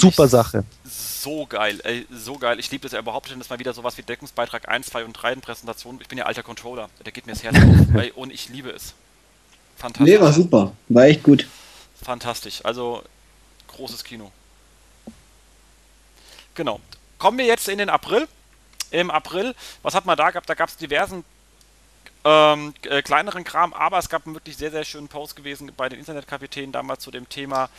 [0.00, 0.64] Super Sache.
[0.84, 2.58] So geil, ey, so geil.
[2.58, 5.12] Ich liebe das ja überhaupt nicht, das mal wieder sowas wie Deckungsbeitrag 1, 2 und
[5.12, 5.98] 3 in Präsentation.
[6.00, 8.16] Ich bin ja alter Controller, der geht mir das Herz auf.
[8.16, 8.94] und ich liebe es.
[9.76, 10.14] Fantastisch.
[10.14, 10.72] Nee, war super.
[10.88, 11.46] War echt gut.
[12.02, 12.64] Fantastisch.
[12.64, 13.02] Also,
[13.68, 14.30] großes Kino.
[16.54, 16.80] Genau
[17.24, 18.28] kommen wir jetzt in den April.
[18.90, 20.46] Im April, was hat man da gehabt?
[20.46, 21.24] Da gab es diversen
[22.22, 25.88] ähm, äh, kleineren Kram, aber es gab einen wirklich sehr, sehr schönen Post gewesen bei
[25.88, 27.70] den Internetkapitänen damals zu dem Thema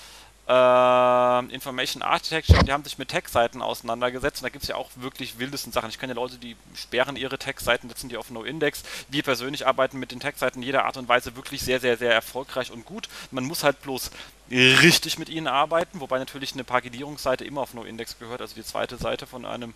[0.47, 4.91] äh, Information Architecture die haben sich mit Tech-Seiten auseinandergesetzt und da gibt es ja auch
[4.95, 5.89] wirklich wildesten Sachen.
[5.89, 8.83] Ich kenne ja Leute, die sperren ihre Tech-Seiten, setzen die auf No-Index.
[9.09, 12.71] Wir persönlich arbeiten mit den Tech-Seiten jeder Art und Weise wirklich sehr, sehr, sehr erfolgreich
[12.71, 13.09] und gut.
[13.31, 14.11] Man muss halt bloß
[14.51, 18.97] richtig mit ihnen arbeiten, wobei natürlich eine Pagidierungsseite immer auf No-Index gehört, also die zweite
[18.97, 19.73] Seite von einem,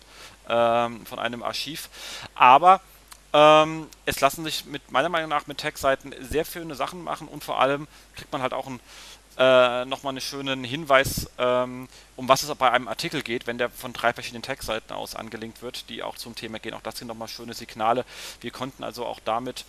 [0.48, 1.88] ähm, von einem Archiv.
[2.36, 2.80] Aber
[3.32, 7.44] ähm, es lassen sich mit meiner Meinung nach mit Tech-Seiten sehr schöne Sachen machen und
[7.44, 7.86] vor allem
[8.16, 8.80] kriegt man halt auch ein
[9.40, 13.70] äh, nochmal einen schönen Hinweis, ähm, um was es bei einem Artikel geht, wenn der
[13.70, 16.74] von drei verschiedenen Tech-Seiten aus angelinkt wird, die auch zum Thema gehen.
[16.74, 18.04] Auch das sind nochmal schöne Signale.
[18.42, 19.64] Wir konnten also auch damit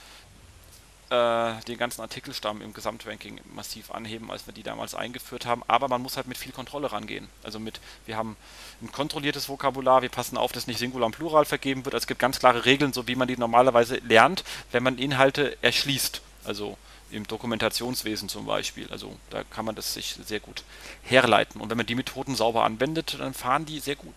[1.10, 5.64] äh, den ganzen Artikelstamm im Gesamtranking massiv anheben, als wir die damals eingeführt haben.
[5.70, 7.30] Aber man muss halt mit viel Kontrolle rangehen.
[7.42, 8.36] Also mit, wir haben
[8.82, 11.96] ein kontrolliertes Vokabular, wir passen auf, dass nicht Singular und Plural vergeben wird.
[11.96, 14.44] Also es gibt ganz klare Regeln, so wie man die normalerweise lernt,
[14.74, 16.22] wenn man Inhalte erschließt.
[16.44, 16.78] Also
[17.12, 18.88] im Dokumentationswesen zum Beispiel.
[18.90, 20.64] Also da kann man das sich sehr gut
[21.04, 21.62] herleiten.
[21.62, 24.14] Und wenn man die Methoden sauber anwendet, dann fahren die sehr gut.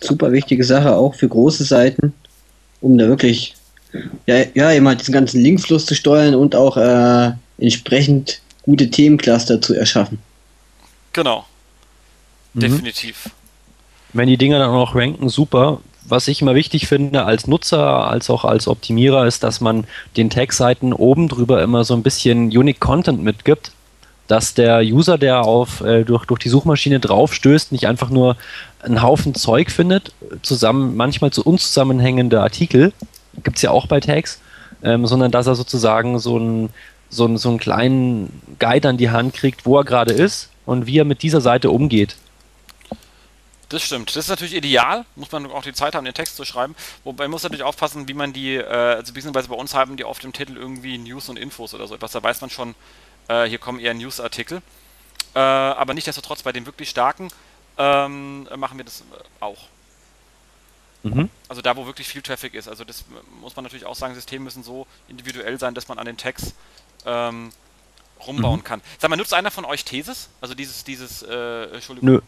[0.00, 2.14] Super wichtige Sache auch für große Seiten,
[2.80, 3.56] um da wirklich
[4.26, 9.74] ja, ja immer diesen ganzen Linkfluss zu steuern und auch äh, entsprechend gute Themencluster zu
[9.74, 10.18] erschaffen.
[11.12, 11.46] Genau.
[12.54, 12.60] Mhm.
[12.60, 13.30] Definitiv.
[14.12, 15.80] Wenn die Dinger dann auch noch ranken, super.
[16.06, 19.84] Was ich immer wichtig finde als Nutzer, als auch als Optimierer, ist, dass man
[20.16, 23.72] den Tag-Seiten oben drüber immer so ein bisschen Unique Content mitgibt,
[24.26, 28.36] dass der User, der auf, äh, durch, durch die Suchmaschine draufstößt, nicht einfach nur
[28.80, 30.12] einen Haufen Zeug findet,
[30.42, 32.92] zusammen, manchmal zu unzusammenhängende Artikel,
[33.42, 34.40] gibt es ja auch bei Tags,
[34.82, 36.70] ähm, sondern dass er sozusagen so, ein,
[37.08, 40.86] so, ein, so einen kleinen Guide an die Hand kriegt, wo er gerade ist und
[40.86, 42.16] wie er mit dieser Seite umgeht.
[43.68, 44.10] Das stimmt.
[44.10, 45.04] Das ist natürlich ideal.
[45.14, 46.74] Muss man auch die Zeit haben, den Text zu schreiben.
[47.04, 50.04] Wobei man muss natürlich aufpassen, wie man die, äh, also beziehungsweise bei uns haben die
[50.04, 52.12] auf dem Titel irgendwie News und Infos oder so etwas.
[52.12, 52.74] Da weiß man schon,
[53.28, 54.62] äh, hier kommen eher Newsartikel.
[55.34, 57.28] Äh, aber nichtsdestotrotz bei den wirklich starken
[57.76, 59.04] ähm, machen wir das
[59.40, 59.66] auch.
[61.02, 61.28] Mhm.
[61.48, 62.68] Also da, wo wirklich viel Traffic ist.
[62.68, 63.04] Also das
[63.40, 66.54] muss man natürlich auch sagen, Systeme müssen so individuell sein, dass man an den Tags
[67.04, 67.52] ähm,
[68.26, 68.64] rumbauen mhm.
[68.64, 68.80] kann.
[68.98, 70.30] Sag mal, nutzt einer von euch Thesis?
[70.40, 72.14] Also dieses, dieses, äh, Entschuldigung.
[72.14, 72.20] Nö.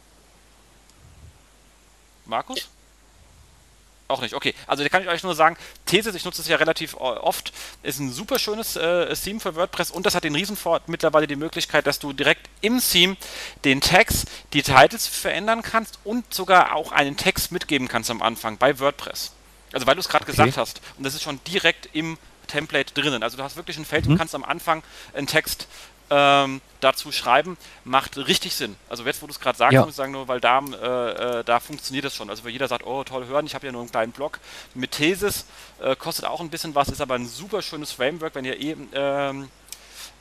[2.30, 2.68] Markus?
[4.10, 4.54] Auch nicht, okay.
[4.66, 7.52] Also da kann ich euch nur sagen, Thesis, ich nutze es ja relativ oft,
[7.84, 11.36] ist ein super schönes äh, Theme für WordPress und das hat den Riesenvorteil mittlerweile die
[11.36, 13.16] Möglichkeit, dass du direkt im Theme
[13.64, 18.56] den Text, die Titles verändern kannst und sogar auch einen Text mitgeben kannst am Anfang
[18.58, 19.32] bei WordPress.
[19.72, 20.32] Also weil du es gerade okay.
[20.32, 23.22] gesagt hast und das ist schon direkt im Template drinnen.
[23.22, 24.12] Also du hast wirklich ein Feld, mhm.
[24.12, 24.82] du kannst am Anfang
[25.14, 25.68] einen Text
[26.10, 28.76] ähm, dazu schreiben, macht richtig Sinn.
[28.88, 29.80] Also jetzt, wo du es gerade sagst, ja.
[29.80, 32.30] muss ich sagen, nur weil da, äh, äh, da funktioniert es schon.
[32.30, 34.40] Also weil jeder sagt, oh toll hören, ich habe ja nur einen kleinen Blog.
[34.74, 35.46] Mit Thesis
[35.82, 38.88] äh, kostet auch ein bisschen was, ist aber ein super schönes Framework, wenn ihr eben
[38.92, 39.48] ähm,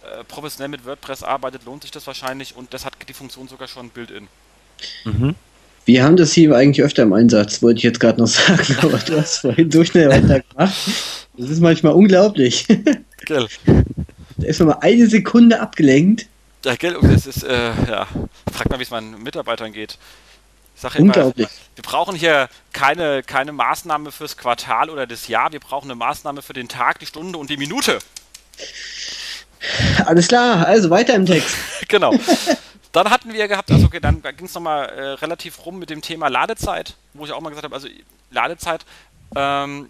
[0.03, 3.67] äh, professionell mit WordPress arbeitet, lohnt sich das wahrscheinlich und das hat die Funktion sogar
[3.67, 4.27] schon Build-in.
[5.05, 5.35] Mhm.
[5.85, 8.97] Wir haben das hier eigentlich öfter im Einsatz, wollte ich jetzt gerade noch sagen, aber
[8.99, 10.75] du hast vorhin so schnell weitergemacht.
[11.37, 12.67] Das ist manchmal unglaublich.
[13.25, 13.47] Gell.
[14.39, 16.27] Da ist man mal eine Sekunde abgelenkt.
[16.65, 18.07] Ja, gell, das ist, äh, ja,
[18.51, 19.97] frag mal, wie es meinen Mitarbeitern geht.
[20.97, 21.47] Unglaublich.
[21.47, 25.95] Immer, wir brauchen hier keine, keine Maßnahme fürs Quartal oder das Jahr, wir brauchen eine
[25.95, 27.99] Maßnahme für den Tag, die Stunde und die Minute.
[30.05, 31.55] Alles klar, also weiter im Text.
[31.89, 32.13] genau.
[32.93, 36.01] Dann hatten wir gehabt, also okay, dann ging es nochmal äh, relativ rum mit dem
[36.01, 37.89] Thema Ladezeit, wo ich auch mal gesagt habe, also
[38.31, 38.85] Ladezeit
[39.35, 39.89] ähm,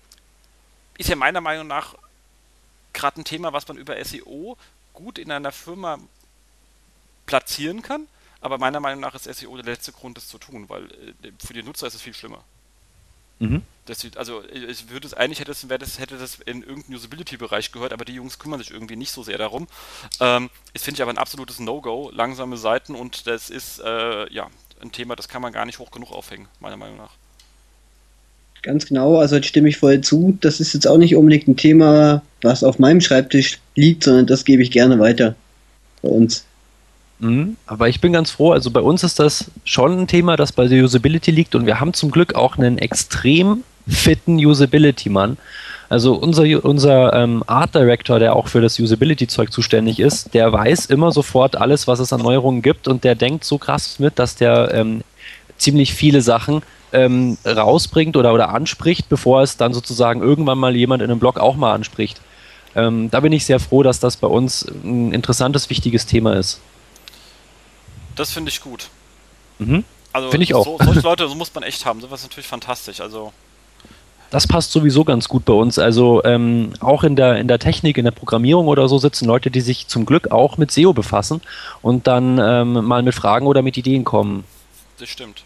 [0.98, 1.96] ist ja meiner Meinung nach
[2.94, 4.58] gerade ein Thema, was man über SEO
[4.94, 6.00] gut in einer Firma
[7.26, 8.08] platzieren kann.
[8.42, 11.54] Aber meiner Meinung nach ist SEO der letzte Grund, das zu tun, weil äh, für
[11.54, 12.44] die Nutzer ist es viel schlimmer.
[13.40, 13.64] Mhm.
[13.86, 17.94] Das, also ich würde es eigentlich hätte das, das, hätte das in irgendeinen Usability-Bereich gehört,
[17.94, 19.68] aber die Jungs kümmern sich irgendwie nicht so sehr darum.
[20.20, 24.50] Ähm, das finde ich aber ein absolutes No-Go, langsame Seiten und das ist äh, ja
[24.82, 27.14] ein Thema, das kann man gar nicht hoch genug aufhängen, meiner Meinung nach.
[28.62, 30.38] Ganz genau, also jetzt stimme ich voll zu.
[30.42, 34.44] Das ist jetzt auch nicht unbedingt ein Thema, was auf meinem Schreibtisch liegt, sondern das
[34.44, 35.36] gebe ich gerne weiter
[36.02, 36.46] bei uns.
[37.20, 40.52] Mhm, aber ich bin ganz froh, also bei uns ist das schon ein Thema, das
[40.52, 45.38] bei der Usability liegt und wir haben zum Glück auch einen extrem fitten Usability-Mann.
[45.90, 50.86] Also unser, unser ähm, Art Director, der auch für das Usability-Zeug zuständig ist, der weiß
[50.86, 54.36] immer sofort alles, was es an Neuerungen gibt und der denkt so krass mit, dass
[54.36, 55.02] der ähm,
[55.58, 56.62] ziemlich viele Sachen
[56.94, 61.40] ähm, rausbringt oder, oder anspricht, bevor es dann sozusagen irgendwann mal jemand in einem Blog
[61.40, 62.22] auch mal anspricht.
[62.76, 66.60] Ähm, da bin ich sehr froh, dass das bei uns ein interessantes, wichtiges Thema ist.
[68.16, 68.90] Das finde ich gut.
[69.60, 69.84] Mhm.
[70.14, 70.66] Also finde ich auch.
[70.66, 72.02] So, solche Leute so muss man echt haben.
[72.02, 73.02] Sowas ist natürlich fantastisch.
[73.02, 73.32] Also
[74.30, 75.80] das passt sowieso ganz gut bei uns.
[75.80, 79.50] Also ähm, auch in der, in der Technik, in der Programmierung oder so sitzen Leute,
[79.50, 81.42] die sich zum Glück auch mit SEO befassen
[81.82, 84.44] und dann ähm, mal mit Fragen oder mit Ideen kommen.
[85.00, 85.44] Das stimmt.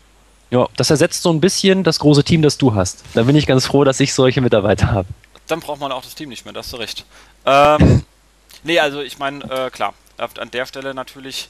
[0.54, 3.04] Ja, das ersetzt so ein bisschen das große Team, das du hast.
[3.16, 5.08] Da bin ich ganz froh, dass ich solche Mitarbeiter habe.
[5.48, 7.06] Dann braucht man auch das Team nicht mehr, da hast du recht.
[7.44, 8.06] Ähm,
[8.64, 11.50] nee, also ich meine, äh, klar, an der Stelle natürlich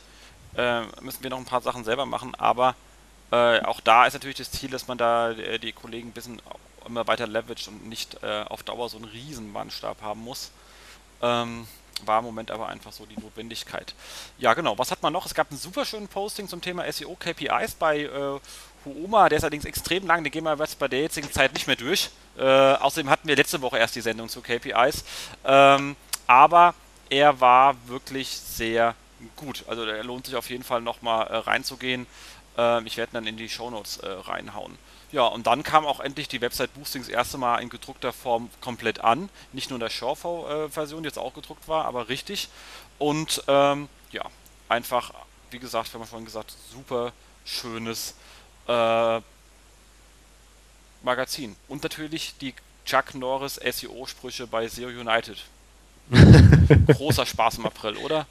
[0.56, 2.76] äh, müssen wir noch ein paar Sachen selber machen, aber
[3.34, 6.42] äh, auch da ist natürlich das Ziel, dass man da äh, die Kollegen ein bisschen
[6.86, 10.52] immer weiter leveraged und nicht äh, auf Dauer so einen riesen Mannstab haben muss.
[11.22, 11.68] Ähm,
[12.06, 13.96] war im Moment aber einfach so die Notwendigkeit.
[14.38, 14.78] Ja, genau.
[14.78, 15.26] Was hat man noch?
[15.26, 18.10] Es gab einen super schönen Posting zum Thema SEO KPIs bei
[18.86, 19.30] äh, Huoma.
[19.30, 20.24] Der ist allerdings extrem lang.
[20.24, 22.10] Den gehen wir jetzt bei der jetzigen Zeit nicht mehr durch.
[22.38, 25.04] Äh, außerdem hatten wir letzte Woche erst die Sendung zu KPIs.
[25.46, 25.96] Ähm,
[26.28, 26.74] aber
[27.10, 28.96] er war wirklich sehr
[29.36, 29.64] gut.
[29.68, 32.08] Also er lohnt sich auf jeden Fall nochmal äh, reinzugehen.
[32.58, 34.78] Äh, ich werde dann in die Shownotes äh, reinhauen.
[35.12, 38.50] Ja, und dann kam auch endlich die Website Boosting das erste Mal in gedruckter Form
[38.62, 39.30] komplett an.
[39.52, 42.50] Nicht nur in der Shortfall-Version, die jetzt auch gedruckt war, aber richtig.
[42.98, 44.24] Und ähm, ja,
[44.70, 45.14] einfach,
[45.52, 47.14] wie gesagt, wir haben vorhin gesagt, super
[47.46, 48.16] schönes
[48.68, 49.22] äh,
[51.04, 51.56] Magazin.
[51.68, 52.54] Und natürlich die
[52.86, 55.38] Chuck Norris SEO-Sprüche bei SEO United.
[56.88, 58.26] Großer Spaß im April, oder?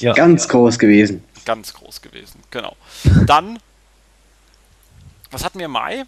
[0.00, 0.12] Ja.
[0.12, 0.50] Ganz ja.
[0.50, 1.24] groß gewesen.
[1.44, 2.76] Ganz groß gewesen, genau.
[3.26, 3.58] Dann,
[5.30, 6.04] was hatten wir im Mai?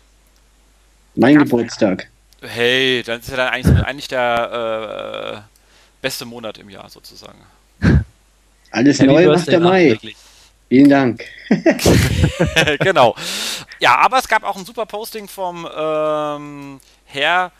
[1.14, 2.08] Mein Geburtstag.
[2.40, 5.56] Hey, dann ist ja dann eigentlich, eigentlich der äh,
[6.02, 7.38] beste Monat im Jahr sozusagen.
[8.70, 9.90] Alles Happy neu macht der Mai.
[9.90, 10.16] Wirklich.
[10.74, 11.24] Vielen Dank.
[12.80, 13.14] genau.
[13.78, 17.52] Ja, aber es gab auch ein super Posting vom ähm, Herr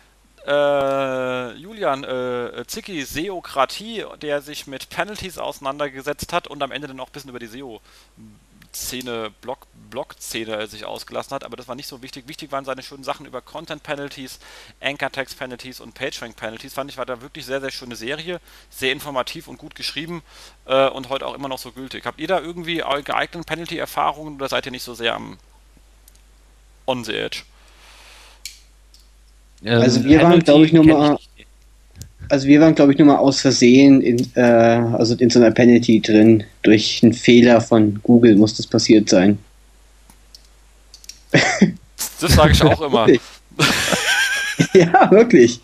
[0.44, 6.98] äh, Julian äh, Zicki, Seokratie, der sich mit Penalties auseinandergesetzt hat und am Ende dann
[6.98, 7.80] auch ein bisschen über die SEO
[8.74, 12.28] Szene, Blog, Blog-Szene sich ausgelassen hat, aber das war nicht so wichtig.
[12.28, 14.38] Wichtig waren seine schönen Sachen über Content-Penalties,
[14.80, 16.74] Anchor-Text-Penalties und PageRank-Penalties.
[16.74, 18.40] Fand ich, war da wirklich sehr, sehr schöne Serie,
[18.70, 20.22] sehr informativ und gut geschrieben
[20.66, 22.06] äh, und heute auch immer noch so gültig.
[22.06, 25.38] Habt ihr da irgendwie geeignete Penalty-Erfahrungen oder seid ihr nicht so sehr am
[26.86, 27.42] on the edge?
[29.64, 31.18] Also wir waren, glaube ich, nur mal
[32.28, 35.50] also wir waren, glaube ich, nur mal aus Versehen in, äh, also in so einer
[35.50, 36.44] Penalty drin.
[36.62, 39.38] Durch einen Fehler von Google muss das passiert sein.
[42.20, 43.06] Das sage ich auch immer.
[44.72, 45.60] ja, wirklich.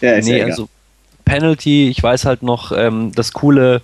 [0.00, 0.68] Ja, ist nee, ja also
[1.24, 3.82] Penalty, ich weiß halt noch, ähm, das coole,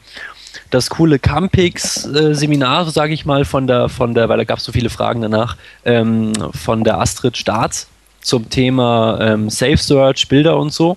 [0.71, 4.65] das coole Campix-Seminar, äh, sage ich mal, von der, von der, weil da gab es
[4.65, 7.89] so viele Fragen danach, ähm, von der Astrid Staats
[8.29, 10.97] zum Thema ähm, Safe Search, Bilder und so.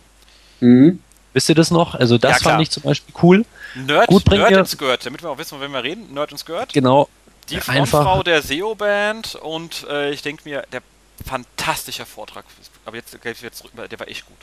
[0.60, 1.00] Mhm.
[1.34, 1.96] Wisst ihr das noch?
[1.96, 3.46] Also das ja, fand ich zum Beispiel cool.
[3.74, 6.14] Nerd, Gut, Nerd und Skirt, damit wir auch wissen, wenn wir reden.
[6.14, 6.74] Nerd und Skirt.
[6.74, 7.08] Genau.
[7.50, 10.82] Die Frontfrau der SEO-Band und äh, ich denke mir, der
[11.26, 12.46] fantastischer Vortrag.
[12.86, 14.38] Aber jetzt, jetzt der war echt gut.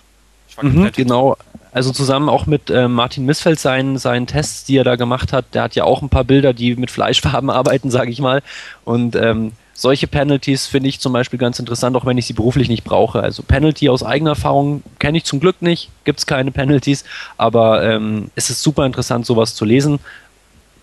[0.56, 1.36] War mhm, genau.
[1.73, 5.55] Also zusammen auch mit äh, Martin Missfeld seinen, seinen Tests, die er da gemacht hat.
[5.55, 8.43] Der hat ja auch ein paar Bilder, die mit Fleischfarben arbeiten, sage ich mal.
[8.85, 12.68] Und ähm, solche Penalties finde ich zum Beispiel ganz interessant, auch wenn ich sie beruflich
[12.68, 13.22] nicht brauche.
[13.22, 17.05] Also Penalty aus eigener Erfahrung kenne ich zum Glück nicht, gibt es keine Penalties,
[17.36, 20.00] aber ähm, es ist super interessant, sowas zu lesen,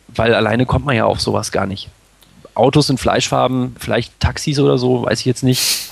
[0.08, 1.90] weil alleine kommt man ja auf sowas gar nicht.
[2.54, 5.90] Autos in Fleischfarben, vielleicht Taxis oder so, weiß ich jetzt nicht.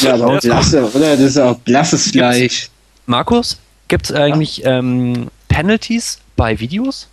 [0.00, 1.12] ja, aber auch blasse, oder?
[1.12, 2.70] Das ist auch blasses Fleisch.
[3.06, 7.06] Markus, gibt es eigentlich ähm, Penalties bei Videos?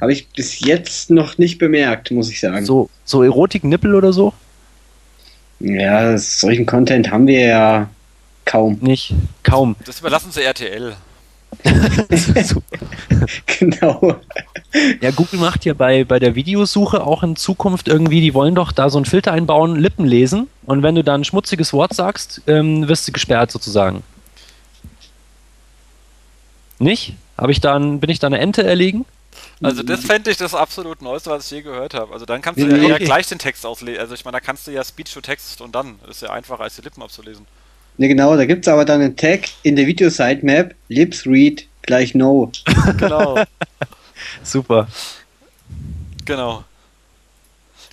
[0.00, 2.64] Habe ich bis jetzt noch nicht bemerkt, muss ich sagen.
[2.64, 4.32] So, so Erotik-Nippel oder so?
[5.60, 7.90] Ja, solchen Content haben wir ja
[8.46, 8.78] kaum.
[8.80, 9.76] Nicht, kaum.
[9.84, 10.96] Das überlassen sie RTL.
[13.58, 14.16] genau.
[15.00, 18.72] Ja, Google macht ja bei, bei der Videosuche auch in Zukunft irgendwie, die wollen doch
[18.72, 20.48] da so einen Filter einbauen, Lippen lesen.
[20.64, 24.02] Und wenn du da ein schmutziges Wort sagst, ähm, wirst du gesperrt sozusagen.
[26.78, 27.14] Nicht?
[27.36, 29.04] Habe ich dann, bin ich da eine Ente erlegen?
[29.62, 32.12] Also das fände ich das absolut Neueste, was ich je gehört habe.
[32.14, 33.04] Also dann kannst du ja okay.
[33.04, 34.00] gleich den Text auslesen.
[34.00, 35.98] Also ich meine, da kannst du ja Speech to Text und dann.
[36.08, 37.46] Ist ja einfacher, als die Lippen abzulesen.
[37.98, 42.14] Ne, genau, da gibt es aber dann einen Tag in der Video-Sitemap, Lips Read gleich
[42.14, 42.50] No.
[42.98, 43.42] genau.
[44.42, 44.88] Super.
[46.24, 46.64] Genau.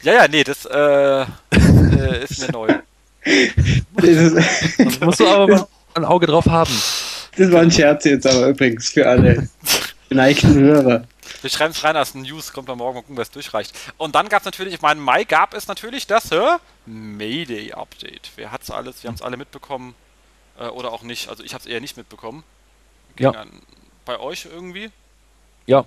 [0.04, 2.68] Ja, ja, nee, das äh, äh, ist mir neu.
[4.78, 6.72] das musst du aber mal ein Auge drauf haben.
[7.36, 9.50] Das war ein Scherz jetzt aber übrigens für alle
[10.10, 11.04] geneigten Hörer.
[11.42, 13.74] Wir schreiben es rein als News, kommt dann morgen mal gucken, wer es durchreicht.
[13.98, 16.58] Und dann gab es natürlich, ich meine, im Mai gab es natürlich das hä?
[16.86, 18.32] Mayday-Update.
[18.36, 19.04] Wer hat es alles?
[19.04, 19.96] Wir haben es alle mitbekommen.
[20.60, 21.30] Äh, oder auch nicht.
[21.30, 22.44] Also ich habe es eher nicht mitbekommen.
[23.16, 23.32] Ging ja.
[23.32, 23.50] An,
[24.06, 24.90] bei euch irgendwie?
[25.66, 25.86] Ja.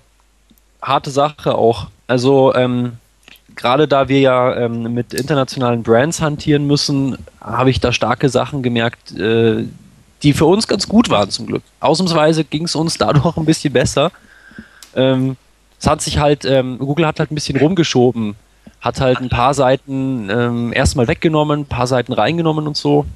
[0.83, 1.89] Harte Sache auch.
[2.07, 2.99] Also, ähm,
[3.55, 8.63] gerade da wir ja ähm, mit internationalen Brands hantieren müssen, habe ich da starke Sachen
[8.63, 9.67] gemerkt, äh,
[10.23, 11.63] die für uns ganz gut waren zum Glück.
[11.81, 14.13] Ausnahmsweise ging es uns dadurch ein bisschen besser.
[14.95, 15.37] Ähm,
[15.79, 18.37] es hat sich halt, ähm, Google hat halt ein bisschen rumgeschoben,
[18.81, 23.07] hat halt ein paar Seiten ähm, erstmal weggenommen, ein paar Seiten reingenommen und so.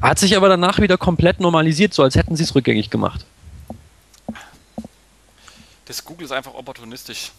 [0.00, 3.24] Hat sich aber danach wieder komplett normalisiert, so als hätten sie es rückgängig gemacht.
[5.86, 7.32] Das Google ist einfach opportunistisch.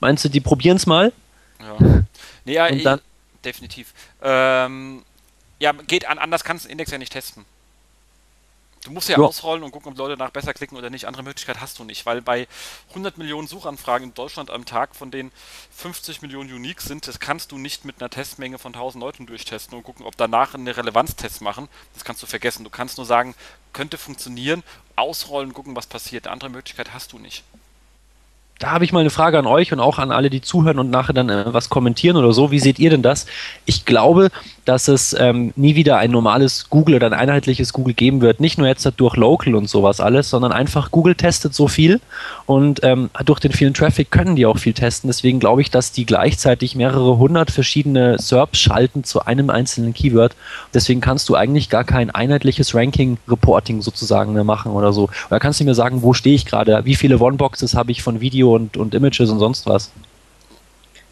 [0.00, 1.12] Meinst du, die probieren es mal?
[1.60, 2.02] Ja.
[2.44, 3.00] Nee, ja, dann,
[3.44, 3.92] definitiv.
[4.22, 5.02] Ähm,
[5.58, 7.44] ja, geht an, anders kannst du den Index ja nicht testen.
[8.86, 11.06] Du musst ja, ja, ausrollen und gucken, ob Leute nach besser klicken oder nicht.
[11.06, 12.46] Andere Möglichkeit hast du nicht, weil bei
[12.90, 15.32] 100 Millionen Suchanfragen in Deutschland am Tag, von denen
[15.72, 19.74] 50 Millionen unique sind, das kannst du nicht mit einer Testmenge von 1000 Leuten durchtesten
[19.74, 21.68] und gucken, ob danach eine Relevanztest machen.
[21.94, 22.62] Das kannst du vergessen.
[22.62, 23.34] Du kannst nur sagen,
[23.72, 24.62] könnte funktionieren,
[24.94, 26.26] ausrollen, gucken, was passiert.
[26.26, 27.42] Eine andere Möglichkeit hast du nicht.
[28.58, 30.90] Da habe ich mal eine Frage an euch und auch an alle, die zuhören und
[30.90, 32.50] nachher dann äh, was kommentieren oder so.
[32.50, 33.26] Wie seht ihr denn das?
[33.66, 34.30] Ich glaube,
[34.64, 38.40] dass es ähm, nie wieder ein normales Google oder ein einheitliches Google geben wird.
[38.40, 42.00] Nicht nur jetzt durch Local und sowas alles, sondern einfach Google testet so viel
[42.46, 45.08] und ähm, durch den vielen Traffic können die auch viel testen.
[45.08, 50.34] Deswegen glaube ich, dass die gleichzeitig mehrere hundert verschiedene SERPs schalten zu einem einzelnen Keyword.
[50.72, 55.10] Deswegen kannst du eigentlich gar kein einheitliches Ranking-Reporting sozusagen mehr machen oder so.
[55.28, 56.80] Oder kannst du mir sagen, wo stehe ich gerade?
[56.84, 59.90] Wie viele One-Boxes habe ich von Video und, und Images und sonst was.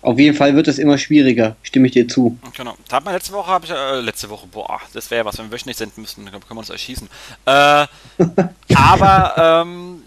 [0.05, 2.39] Auf jeden Fall wird es immer schwieriger, stimme ich dir zu.
[2.55, 2.77] Genau.
[2.89, 5.39] Da hat man letzte Woche, habe ich, äh, letzte Woche, boah, das wäre ja was,
[5.39, 7.09] wenn wir wöchentlich senden müssten, dann können wir uns erschießen.
[7.47, 7.86] Äh,
[8.74, 10.02] aber, ähm,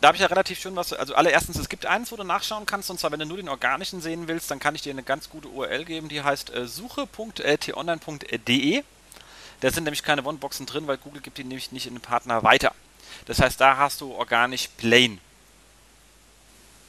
[0.00, 2.64] da habe ich ja relativ schön was, also allererstens, es gibt eins, wo du nachschauen
[2.64, 5.02] kannst, und zwar, wenn du nur den organischen sehen willst, dann kann ich dir eine
[5.02, 8.84] ganz gute URL geben, die heißt äh, suche.tonline.de.
[9.62, 12.44] Da sind nämlich keine One-Boxen drin, weil Google gibt die nämlich nicht in den Partner
[12.44, 12.72] weiter.
[13.26, 15.18] Das heißt, da hast du organisch plain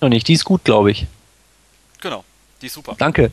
[0.05, 0.27] noch nicht.
[0.27, 1.05] Die ist gut, glaube ich.
[2.01, 2.23] Genau,
[2.61, 2.95] die ist super.
[2.97, 3.31] Danke.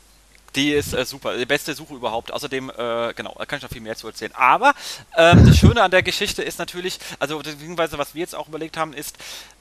[0.55, 2.33] Die ist äh, super, die beste Suche überhaupt.
[2.33, 4.33] Außerdem, äh, genau, da kann ich noch viel mehr zu erzählen.
[4.35, 4.75] Aber
[5.17, 8.77] ähm, das Schöne an der Geschichte ist natürlich, also beziehungsweise was wir jetzt auch überlegt
[8.77, 9.17] haben, ist,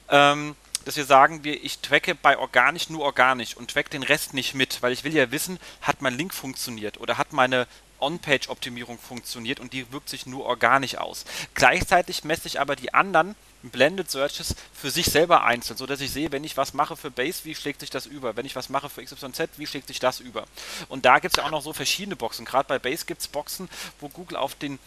[0.09, 4.33] ähm, dass wir sagen, wir, ich tracke bei organisch nur organisch und track den Rest
[4.33, 7.67] nicht mit, weil ich will ja wissen, hat mein Link funktioniert oder hat meine
[8.01, 11.25] On-Page-Optimierung funktioniert und die wirkt sich nur organisch aus.
[11.53, 16.11] Gleichzeitig messe ich aber die anderen Blended Searches für sich selber einzeln, so dass ich
[16.11, 18.35] sehe, wenn ich was mache für Base, wie schlägt sich das über?
[18.35, 20.45] Wenn ich was mache für XYZ, wie schlägt sich das über?
[20.89, 22.45] Und da gibt es ja auch noch so verschiedene Boxen.
[22.45, 23.69] Gerade bei Base gibt es Boxen,
[23.99, 24.79] wo Google auf den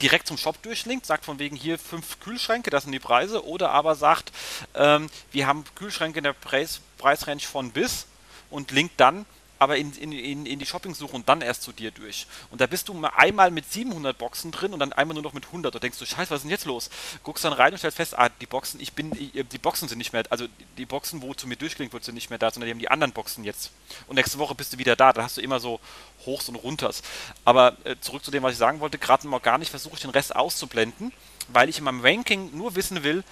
[0.00, 3.70] direkt zum Shop durchlinkt, sagt von wegen hier fünf Kühlschränke, das sind die Preise, oder
[3.70, 4.32] aber sagt,
[4.74, 8.06] ähm, wir haben Kühlschränke in der Preis, Preisrange von bis
[8.50, 9.24] und linkt dann
[9.64, 12.26] aber in, in, in, in die Shopping-Suche und dann erst zu dir durch.
[12.50, 15.46] Und da bist du einmal mit 700 Boxen drin und dann einmal nur noch mit
[15.46, 15.74] 100.
[15.74, 16.90] Da denkst du, scheiße, was ist denn jetzt los?
[17.22, 20.12] Guckst dann rein und stellst fest, ah, die Boxen, ich bin, die Boxen sind nicht
[20.12, 20.46] mehr, also
[20.76, 22.90] die Boxen, wo zu mir durchklingt wird, sind nicht mehr da, sondern die haben die
[22.90, 23.70] anderen Boxen jetzt.
[24.06, 25.80] Und nächste Woche bist du wieder da, da hast du immer so
[26.26, 27.02] Hochs und Runters.
[27.46, 30.10] Aber äh, zurück zu dem, was ich sagen wollte, gerade im Organisch versuche ich den
[30.10, 31.10] Rest auszublenden,
[31.48, 33.24] weil ich in meinem Ranking nur wissen will,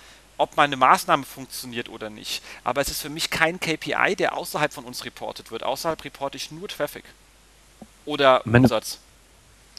[0.42, 2.42] ob meine Maßnahme funktioniert oder nicht.
[2.64, 5.62] Aber es ist für mich kein KPI, der außerhalb von uns reportet wird.
[5.62, 7.04] Außerhalb reporte ich nur Traffic.
[8.04, 8.98] Oder wenn Umsatz.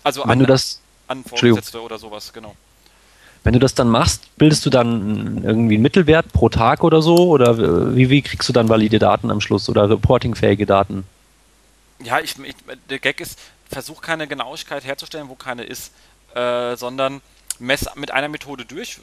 [0.04, 2.56] Also wenn an, du das, an Vorgesetzte oder sowas, genau.
[3.44, 7.28] Wenn du das dann machst, bildest du dann irgendwie einen Mittelwert pro Tag oder so?
[7.28, 11.06] Oder wie, wie kriegst du dann valide Daten am Schluss oder reportingfähige Daten?
[12.02, 12.56] Ja, ich, ich,
[12.90, 13.38] der Gag ist,
[13.70, 15.92] versuch keine Genauigkeit herzustellen, wo keine ist,
[16.36, 17.20] äh, sondern
[17.60, 19.00] mess mit einer Methode durch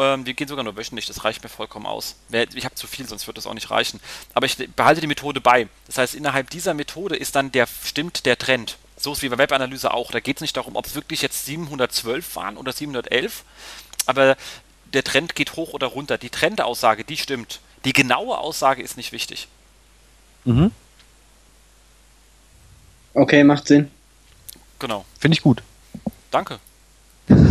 [0.00, 2.16] ähm, wir gehen sogar nur wöchentlich, das reicht mir vollkommen aus.
[2.54, 4.00] Ich habe zu viel, sonst wird das auch nicht reichen.
[4.34, 5.68] Aber ich behalte die Methode bei.
[5.86, 8.78] Das heißt, innerhalb dieser Methode ist dann der, stimmt der Trend.
[8.96, 10.10] So ist wie bei Webanalyse auch.
[10.10, 13.44] Da geht es nicht darum, ob es wirklich jetzt 712 waren oder 711,
[14.06, 14.36] aber
[14.92, 16.18] der Trend geht hoch oder runter.
[16.18, 17.60] Die Trendaussage, die stimmt.
[17.84, 19.48] Die genaue Aussage ist nicht wichtig.
[20.44, 20.70] Mhm.
[23.14, 23.90] Okay, macht Sinn.
[24.78, 25.04] Genau.
[25.18, 25.62] Finde ich gut.
[26.30, 26.58] Danke.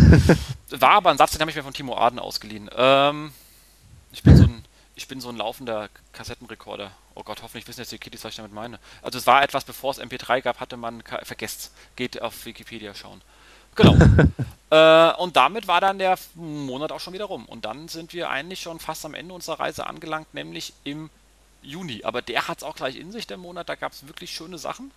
[0.69, 2.69] War aber ein Satz, den habe ich mir von Timo Aden ausgeliehen.
[2.76, 3.31] Ähm,
[4.11, 4.64] ich bin so ein
[4.99, 6.91] ich bin so ein laufender Kassettenrekorder.
[7.15, 8.80] Oh Gott, hoffentlich wissen jetzt die Kitties, was ich damit meine.
[9.02, 13.22] Also es war etwas, bevor es MP3 gab, hatte man, vergesst, geht auf Wikipedia schauen.
[13.76, 13.95] Genau.
[14.72, 17.45] äh, und damit war dann der Monat auch schon wieder rum.
[17.45, 21.10] Und dann sind wir eigentlich schon fast am Ende unserer Reise angelangt, nämlich im
[21.61, 22.03] Juni.
[22.03, 23.69] Aber der hat es auch gleich in sich, der Monat.
[23.69, 24.91] Da gab es wirklich schöne Sachen.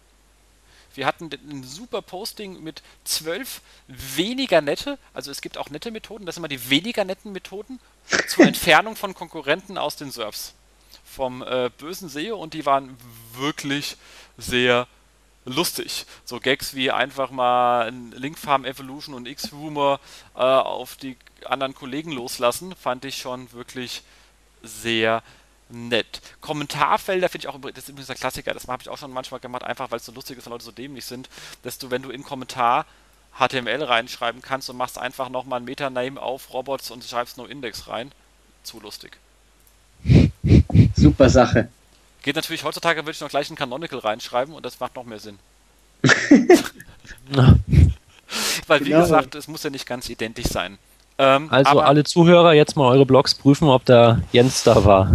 [0.94, 6.26] Wir hatten ein super Posting mit zwölf weniger nette, also es gibt auch nette Methoden,
[6.26, 7.80] das sind immer die weniger netten Methoden
[8.28, 10.54] zur Entfernung von Konkurrenten aus den Surfs.
[11.04, 12.96] Vom äh, bösen SEO und die waren
[13.34, 13.96] wirklich
[14.38, 14.86] sehr
[15.44, 16.06] lustig.
[16.24, 20.00] So Gags wie einfach mal Linkfarm Evolution und X-Rumor
[20.34, 24.02] äh, auf die anderen Kollegen loslassen, fand ich schon wirklich
[24.62, 25.41] sehr lustig
[25.72, 26.20] nett.
[26.40, 29.40] Kommentarfelder finde ich auch, das ist übrigens ein Klassiker, das habe ich auch schon manchmal
[29.40, 31.28] gemacht, einfach weil es so lustig ist, weil Leute so dämlich sind,
[31.62, 32.86] dass du, wenn du in Kommentar
[33.38, 37.88] HTML reinschreiben kannst und machst einfach nochmal ein Metaname auf Robots und schreibst nur Index
[37.88, 38.12] rein.
[38.62, 39.16] Zu lustig.
[40.96, 41.68] Super Sache.
[42.22, 45.18] Geht natürlich heutzutage, würde ich noch gleich ein Canonical reinschreiben und das macht noch mehr
[45.18, 45.38] Sinn.
[48.66, 49.00] Weil, wie genau.
[49.00, 50.78] gesagt, es muss ja nicht ganz identisch sein.
[51.18, 55.12] Ähm, also alle Zuhörer jetzt mal eure Blogs prüfen, ob da Jens da war.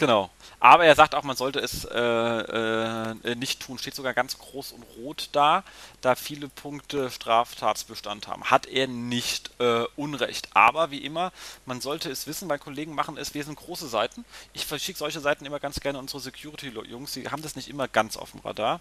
[0.00, 0.30] Genau.
[0.60, 3.76] Aber er sagt auch, man sollte es äh, äh, nicht tun.
[3.76, 5.62] Steht sogar ganz groß und rot da,
[6.00, 8.44] da viele Punkte Straftatsbestand haben.
[8.44, 10.48] Hat er nicht äh, Unrecht.
[10.54, 11.32] Aber wie immer,
[11.66, 14.24] man sollte es wissen, weil Kollegen machen es, wir sind große Seiten.
[14.54, 17.12] Ich verschicke solche Seiten immer ganz gerne unsere Security-Jungs.
[17.12, 18.80] Die haben das nicht immer ganz auf dem Radar,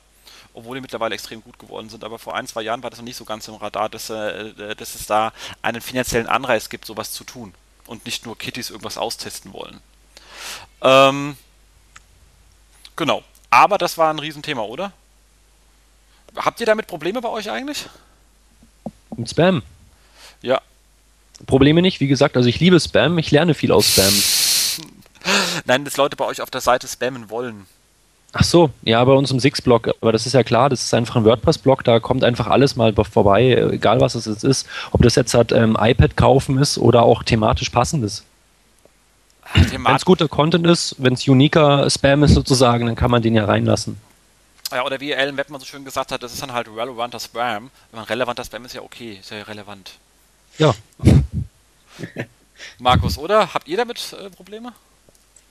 [0.54, 2.06] obwohl die mittlerweile extrem gut geworden sind.
[2.06, 4.74] Aber vor ein, zwei Jahren war das noch nicht so ganz im Radar, dass, äh,
[4.74, 7.54] dass es da einen finanziellen Anreiz gibt, sowas zu tun.
[7.88, 9.82] Und nicht nur Kittys irgendwas austesten wollen.
[10.82, 11.38] Ähm,
[12.95, 13.24] genau.
[13.49, 14.91] Aber das war ein Riesenthema, oder?
[16.36, 17.88] Habt ihr damit Probleme bei euch eigentlich?
[19.16, 19.64] Mit Spam?
[20.41, 20.61] Ja.
[21.48, 24.14] Probleme nicht, wie gesagt, also ich liebe Spam, ich lerne viel aus Spam.
[25.66, 27.66] Nein, dass Leute bei euch auf der Seite spammen wollen.
[28.32, 31.16] Ach so, ja, bei uns im Six-Blog, aber das ist ja klar, das ist einfach
[31.16, 34.68] ein WordPress-Blog, da kommt einfach alles mal vorbei, egal was es jetzt ist.
[34.91, 38.24] Ob das jetzt halt ähm, iPad kaufen ist oder auch thematisch passendes.
[39.54, 43.36] Wenn es guter Content ist, wenn es uniker Spam ist sozusagen, dann kann man den
[43.36, 43.98] ja reinlassen.
[44.72, 47.72] Ja, oder wie Alan Webman so schön gesagt hat, das ist dann halt relevanter Spam.
[47.92, 49.94] Wenn man relevanter Spam ist ja okay, ist ja relevant.
[50.60, 50.76] Ja.
[52.80, 53.54] Markus, oder?
[53.54, 54.74] Habt ihr damit äh, Probleme?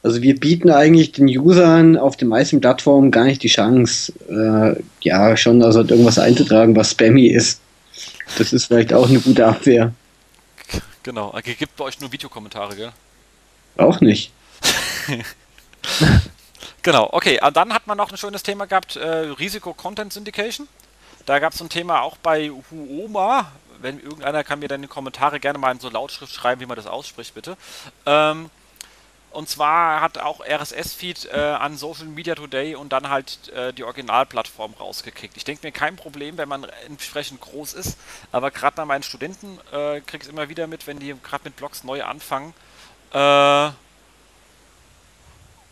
[0.03, 4.81] Also wir bieten eigentlich den Usern auf den meisten Plattformen gar nicht die Chance, äh,
[5.01, 7.61] ja, schon also irgendwas einzutragen, was spammy ist.
[8.37, 9.93] Das ist vielleicht auch eine gute Abwehr.
[11.03, 12.93] Genau, es gibt bei euch nur Videokommentare, gell?
[13.79, 14.33] Auch nicht.
[16.83, 20.69] genau, okay, ah, dann hat man noch ein schönes Thema gehabt, äh, Risiko Content Syndication.
[21.25, 23.53] Da gab es ein Thema auch bei Huoma.
[23.81, 26.67] Wenn irgendeiner kann mir dann in die Kommentare gerne mal in so Lautschrift schreiben, wie
[26.67, 27.57] man das ausspricht, bitte.
[28.05, 28.51] Ähm,
[29.31, 33.85] und zwar hat auch RSS-Feed äh, an Social Media Today und dann halt äh, die
[33.85, 35.37] Originalplattform rausgekickt.
[35.37, 37.97] Ich denke mir kein Problem, wenn man entsprechend groß ist,
[38.33, 41.45] aber gerade bei meinen Studenten äh, kriege ich es immer wieder mit, wenn die gerade
[41.45, 42.55] mit Blogs neu anfangen.
[43.13, 43.71] Äh,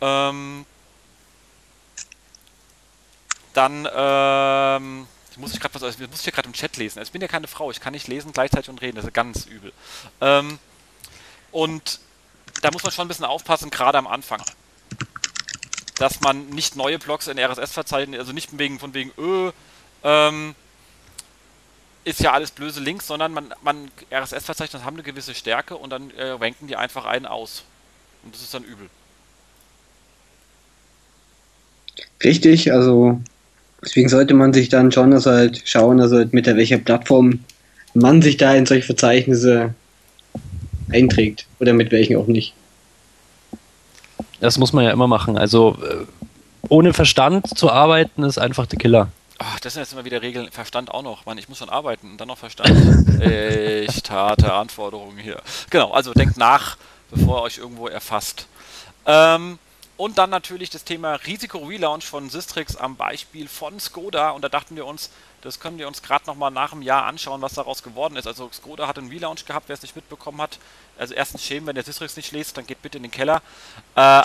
[0.01, 0.67] ähm,
[3.53, 5.07] dann ähm,
[5.37, 6.99] muss ich gerade was, ich muss hier gerade im Chat lesen.
[6.99, 9.15] Also ich bin ja keine Frau, ich kann nicht lesen gleichzeitig und reden, das ist
[9.15, 9.73] ganz übel.
[10.21, 10.59] Ähm,
[11.53, 12.01] und
[12.63, 14.43] da muss man schon ein bisschen aufpassen, gerade am Anfang.
[15.97, 19.53] Dass man nicht neue Blogs in RSS-Verzeichnis, also nicht wegen, von wegen, öh,
[20.05, 20.55] ähm,
[22.07, 26.11] ist ja alles blöse Links, sondern man, man RSS-Verzeichnis haben eine gewisse Stärke und dann
[26.17, 27.65] äh, ranken die einfach einen aus.
[28.23, 28.89] Und das ist dann übel.
[32.23, 33.21] Richtig, also
[33.83, 37.41] deswegen sollte man sich dann schon also halt schauen, also mit der welcher Plattform
[37.93, 39.75] man sich da in solche Verzeichnisse
[40.93, 42.55] einträgt oder mit welchen auch nicht.
[44.39, 45.37] Das muss man ja immer machen.
[45.37, 46.05] Also äh,
[46.69, 49.09] ohne Verstand zu arbeiten ist einfach der Killer.
[49.39, 50.51] Ach, das sind jetzt immer wieder Regeln.
[50.51, 51.27] Verstand auch noch.
[51.27, 53.21] Mann, ich muss schon arbeiten und dann noch Verstand.
[53.21, 55.43] Echt harte Anforderungen hier.
[55.71, 56.77] Genau, also denkt nach,
[57.11, 58.47] bevor ihr euch irgendwo erfasst.
[59.05, 59.59] Ähm,
[59.99, 64.31] und dann natürlich das Thema Risiko-Relaunch von Sistrix am Beispiel von Skoda.
[64.31, 65.11] Und da dachten wir uns,
[65.43, 68.27] das können wir uns gerade nochmal nach einem Jahr anschauen, was daraus geworden ist.
[68.27, 70.59] Also Skoda hat einen Relaunch gehabt, wer es nicht mitbekommen hat.
[70.99, 73.43] Also erstens schämen, wenn der Sistrix nicht liest, dann geht bitte in den Keller.
[73.95, 74.23] Äh,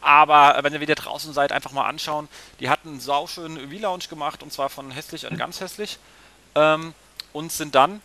[0.00, 2.28] aber wenn ihr wieder draußen seid, einfach mal anschauen.
[2.60, 5.98] Die hatten einen sauschönen Relaunch gemacht und zwar von hässlich an ganz hässlich.
[6.54, 6.94] Ähm,
[7.32, 8.00] und sind dann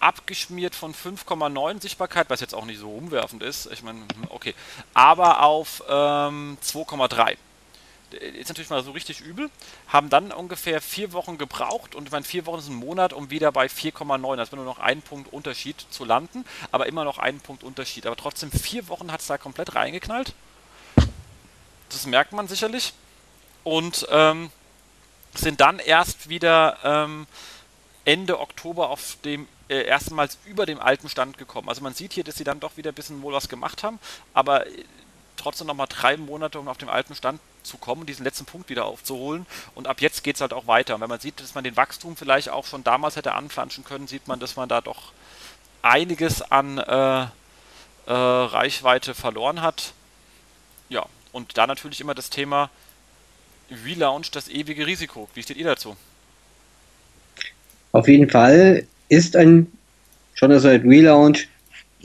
[0.00, 3.70] abgeschmiert von 5,9 Sichtbarkeit, was jetzt auch nicht so umwerfend ist.
[3.72, 4.00] Ich meine,
[4.30, 4.54] okay.
[4.94, 7.36] Aber auf ähm, 2,3.
[8.10, 9.50] Ist natürlich mal so richtig übel.
[9.88, 13.30] Haben dann ungefähr vier Wochen gebraucht und ich meine, vier Wochen ist ein Monat, um
[13.30, 17.18] wieder bei 4,9, das war nur noch ein Punkt Unterschied zu landen, aber immer noch
[17.18, 18.06] einen Punkt Unterschied.
[18.06, 20.32] Aber trotzdem, vier Wochen hat es da komplett reingeknallt.
[21.88, 22.92] Das merkt man sicherlich.
[23.64, 24.50] Und ähm,
[25.34, 27.26] sind dann erst wieder ähm,
[28.04, 31.68] Ende Oktober auf dem äh, erstmals über dem alten Stand gekommen.
[31.68, 33.98] Also man sieht hier, dass sie dann doch wieder ein bisschen wohl was gemacht haben,
[34.32, 34.84] aber äh,
[35.36, 38.86] trotzdem nochmal drei Monate, um auf dem alten Stand zu kommen, diesen letzten Punkt wieder
[38.86, 39.46] aufzuholen.
[39.74, 40.94] Und ab jetzt geht es halt auch weiter.
[40.94, 44.08] Und wenn man sieht, dass man den Wachstum vielleicht auch schon damals hätte anflanschen können,
[44.08, 45.12] sieht man, dass man da doch
[45.82, 47.28] einiges an äh, äh,
[48.06, 49.92] Reichweite verloren hat.
[50.88, 52.70] Ja, und da natürlich immer das Thema
[53.84, 55.28] Relaunch, das ewige Risiko.
[55.34, 55.96] Wie steht ihr dazu?
[57.92, 59.66] Auf jeden Fall ist ein
[60.38, 61.48] schon also ein Relaunch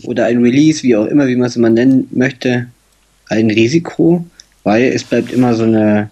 [0.03, 2.67] oder ein Release, wie auch immer, wie man es immer nennen möchte,
[3.29, 4.25] ein Risiko,
[4.63, 6.09] weil es bleibt immer so eine,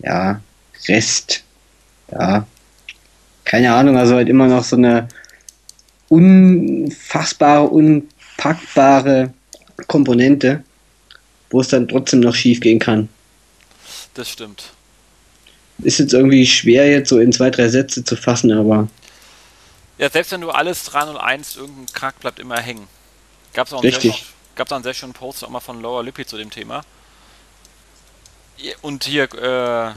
[0.00, 0.40] ja,
[0.88, 1.42] Rest,
[2.10, 2.46] ja,
[3.44, 5.08] keine Ahnung, also halt immer noch so eine
[6.08, 9.32] unfassbare, unpackbare
[9.86, 10.62] Komponente,
[11.52, 13.08] wo es dann trotzdem noch schief gehen kann.
[14.14, 14.72] Das stimmt.
[15.78, 18.88] Ist jetzt irgendwie schwer jetzt so in zwei, drei Sätze zu fassen, aber
[19.98, 22.88] ja, selbst wenn du alles 301, irgendein Krack bleibt immer hängen.
[23.52, 24.14] Gab es auch, einen sehr,
[24.56, 26.82] gab's auch einen sehr schönen Post auch mal von Laura Lippi zu dem Thema.
[28.80, 29.92] Und hier, äh,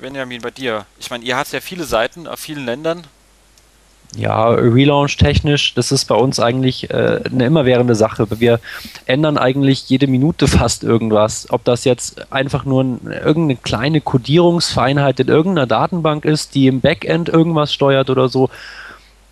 [0.00, 0.86] Benjamin, bei dir.
[1.00, 3.04] Ich meine, ihr habt ja viele Seiten auf vielen Ländern.
[4.14, 8.26] Ja, Relaunch technisch, das ist bei uns eigentlich äh, eine immerwährende Sache.
[8.40, 8.60] Wir
[9.06, 11.46] ändern eigentlich jede Minute fast irgendwas.
[11.50, 16.80] Ob das jetzt einfach nur ein, irgendeine kleine Codierungsfeinheit in irgendeiner Datenbank ist, die im
[16.80, 18.50] Backend irgendwas steuert oder so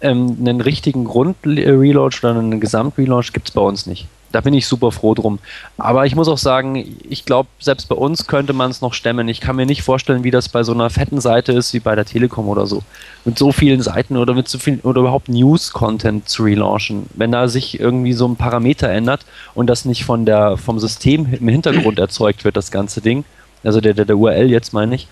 [0.01, 4.09] ähm, einen richtigen Grund-Relaunch oder einen Gesamt-Relaunch gibt es bei uns nicht.
[4.33, 5.39] Da bin ich super froh drum.
[5.77, 9.29] Aber ich muss auch sagen, ich glaube, selbst bei uns könnte man es noch stemmen.
[9.29, 11.95] Ich kann mir nicht vorstellen, wie das bei so einer fetten Seite ist wie bei
[11.95, 12.83] der Telekom oder so.
[13.25, 17.07] Mit so vielen Seiten oder mit so viel oder überhaupt News-Content zu relaunchen.
[17.15, 19.25] Wenn da sich irgendwie so ein Parameter ändert
[19.55, 23.25] und das nicht von der, vom System im Hintergrund erzeugt wird, das ganze Ding,
[23.65, 25.09] also der, der, der URL jetzt meine ich,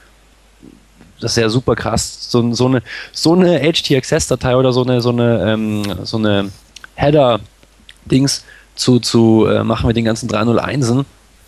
[1.20, 2.30] das ist ja super krass.
[2.30, 2.82] So, so eine,
[3.12, 6.50] so eine HTXS-Datei oder so eine, so eine, ähm, so eine
[6.94, 8.44] Header-Dings
[8.78, 11.04] zu, zu äh, machen mit den ganzen 301en.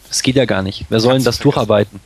[0.09, 0.87] Das geht ja gar nicht.
[0.89, 2.01] Wer soll denn das durcharbeiten?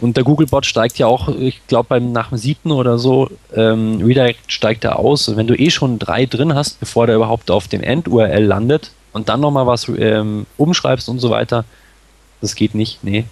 [0.00, 4.52] Und der Googlebot steigt ja auch, ich glaube, nach dem siebten oder so, ähm, Redirect
[4.52, 5.28] steigt er aus.
[5.28, 8.90] Und wenn du eh schon drei drin hast, bevor der überhaupt auf dem End-URL landet
[9.12, 11.64] und dann nochmal was ähm, umschreibst und so weiter,
[12.40, 13.02] das geht nicht.
[13.02, 13.24] Nee.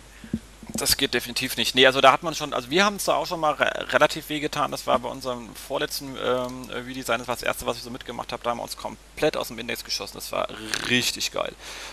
[0.77, 1.77] Das geht definitiv nicht.
[1.77, 3.93] Nee, also da hat man schon, also wir haben es da auch schon mal re
[3.93, 4.73] relativ wehgetan.
[4.73, 8.33] Das war bei unserem vorletzten ähm, Redesign, das war das erste, was ich so mitgemacht
[8.33, 8.43] habe.
[8.43, 10.15] Da haben wir uns komplett aus dem Index geschossen.
[10.17, 10.49] Das war
[10.89, 11.53] richtig geil.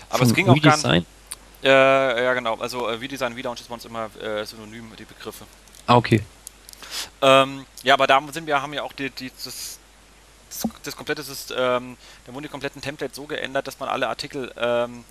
[0.10, 1.06] Aber es ging auch gar nicht.
[1.64, 2.56] Äh, ja, genau.
[2.56, 5.46] Also äh, Redesign, Relaunch ist bei uns immer äh, synonym, die Begriffe.
[5.86, 6.24] Ah, okay.
[7.22, 9.78] Ähm, ja, aber da sind wir, haben ja auch die, die, das,
[10.50, 14.52] das, das komplette System, ähm, der Mund kompletten Template so geändert, dass man alle Artikel
[14.58, 15.06] ähm,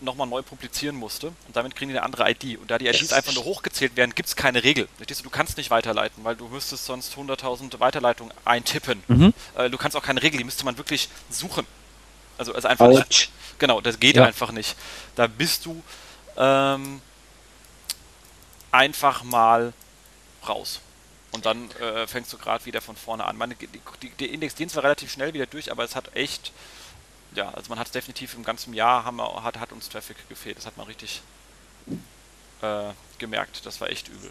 [0.00, 2.58] nochmal neu publizieren musste und damit kriegen die eine andere ID.
[2.58, 4.88] Und da die IDs einfach nur hochgezählt werden, gibt es keine Regel.
[5.22, 9.02] Du kannst nicht weiterleiten, weil du müsstest sonst 100.000 Weiterleitungen eintippen.
[9.08, 9.34] Mhm.
[9.56, 11.66] Äh, du kannst auch keine Regel, die müsste man wirklich suchen.
[12.36, 14.24] Also, also einfach nicht, Genau, das geht ja.
[14.24, 14.76] einfach nicht.
[15.14, 15.82] Da bist du
[16.36, 17.00] ähm,
[18.72, 19.72] einfach mal
[20.46, 20.80] raus.
[21.30, 23.36] Und dann äh, fängst du gerade wieder von vorne an.
[23.36, 23.68] Meine, die,
[24.02, 26.52] die, die Index gehen zwar relativ schnell wieder durch, aber es hat echt
[27.34, 30.16] ja, also man hat es definitiv im ganzen Jahr haben wir, hat, hat uns Traffic
[30.28, 30.56] gefehlt.
[30.56, 31.22] Das hat man richtig
[32.62, 33.64] äh, gemerkt.
[33.64, 34.30] Das war echt übel.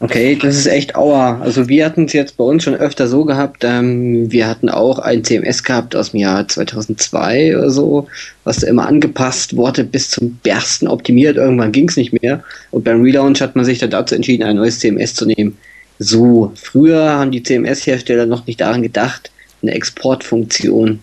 [0.00, 1.40] Okay, das ist echt aua.
[1.40, 3.64] Also wir hatten es jetzt bei uns schon öfter so gehabt.
[3.64, 8.06] Ähm, wir hatten auch ein CMS gehabt aus dem Jahr 2002 oder so,
[8.44, 11.36] was immer angepasst wurde, bis zum Bersten optimiert.
[11.36, 12.44] Irgendwann ging es nicht mehr.
[12.70, 15.58] Und beim Relaunch hat man sich dann dazu entschieden, ein neues CMS zu nehmen.
[15.98, 21.00] So, früher haben die CMS-Hersteller noch nicht daran gedacht, eine Exportfunktion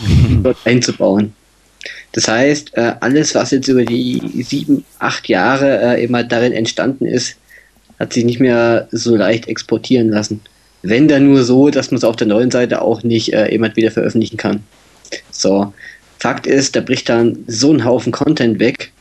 [0.42, 1.34] dort einzubauen.
[2.12, 7.06] Das heißt, äh, alles, was jetzt über die sieben, acht Jahre äh, immer darin entstanden
[7.06, 7.36] ist,
[7.98, 10.40] hat sich nicht mehr so leicht exportieren lassen.
[10.82, 13.74] Wenn dann nur so, dass man es auf der neuen Seite auch nicht äh, immer
[13.76, 14.62] wieder veröffentlichen kann.
[15.30, 15.72] So,
[16.18, 18.92] Fakt ist, da bricht dann so ein Haufen Content weg.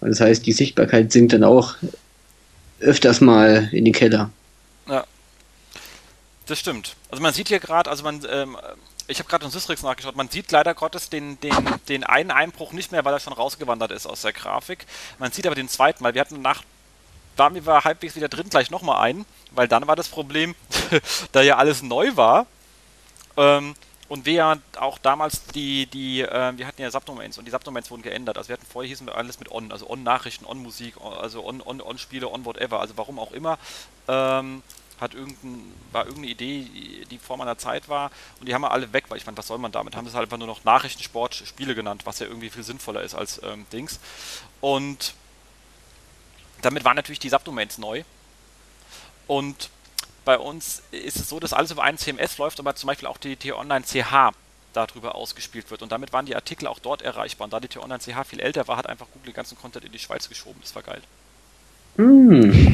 [0.00, 1.76] Das heißt, die Sichtbarkeit sinkt dann auch
[2.80, 4.30] öfters mal in den Keller.
[4.88, 5.04] Ja,
[6.46, 6.94] das stimmt.
[7.10, 8.56] Also man sieht hier gerade, also man ähm,
[9.08, 11.54] ich habe gerade in Systrix nachgeschaut, man sieht leider Gottes den, den,
[11.88, 14.86] den einen Einbruch nicht mehr, weil er schon rausgewandert ist aus der Grafik.
[15.18, 16.62] Man sieht aber den zweiten, weil wir hatten nach,
[17.36, 20.54] da war halbwegs wieder drin, gleich nochmal einen, weil dann war das Problem,
[21.32, 22.46] da ja alles neu war,
[23.36, 23.74] ähm,
[24.08, 27.90] und wir ja auch damals die, die, äh, wir hatten ja Subdomains und die Subdomains
[27.90, 28.38] wurden geändert.
[28.38, 32.80] Also wir hatten vorher hießen wir alles mit On, also On-Nachrichten, On-Musik, also On-On-On-Spiele, On-Whatever,
[32.80, 33.58] also warum auch immer.
[34.06, 34.62] Ähm,
[35.00, 38.10] hat irgendein, war irgendeine Idee, die vor meiner Zeit war
[38.40, 39.96] und die haben wir alle weg, weil ich meine, was soll man damit?
[39.96, 43.14] Haben es halt einfach nur noch Nachrichtensport, Spiele genannt, was ja irgendwie viel sinnvoller ist
[43.14, 44.00] als ähm, Dings.
[44.60, 45.14] Und
[46.62, 48.04] damit waren natürlich die Subdomains neu.
[49.26, 49.70] Und
[50.24, 53.18] bei uns ist es so, dass alles über einen CMS läuft, aber zum Beispiel auch
[53.18, 54.32] die T-Online-CH
[54.72, 55.82] darüber ausgespielt wird.
[55.82, 57.46] Und damit waren die Artikel auch dort erreichbar.
[57.46, 59.98] Und da die T-Online-CH viel älter war, hat einfach Google den ganzen Content in die
[59.98, 60.58] Schweiz geschoben.
[60.60, 61.02] Das war geil.
[61.96, 62.65] Mm.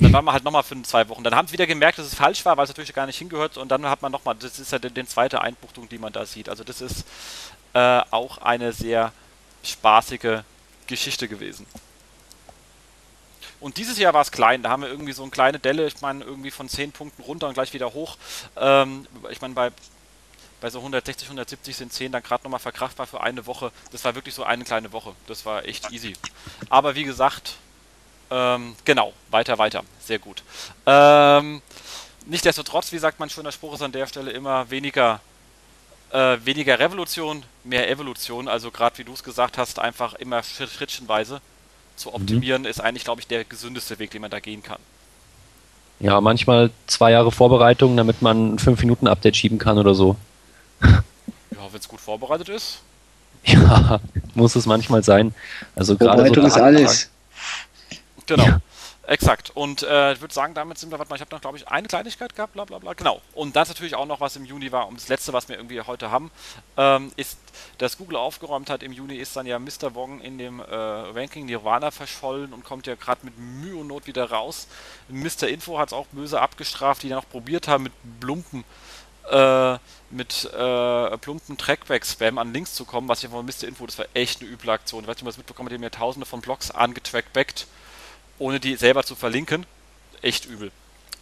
[0.00, 1.22] Dann waren wir halt nochmal für zwei Wochen.
[1.22, 3.58] Dann haben sie wieder gemerkt, dass es falsch war, weil es natürlich gar nicht hingehört.
[3.58, 6.24] Und dann hat man nochmal, das ist ja die, die zweite Einbuchtung, die man da
[6.24, 6.48] sieht.
[6.48, 7.04] Also das ist
[7.74, 9.12] äh, auch eine sehr
[9.62, 10.42] spaßige
[10.86, 11.66] Geschichte gewesen.
[13.60, 16.00] Und dieses Jahr war es klein, da haben wir irgendwie so eine kleine Delle, ich
[16.00, 18.16] meine, irgendwie von 10 Punkten runter und gleich wieder hoch.
[18.56, 19.70] Ähm, ich meine, bei,
[20.62, 23.70] bei so 160, 170 sind 10 dann gerade nochmal verkraftbar für eine Woche.
[23.92, 25.14] Das war wirklich so eine kleine Woche.
[25.26, 26.14] Das war echt easy.
[26.70, 27.56] Aber wie gesagt,
[28.30, 29.82] ähm, genau, weiter, weiter.
[30.00, 30.42] Sehr gut.
[30.86, 31.62] Ähm,
[32.26, 35.20] Nichtsdestotrotz, wie sagt mein schöner Spruch, ist an der Stelle immer weniger,
[36.12, 38.46] äh, weniger Revolution, mehr Evolution.
[38.46, 41.40] Also gerade wie du es gesagt hast, einfach immer schrittchenweise
[41.96, 42.14] zu mhm.
[42.14, 42.68] optimieren, mhm.
[42.68, 44.78] ist eigentlich, glaube ich, der gesündeste Weg, den man da gehen kann.
[45.98, 50.16] Ja, manchmal zwei Jahre Vorbereitung, damit man fünf Minuten Update schieben kann oder so.
[51.52, 52.80] Ja, wenn es gut vorbereitet ist.
[53.44, 54.00] Ja,
[54.34, 55.34] muss es manchmal sein.
[55.74, 57.10] Also gerade so ist alles.
[58.30, 58.44] Genau.
[58.44, 58.60] Ja.
[59.06, 59.50] Exakt.
[59.50, 61.66] Und äh, ich würde sagen, damit sind wir, warte mal, ich habe noch, glaube ich,
[61.66, 62.92] eine Kleinigkeit gehabt, bla bla bla.
[62.92, 63.20] Genau.
[63.34, 64.86] Und das natürlich auch noch, was im Juni war.
[64.86, 66.30] Und das letzte, was wir irgendwie heute haben,
[66.76, 67.38] ähm, ist,
[67.78, 68.84] dass Google aufgeräumt hat.
[68.84, 69.94] Im Juni ist dann ja Mr.
[69.94, 74.06] Wong in dem äh, Ranking Nirvana verschollen und kommt ja gerade mit Mühe und Not
[74.06, 74.68] wieder raus.
[75.08, 75.48] Mr.
[75.48, 78.64] Info hat es auch böse abgestraft, die dann auch probiert haben, mit Blumpen
[79.30, 79.78] äh,
[80.10, 83.68] mit äh, plumpen Trackback-Spam an Links zu kommen, was ich von Mr.
[83.68, 85.02] Info, das war echt eine üble Aktion.
[85.02, 87.66] Ich weiß nicht, ob ihr das mitbekommen habt, die mir tausende von Blogs angetrackbackt,
[88.40, 89.64] ohne die selber zu verlinken.
[90.22, 90.72] Echt übel.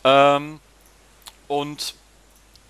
[0.05, 0.61] Ähm,
[1.49, 1.95] und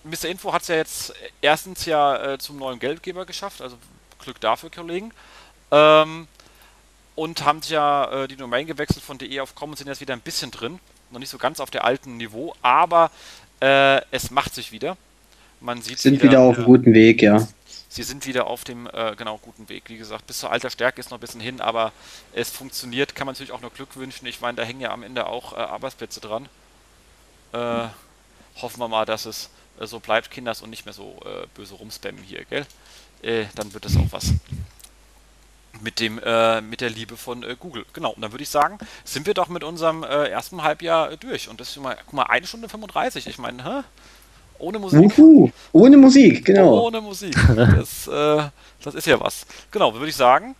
[0.03, 0.29] Mr.
[0.29, 3.77] Info hat es ja jetzt erstens ja äh, zum neuen Geldgeber geschafft, also
[4.19, 5.13] Glück dafür, Kollegen.
[5.71, 6.27] Ähm,
[7.15, 10.15] und haben ja äh, die Domain gewechselt von de auf com und sind jetzt wieder
[10.15, 10.79] ein bisschen drin.
[11.11, 13.11] Noch nicht so ganz auf der alten Niveau, aber
[13.61, 14.97] äh, es macht sich wieder.
[15.61, 17.47] Man sieht sind wieder, wieder auf einem guten Weg, ja.
[17.99, 19.89] Sie sind wieder auf dem äh, genau guten Weg.
[19.89, 21.91] Wie gesagt, bis zur alter Stärke ist noch ein bisschen hin, aber
[22.33, 23.17] es funktioniert.
[23.17, 24.25] Kann man natürlich auch nur Glück wünschen.
[24.27, 26.49] Ich meine, da hängen ja am Ende auch äh, Arbeitsplätze dran.
[27.53, 27.89] Äh,
[28.63, 29.51] hoffen wir mal, dass es
[29.81, 32.65] äh, so bleibt, Kinders, und nicht mehr so äh, böse rumspammen hier, gell?
[33.23, 34.33] Äh, dann wird es auch was
[35.81, 36.21] mit dem
[36.69, 37.85] mit der Liebe von Google.
[37.93, 38.11] Genau.
[38.11, 41.49] Und dann würde ich sagen, sind wir doch mit unserem ersten Halbjahr durch.
[41.49, 43.27] Und das ist mal, guck mal, eine Stunde 35.
[43.29, 43.83] Ich meine, hä?
[44.59, 45.19] Ohne Musik.
[45.19, 46.87] Uhu, ohne Musik, genau.
[46.87, 47.35] Ohne Musik.
[47.55, 48.49] Das, äh,
[48.83, 49.47] das ist ja was.
[49.71, 50.57] Genau, würde ich sagen.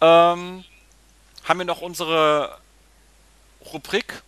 [0.00, 0.64] Ähm,
[1.44, 2.56] haben wir noch unsere
[3.72, 4.22] Rubrik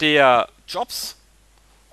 [0.00, 1.16] der Jobs.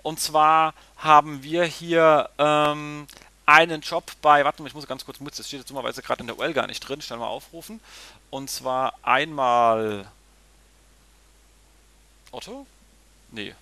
[0.04, 3.08] Und zwar haben wir hier ähm,
[3.46, 6.22] einen Job bei, warte mal, ich muss ganz kurz mit, das steht jetzt dummerweise gerade
[6.22, 7.80] in der UL gar nicht drin, schnell mal aufrufen.
[8.30, 10.08] Und zwar einmal
[12.32, 12.66] Otto?
[13.32, 13.54] Nee.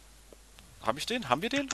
[0.86, 1.30] Habe ich den?
[1.30, 1.68] Haben wir den?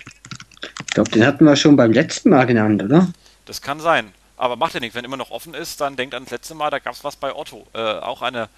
[0.88, 3.08] Ich glaube, den hatten wir schon beim letzten Mal genannt, oder?
[3.46, 4.14] Das kann sein.
[4.38, 4.96] Aber macht ja nichts.
[4.96, 7.16] Wenn immer noch offen ist, dann denkt an das letzte Mal, da gab es was
[7.16, 7.68] bei Otto.
[7.74, 8.50] Äh, auch eine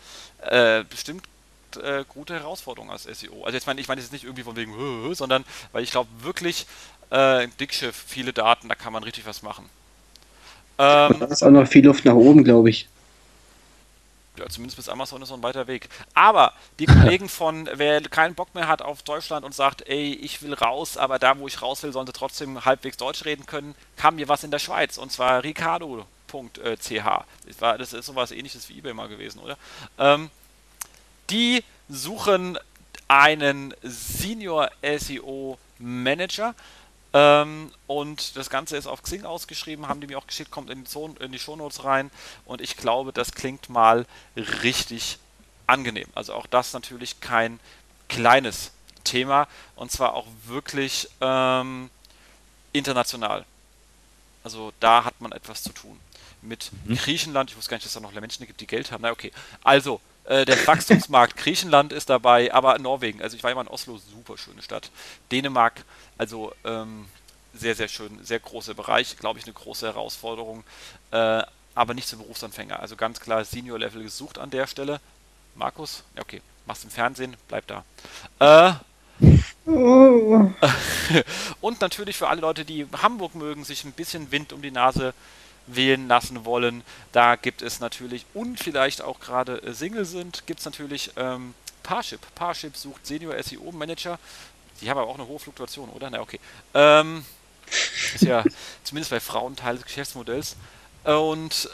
[0.41, 1.23] äh, bestimmt
[1.81, 3.43] äh, gute Herausforderung als SEO.
[3.43, 4.73] Also jetzt meine ich meine jetzt nicht irgendwie von wegen,
[5.15, 6.67] sondern weil ich glaube wirklich
[7.09, 9.65] äh, Dickschiff, viele Daten, da kann man richtig was machen.
[10.77, 12.87] Ähm, da ist auch noch viel Luft nach oben, glaube ich
[14.37, 15.89] ja, zumindest bis Amazon ist noch ein weiter Weg.
[16.13, 20.41] Aber die Kollegen von, wer keinen Bock mehr hat auf Deutschland und sagt, ey, ich
[20.41, 23.75] will raus, aber da, wo ich raus will, sollen sie trotzdem halbwegs Deutsch reden können,
[23.95, 26.05] kam mir was in der Schweiz und zwar Ricardo.ch.
[27.45, 29.57] Das, das ist sowas ähnliches wie eBay mal gewesen, oder?
[29.99, 30.29] Ähm,
[31.29, 32.57] die suchen
[33.07, 36.55] einen Senior SEO Manager
[37.13, 40.83] ähm, und das Ganze ist auf Xing ausgeschrieben, haben die mir auch geschickt, kommt in
[40.83, 42.09] die, Zone, in die Shownotes rein.
[42.45, 45.19] Und ich glaube, das klingt mal richtig
[45.67, 46.07] angenehm.
[46.15, 47.59] Also auch das natürlich kein
[48.09, 48.71] kleines
[49.03, 51.89] Thema und zwar auch wirklich ähm,
[52.71, 53.45] international.
[54.43, 55.99] Also da hat man etwas zu tun.
[56.41, 56.95] Mit mhm.
[56.95, 59.01] Griechenland, ich wusste gar nicht, dass es da noch Menschen gibt, die Geld haben.
[59.01, 59.31] Na okay.
[59.63, 63.21] Also, äh, der Wachstumsmarkt Griechenland ist dabei, aber Norwegen.
[63.21, 64.89] Also ich war immer in Oslo, super schöne Stadt.
[65.31, 65.83] Dänemark,
[66.17, 67.05] also ähm,
[67.53, 70.63] sehr, sehr schön, sehr großer Bereich, glaube ich, eine große Herausforderung,
[71.11, 71.43] äh,
[71.75, 72.79] aber nicht für Berufsanfänger.
[72.79, 74.99] Also ganz klar Senior-Level gesucht an der Stelle.
[75.55, 77.83] Markus, ja, okay, machst im Fernsehen, bleib da.
[78.39, 78.73] Äh,
[81.61, 85.13] und natürlich für alle Leute, die Hamburg mögen, sich ein bisschen Wind um die Nase
[85.67, 86.83] wählen lassen wollen.
[87.11, 91.53] Da gibt es natürlich und vielleicht auch gerade äh, Single sind, gibt es natürlich ähm,
[91.83, 92.21] Parship.
[92.35, 94.19] Parship sucht Senior SEO Manager.
[94.81, 96.09] Die haben aber auch eine hohe Fluktuation, oder?
[96.09, 96.39] Na, okay.
[96.73, 97.25] Ähm,
[98.13, 98.43] ist ja
[98.83, 100.55] zumindest bei Frauen Teil des Geschäftsmodells.
[101.03, 101.69] Und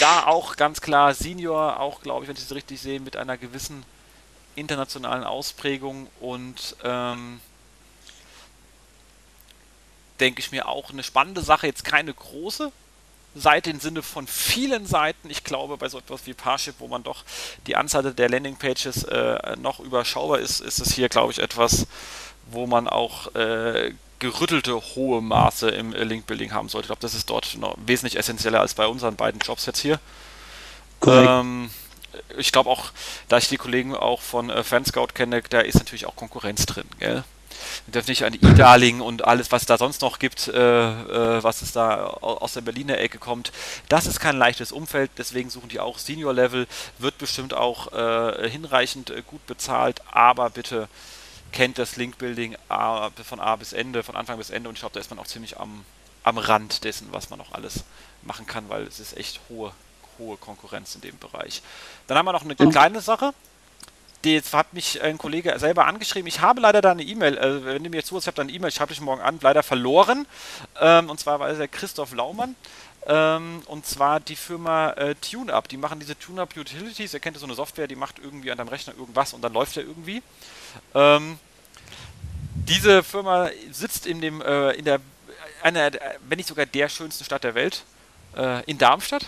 [0.00, 3.36] da auch ganz klar Senior, auch glaube ich, wenn ich es richtig sehe, mit einer
[3.36, 3.84] gewissen
[4.54, 7.40] internationalen Ausprägung und ähm,
[10.20, 12.70] denke ich mir auch eine spannende Sache, jetzt keine große,
[13.34, 15.30] Seite im Sinne von vielen Seiten.
[15.30, 17.24] Ich glaube, bei so etwas wie Parship, wo man doch
[17.66, 21.86] die Anzahl der Landingpages äh, noch überschaubar ist, ist es hier, glaube ich, etwas,
[22.50, 26.84] wo man auch äh, gerüttelte hohe Maße im Link-Building haben sollte.
[26.84, 29.98] Ich glaube, das ist dort noch wesentlich essentieller als bei unseren beiden Jobs jetzt hier.
[31.06, 31.70] Ähm,
[32.36, 32.92] ich glaube auch,
[33.28, 36.84] da ich die Kollegen auch von äh, Fanscout kenne, da ist natürlich auch Konkurrenz drin.
[36.98, 37.24] Gell?
[37.86, 41.62] Wir dürfen nicht an E-Darling und alles, was da sonst noch gibt, äh, äh, was
[41.62, 43.52] es da aus der Berliner Ecke kommt.
[43.88, 46.66] Das ist kein leichtes Umfeld, deswegen suchen die auch Senior-Level,
[46.98, 50.88] wird bestimmt auch äh, hinreichend gut bezahlt, aber bitte
[51.52, 55.00] kennt das Link-Building von A bis Ende, von Anfang bis Ende und ich glaube, da
[55.00, 55.84] ist man auch ziemlich am,
[56.24, 57.84] am Rand dessen, was man noch alles
[58.22, 59.72] machen kann, weil es ist echt hohe,
[60.18, 61.62] hohe Konkurrenz in dem Bereich.
[62.06, 63.34] Dann haben wir noch eine kleine Sache
[64.24, 66.26] die, jetzt hat mich ein Kollege selber angeschrieben.
[66.28, 68.52] Ich habe leider da eine E-Mail, äh, wenn du mir zuhörst, ich habe da eine
[68.52, 70.26] E-Mail, ich habe dich morgen an, leider verloren.
[70.80, 72.54] Ähm, und zwar war es der Christoph Laumann.
[73.06, 75.68] Ähm, und zwar die Firma äh, TuneUp.
[75.68, 77.14] Die machen diese TuneUp Utilities.
[77.14, 79.76] Ihr kennt so eine Software, die macht irgendwie an deinem Rechner irgendwas und dann läuft
[79.76, 80.22] er irgendwie.
[80.94, 81.38] Ähm,
[82.54, 85.00] diese Firma sitzt in dem, äh, in der,
[85.62, 85.90] einer,
[86.28, 87.82] wenn nicht sogar der schönsten Stadt der Welt,
[88.36, 89.26] äh, in Darmstadt.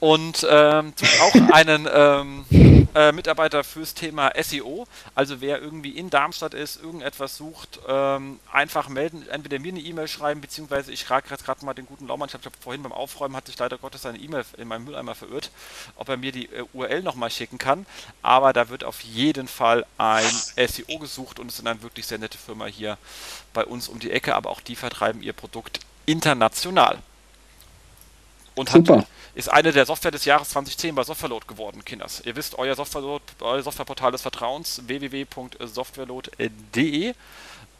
[0.00, 4.86] Und ähm, auch einen, ähm, äh, Mitarbeiter fürs Thema SEO.
[5.14, 10.08] Also wer irgendwie in Darmstadt ist, irgendetwas sucht, ähm, einfach melden, entweder mir eine E-Mail
[10.08, 13.36] schreiben, beziehungsweise ich frage jetzt gerade mal den guten Laumann, ich habe vorhin beim Aufräumen
[13.36, 15.50] hat sich leider Gottes seine E-Mail in meinem Mülleimer verirrt,
[15.96, 17.86] ob er mir die äh, URL nochmal schicken kann.
[18.22, 22.18] Aber da wird auf jeden Fall ein SEO gesucht und es sind eine wirklich sehr
[22.18, 22.98] nette Firma hier
[23.52, 26.98] bei uns um die Ecke, aber auch die vertreiben ihr Produkt international.
[28.54, 28.98] Und Super.
[28.98, 32.20] Hat, ist eine der Software des Jahres 2010 bei Softwareload geworden, Kinders.
[32.24, 37.14] Ihr wisst, euer, Softwareload, euer Softwareportal des Vertrauens, www.softwareload.de.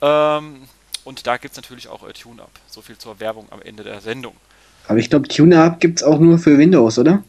[0.00, 0.62] Ähm,
[1.04, 2.50] und da gibt es natürlich auch äh, TuneUp.
[2.68, 4.34] So viel zur Werbung am Ende der Sendung.
[4.88, 7.22] Aber ich glaube, TuneUp gibt es auch nur für Windows, oder?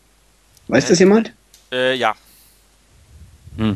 [0.67, 1.33] Weiß äh, das jemand?
[1.71, 2.15] Äh, ja.
[3.57, 3.75] Hm.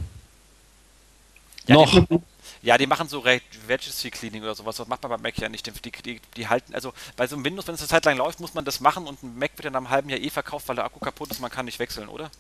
[1.68, 2.08] Ja, Noch.
[2.08, 2.20] Die,
[2.62, 3.24] ja, die machen so
[3.68, 4.78] Registry Cleaning oder sowas.
[4.78, 5.66] Das macht man bei Mac ja nicht.
[5.66, 8.40] Die, die, die, halten, also bei so einem Windows, wenn es eine Zeit lang läuft,
[8.40, 10.68] muss man das machen und ein Mac wird dann nach einem halben Jahr eh verkauft,
[10.68, 11.40] weil der Akku kaputt ist.
[11.40, 12.32] Man kann nicht wechseln, oder?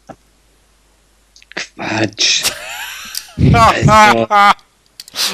[1.55, 2.51] Quatsch.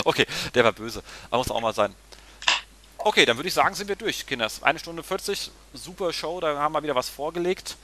[0.05, 1.03] okay, der war böse.
[1.29, 1.93] Aber muss auch mal sein.
[2.97, 4.63] Okay, dann würde ich sagen, sind wir durch, Kinders.
[4.63, 7.75] Eine Stunde 40, super Show, da haben wir wieder was vorgelegt.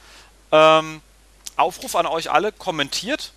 [0.52, 1.02] Ähm,
[1.57, 3.34] Aufruf an euch alle, kommentiert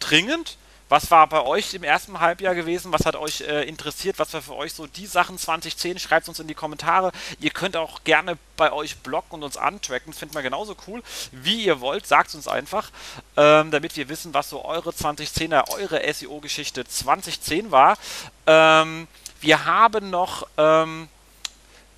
[0.00, 0.56] dringend
[0.88, 2.92] was war bei euch im ersten Halbjahr gewesen?
[2.92, 4.18] Was hat euch äh, interessiert?
[4.20, 5.98] Was war für euch so die Sachen 2010?
[5.98, 7.10] Schreibt uns in die Kommentare.
[7.40, 10.12] Ihr könnt auch gerne bei euch bloggen und uns antracken.
[10.12, 11.02] Das finden wir genauso cool.
[11.32, 12.90] Wie ihr wollt, sagt uns einfach,
[13.36, 17.98] ähm, damit wir wissen, was so eure 2010er, eure SEO-Geschichte 2010 war.
[18.46, 19.08] Ähm,
[19.40, 21.08] wir haben noch, ähm,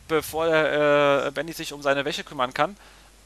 [0.09, 2.75] bevor äh, Benny sich um seine Wäsche kümmern kann,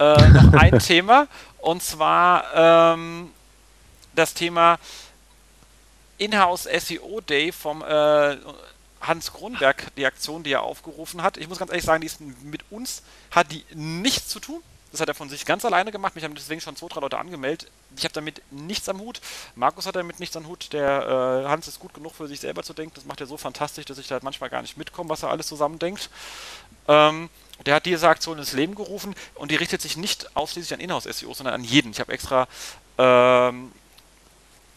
[0.00, 1.28] äh, noch ein Thema.
[1.58, 3.30] Und zwar ähm,
[4.14, 4.78] das Thema
[6.22, 8.36] Inhouse SEO Day vom äh,
[9.00, 11.36] Hans Kronberg, die Aktion, die er aufgerufen hat.
[11.36, 14.62] Ich muss ganz ehrlich sagen, die ist mit uns, hat die nichts zu tun.
[14.92, 16.14] Das hat er von sich ganz alleine gemacht.
[16.14, 17.70] Mich haben deswegen schon zwei, drei Leute angemeldet.
[17.96, 19.20] Ich habe damit nichts am Hut.
[19.56, 20.72] Markus hat damit nichts am Hut.
[20.74, 22.92] Der äh, Hans ist gut genug für sich selber zu denken.
[22.94, 25.30] Das macht er so fantastisch, dass ich da halt manchmal gar nicht mitkomme, was er
[25.30, 26.10] alles zusammendenkt.
[26.88, 27.30] Ähm,
[27.64, 31.32] der hat diese Aktion ins Leben gerufen und die richtet sich nicht ausschließlich an Inhouse-SEO,
[31.32, 31.92] sondern an jeden.
[31.92, 32.46] Ich habe extra
[32.98, 33.72] ähm,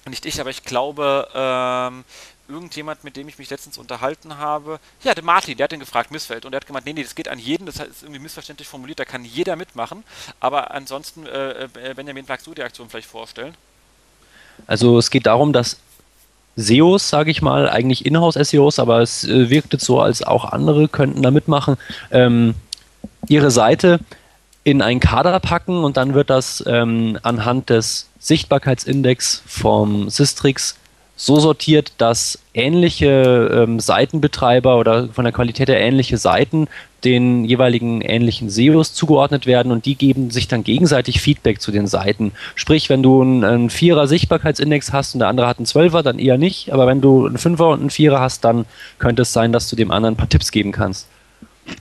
[0.09, 2.03] nicht ich, aber ich glaube, ähm,
[2.47, 6.11] irgendjemand, mit dem ich mich letztens unterhalten habe, ja, der Martin, der hat den gefragt,
[6.11, 8.67] Missfeld, und der hat gemeint, nee, nee, das geht an jeden, das ist irgendwie missverständlich
[8.67, 10.03] formuliert, da kann jeder mitmachen,
[10.39, 13.55] aber ansonsten, äh, äh Benjamin, magst du die Aktion vielleicht vorstellen?
[14.67, 15.77] Also es geht darum, dass
[16.55, 20.87] SEOs, sage ich mal, eigentlich Inhouse-SEOs, aber es äh, wirkt jetzt so, als auch andere
[20.87, 21.77] könnten da mitmachen,
[22.11, 22.55] ähm,
[23.27, 23.99] ihre Seite
[24.63, 30.79] in einen Kader packen und dann wird das ähm, anhand des Sichtbarkeitsindex vom Sistrix
[31.15, 36.67] so sortiert, dass ähnliche ähm, Seitenbetreiber oder von der Qualität her ähnliche Seiten
[37.03, 41.85] den jeweiligen ähnlichen SEOs zugeordnet werden und die geben sich dann gegenseitig Feedback zu den
[41.85, 42.31] Seiten.
[42.55, 46.39] Sprich, wenn du einen Vierer Sichtbarkeitsindex hast und der andere hat einen Zwölfer, dann eher
[46.39, 48.65] nicht, aber wenn du einen Fünfer und einen Vierer hast, dann
[48.97, 51.07] könnte es sein, dass du dem anderen ein paar Tipps geben kannst.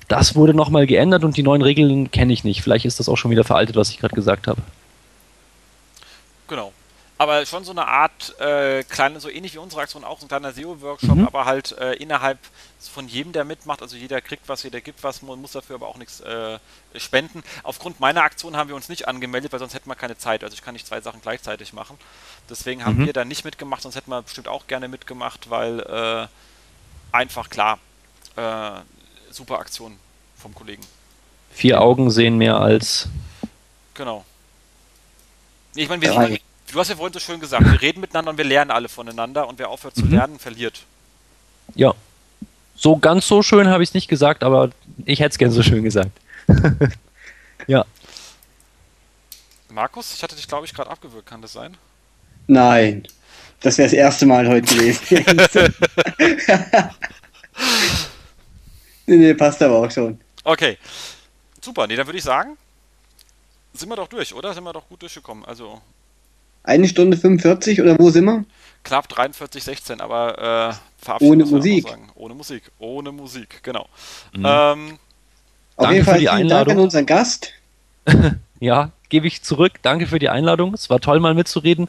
[0.08, 2.60] Das wurde nochmal geändert und die neuen Regeln kenne ich nicht.
[2.60, 4.60] Vielleicht ist das auch schon wieder veraltet, was ich gerade gesagt habe.
[6.48, 6.72] Genau.
[7.16, 10.28] Aber schon so eine Art äh, kleine, so ähnlich wie unsere Aktion auch, so ein
[10.28, 11.26] kleiner SEO-Workshop, mhm.
[11.28, 12.38] aber halt äh, innerhalb
[12.80, 13.82] von jedem, der mitmacht.
[13.82, 16.58] Also jeder kriegt was, jeder gibt was, man muss dafür aber auch nichts äh,
[16.96, 17.44] spenden.
[17.62, 20.42] Aufgrund meiner Aktion haben wir uns nicht angemeldet, weil sonst hätten wir keine Zeit.
[20.42, 21.98] Also ich kann nicht zwei Sachen gleichzeitig machen.
[22.50, 23.06] Deswegen haben mhm.
[23.06, 26.26] wir da nicht mitgemacht, sonst hätten wir bestimmt auch gerne mitgemacht, weil äh,
[27.12, 27.78] einfach klar,
[28.34, 28.80] äh,
[29.30, 29.96] super Aktion
[30.36, 30.82] vom Kollegen.
[31.52, 33.08] Vier Augen sehen mehr als.
[33.94, 34.24] Genau.
[35.74, 36.38] Ich meine, wir,
[36.72, 39.48] du hast ja vorhin so schön gesagt, wir reden miteinander und wir lernen alle voneinander
[39.48, 40.12] und wer aufhört zu mhm.
[40.12, 40.82] lernen, verliert.
[41.74, 41.94] Ja.
[42.76, 44.70] So ganz so schön habe ich es nicht gesagt, aber
[45.05, 46.10] ich hätte es gern so schön gesagt.
[47.66, 47.84] ja.
[49.70, 51.76] Markus, ich hatte dich, glaube ich, gerade abgewürgt, kann das sein?
[52.46, 53.06] Nein.
[53.60, 55.02] Das wäre das erste Mal heute gewesen.
[59.06, 60.20] nee, nee, passt aber auch schon.
[60.44, 60.78] Okay.
[61.60, 62.59] Super, nee, dann würde ich sagen,
[63.74, 64.55] sind wir doch durch, oder?
[64.55, 65.44] Sind wir doch gut durchgekommen.
[65.44, 65.80] Also.
[66.62, 68.44] Eine Stunde 45 oder wo sind wir?
[68.84, 70.78] Knapp 43, 16, aber
[71.09, 71.86] äh, Ohne Musik.
[72.14, 72.62] Ohne Musik.
[72.78, 73.86] Ohne Musik, genau.
[74.34, 74.46] Mhm.
[74.46, 74.98] Ähm,
[75.76, 77.51] Auf jeden Fall vielen Dank an unseren Gast.
[78.60, 79.72] ja, gebe ich zurück.
[79.82, 80.72] Danke für die Einladung.
[80.72, 81.88] Es war toll, mal mitzureden.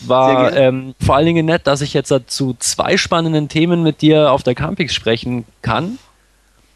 [0.00, 4.32] War ähm, vor allen Dingen nett, dass ich jetzt zu zwei spannenden Themen mit dir
[4.32, 5.98] auf der Campix sprechen kann.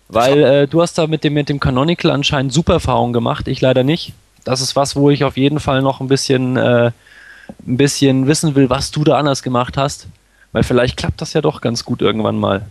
[0.08, 3.60] Weil äh, du hast da mit dem, mit dem Canonical anscheinend super Erfahrungen gemacht, ich
[3.60, 6.90] leider nicht das ist was, wo ich auf jeden Fall noch ein bisschen, äh,
[7.66, 10.06] ein bisschen wissen will, was du da anders gemacht hast.
[10.52, 12.66] Weil vielleicht klappt das ja doch ganz gut irgendwann mal.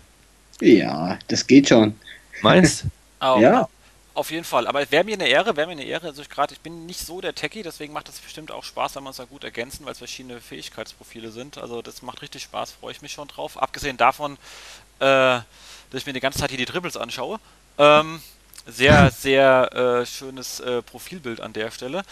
[0.61, 1.95] Ja, das geht schon.
[2.41, 2.85] Meinst?
[3.21, 3.37] oh.
[3.39, 3.67] Ja.
[4.13, 6.07] Auf jeden Fall, aber wäre mir eine Ehre, wäre mir eine Ehre.
[6.07, 8.95] Also ich gerade, ich bin nicht so der Techie, deswegen macht das bestimmt auch Spaß,
[8.95, 11.59] wenn man es da gut ergänzen, weil es verschiedene Fähigkeitsprofile sind.
[11.59, 13.61] Also das macht richtig Spaß, freue ich mich schon drauf.
[13.61, 14.37] Abgesehen davon,
[14.99, 15.45] äh, dass
[15.93, 17.39] ich mir die ganze Zeit hier die Dribbles anschaue.
[17.77, 18.19] Ähm,
[18.67, 22.03] sehr, sehr äh, schönes äh, Profilbild an der Stelle.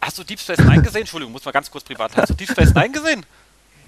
[0.00, 1.02] Hast du Deep Space Nine gesehen?
[1.02, 2.16] Entschuldigung, muss mal ganz kurz privat.
[2.16, 3.24] Hast du Deep Space Nine gesehen?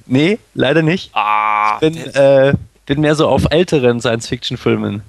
[0.06, 1.10] Nee, leider nicht.
[1.14, 2.54] Ah, ich bin, äh,
[2.86, 5.02] bin mehr so auf älteren Science-Fiction-Filmen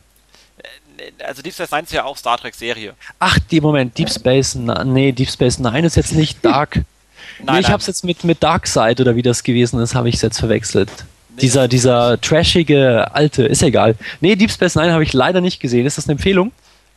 [1.26, 2.94] also Deep Space Nine ist ja auch Star Trek Serie.
[3.20, 6.82] Ach, die Moment, Deep Space, nee, Deep Space Nine ist jetzt nicht Dark.
[7.44, 9.96] nein, nee, ich habe es jetzt mit, mit Dark Side oder wie das gewesen ist,
[9.96, 10.90] habe ich es jetzt verwechselt.
[11.42, 13.96] Dieser, dieser trashige alte, ist egal.
[14.22, 15.86] Nee, Deep Space Nine habe ich leider nicht gesehen.
[15.86, 16.52] Ist das eine Empfehlung?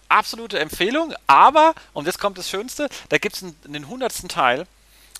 [0.08, 4.66] Absolute Empfehlung, aber, und jetzt kommt das Schönste, da gibt es einen, hundertsten Teil,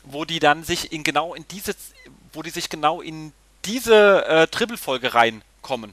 [0.04, 1.74] wo die dann sich in genau in diese,
[2.32, 3.32] wo die sich genau in
[3.66, 5.92] diese äh, Triple-Folge reinkommen.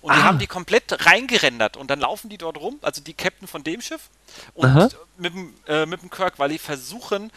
[0.00, 0.16] Und ah.
[0.16, 3.62] die haben die komplett reingerendert und dann laufen die dort rum, also die Captain von
[3.62, 4.08] dem Schiff
[4.54, 7.30] und mit dem, äh, mit dem Kirk, weil die versuchen,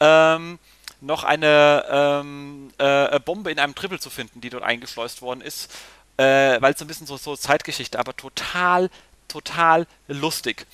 [0.00, 0.58] ähm,
[1.04, 5.72] noch eine ähm, äh, Bombe in einem Triple zu finden, die dort eingeschleust worden ist,
[6.16, 8.90] äh, weil es so ein bisschen so, so Zeitgeschichte, aber total,
[9.28, 10.66] total lustig.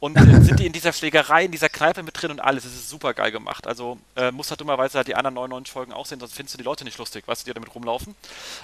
[0.00, 2.64] Und äh, sind die in dieser Schlägerei, in dieser Kneipe mit drin und alles.
[2.64, 3.66] Es ist super geil gemacht.
[3.66, 6.58] Also äh, muss halt dummerweise halt die anderen 99 Folgen auch sehen, sonst findest du
[6.58, 8.14] die Leute nicht lustig, weißt du, die damit rumlaufen.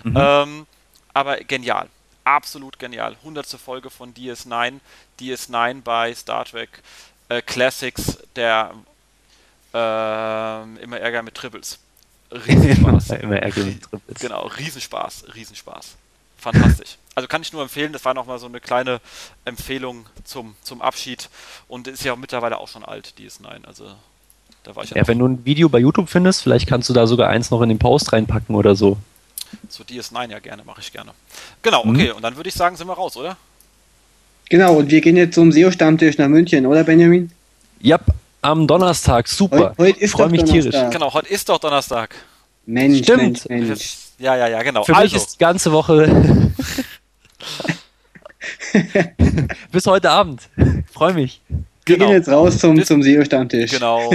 [0.05, 0.17] Mhm.
[0.17, 0.67] Ähm,
[1.13, 1.89] aber genial
[2.25, 3.17] absolut genial.
[3.23, 3.47] 100.
[3.47, 4.81] Folge von DS9.
[5.21, 6.83] DS9 bei Star Trek
[7.29, 8.73] äh, Classics, der
[9.75, 11.79] äh, immer Ärger mit Triples.
[12.31, 13.11] Riesenspaß.
[13.21, 14.21] immer Ärger mit Triples.
[14.21, 15.97] Genau, Riesenspaß, Riesenspaß.
[16.39, 16.97] Fantastisch.
[17.15, 19.01] Also kann ich nur empfehlen, das war nochmal so eine kleine
[19.45, 21.29] Empfehlung zum, zum Abschied
[21.69, 23.65] und ist ja mittlerweile auch schon alt, DS9.
[23.65, 23.87] Also
[24.63, 24.97] da war ich ja.
[24.97, 27.63] ja wenn du ein Video bei YouTube findest, vielleicht kannst du da sogar eins noch
[27.63, 28.99] in den Post reinpacken oder so.
[29.69, 31.13] Zu DS9 ja gerne, mache ich gerne.
[31.63, 31.95] Genau, mhm.
[31.95, 32.17] okay, mhm.
[32.17, 33.37] und dann würde ich sagen, sind wir raus, oder?
[34.51, 37.31] Genau, und wir gehen jetzt zum SEO-Stammtisch nach München, oder Benjamin?
[37.81, 37.99] Ja,
[38.45, 39.71] am Donnerstag, super.
[39.71, 40.71] Heute, heute ist Freue mich Donnerstag.
[40.71, 40.93] tierisch.
[40.93, 42.15] Genau, heute ist doch Donnerstag.
[42.67, 43.49] Mensch, Stimmt.
[43.49, 43.97] Mensch, Mensch.
[44.19, 44.85] Ja, ja, ja, genau.
[44.85, 45.15] Für also.
[45.15, 46.53] mich ist die ganze Woche
[49.73, 50.43] bis heute Abend.
[50.93, 51.41] Freue mich.
[51.49, 52.07] Wir genau.
[52.07, 53.71] gehen jetzt raus zum, zum SEO-Stammtisch.
[53.71, 54.11] Genau.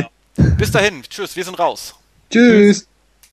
[0.58, 1.02] Bis dahin.
[1.10, 1.96] Tschüss, wir sind raus.
[2.30, 2.78] Tschüss.
[2.78, 2.88] Tschüss.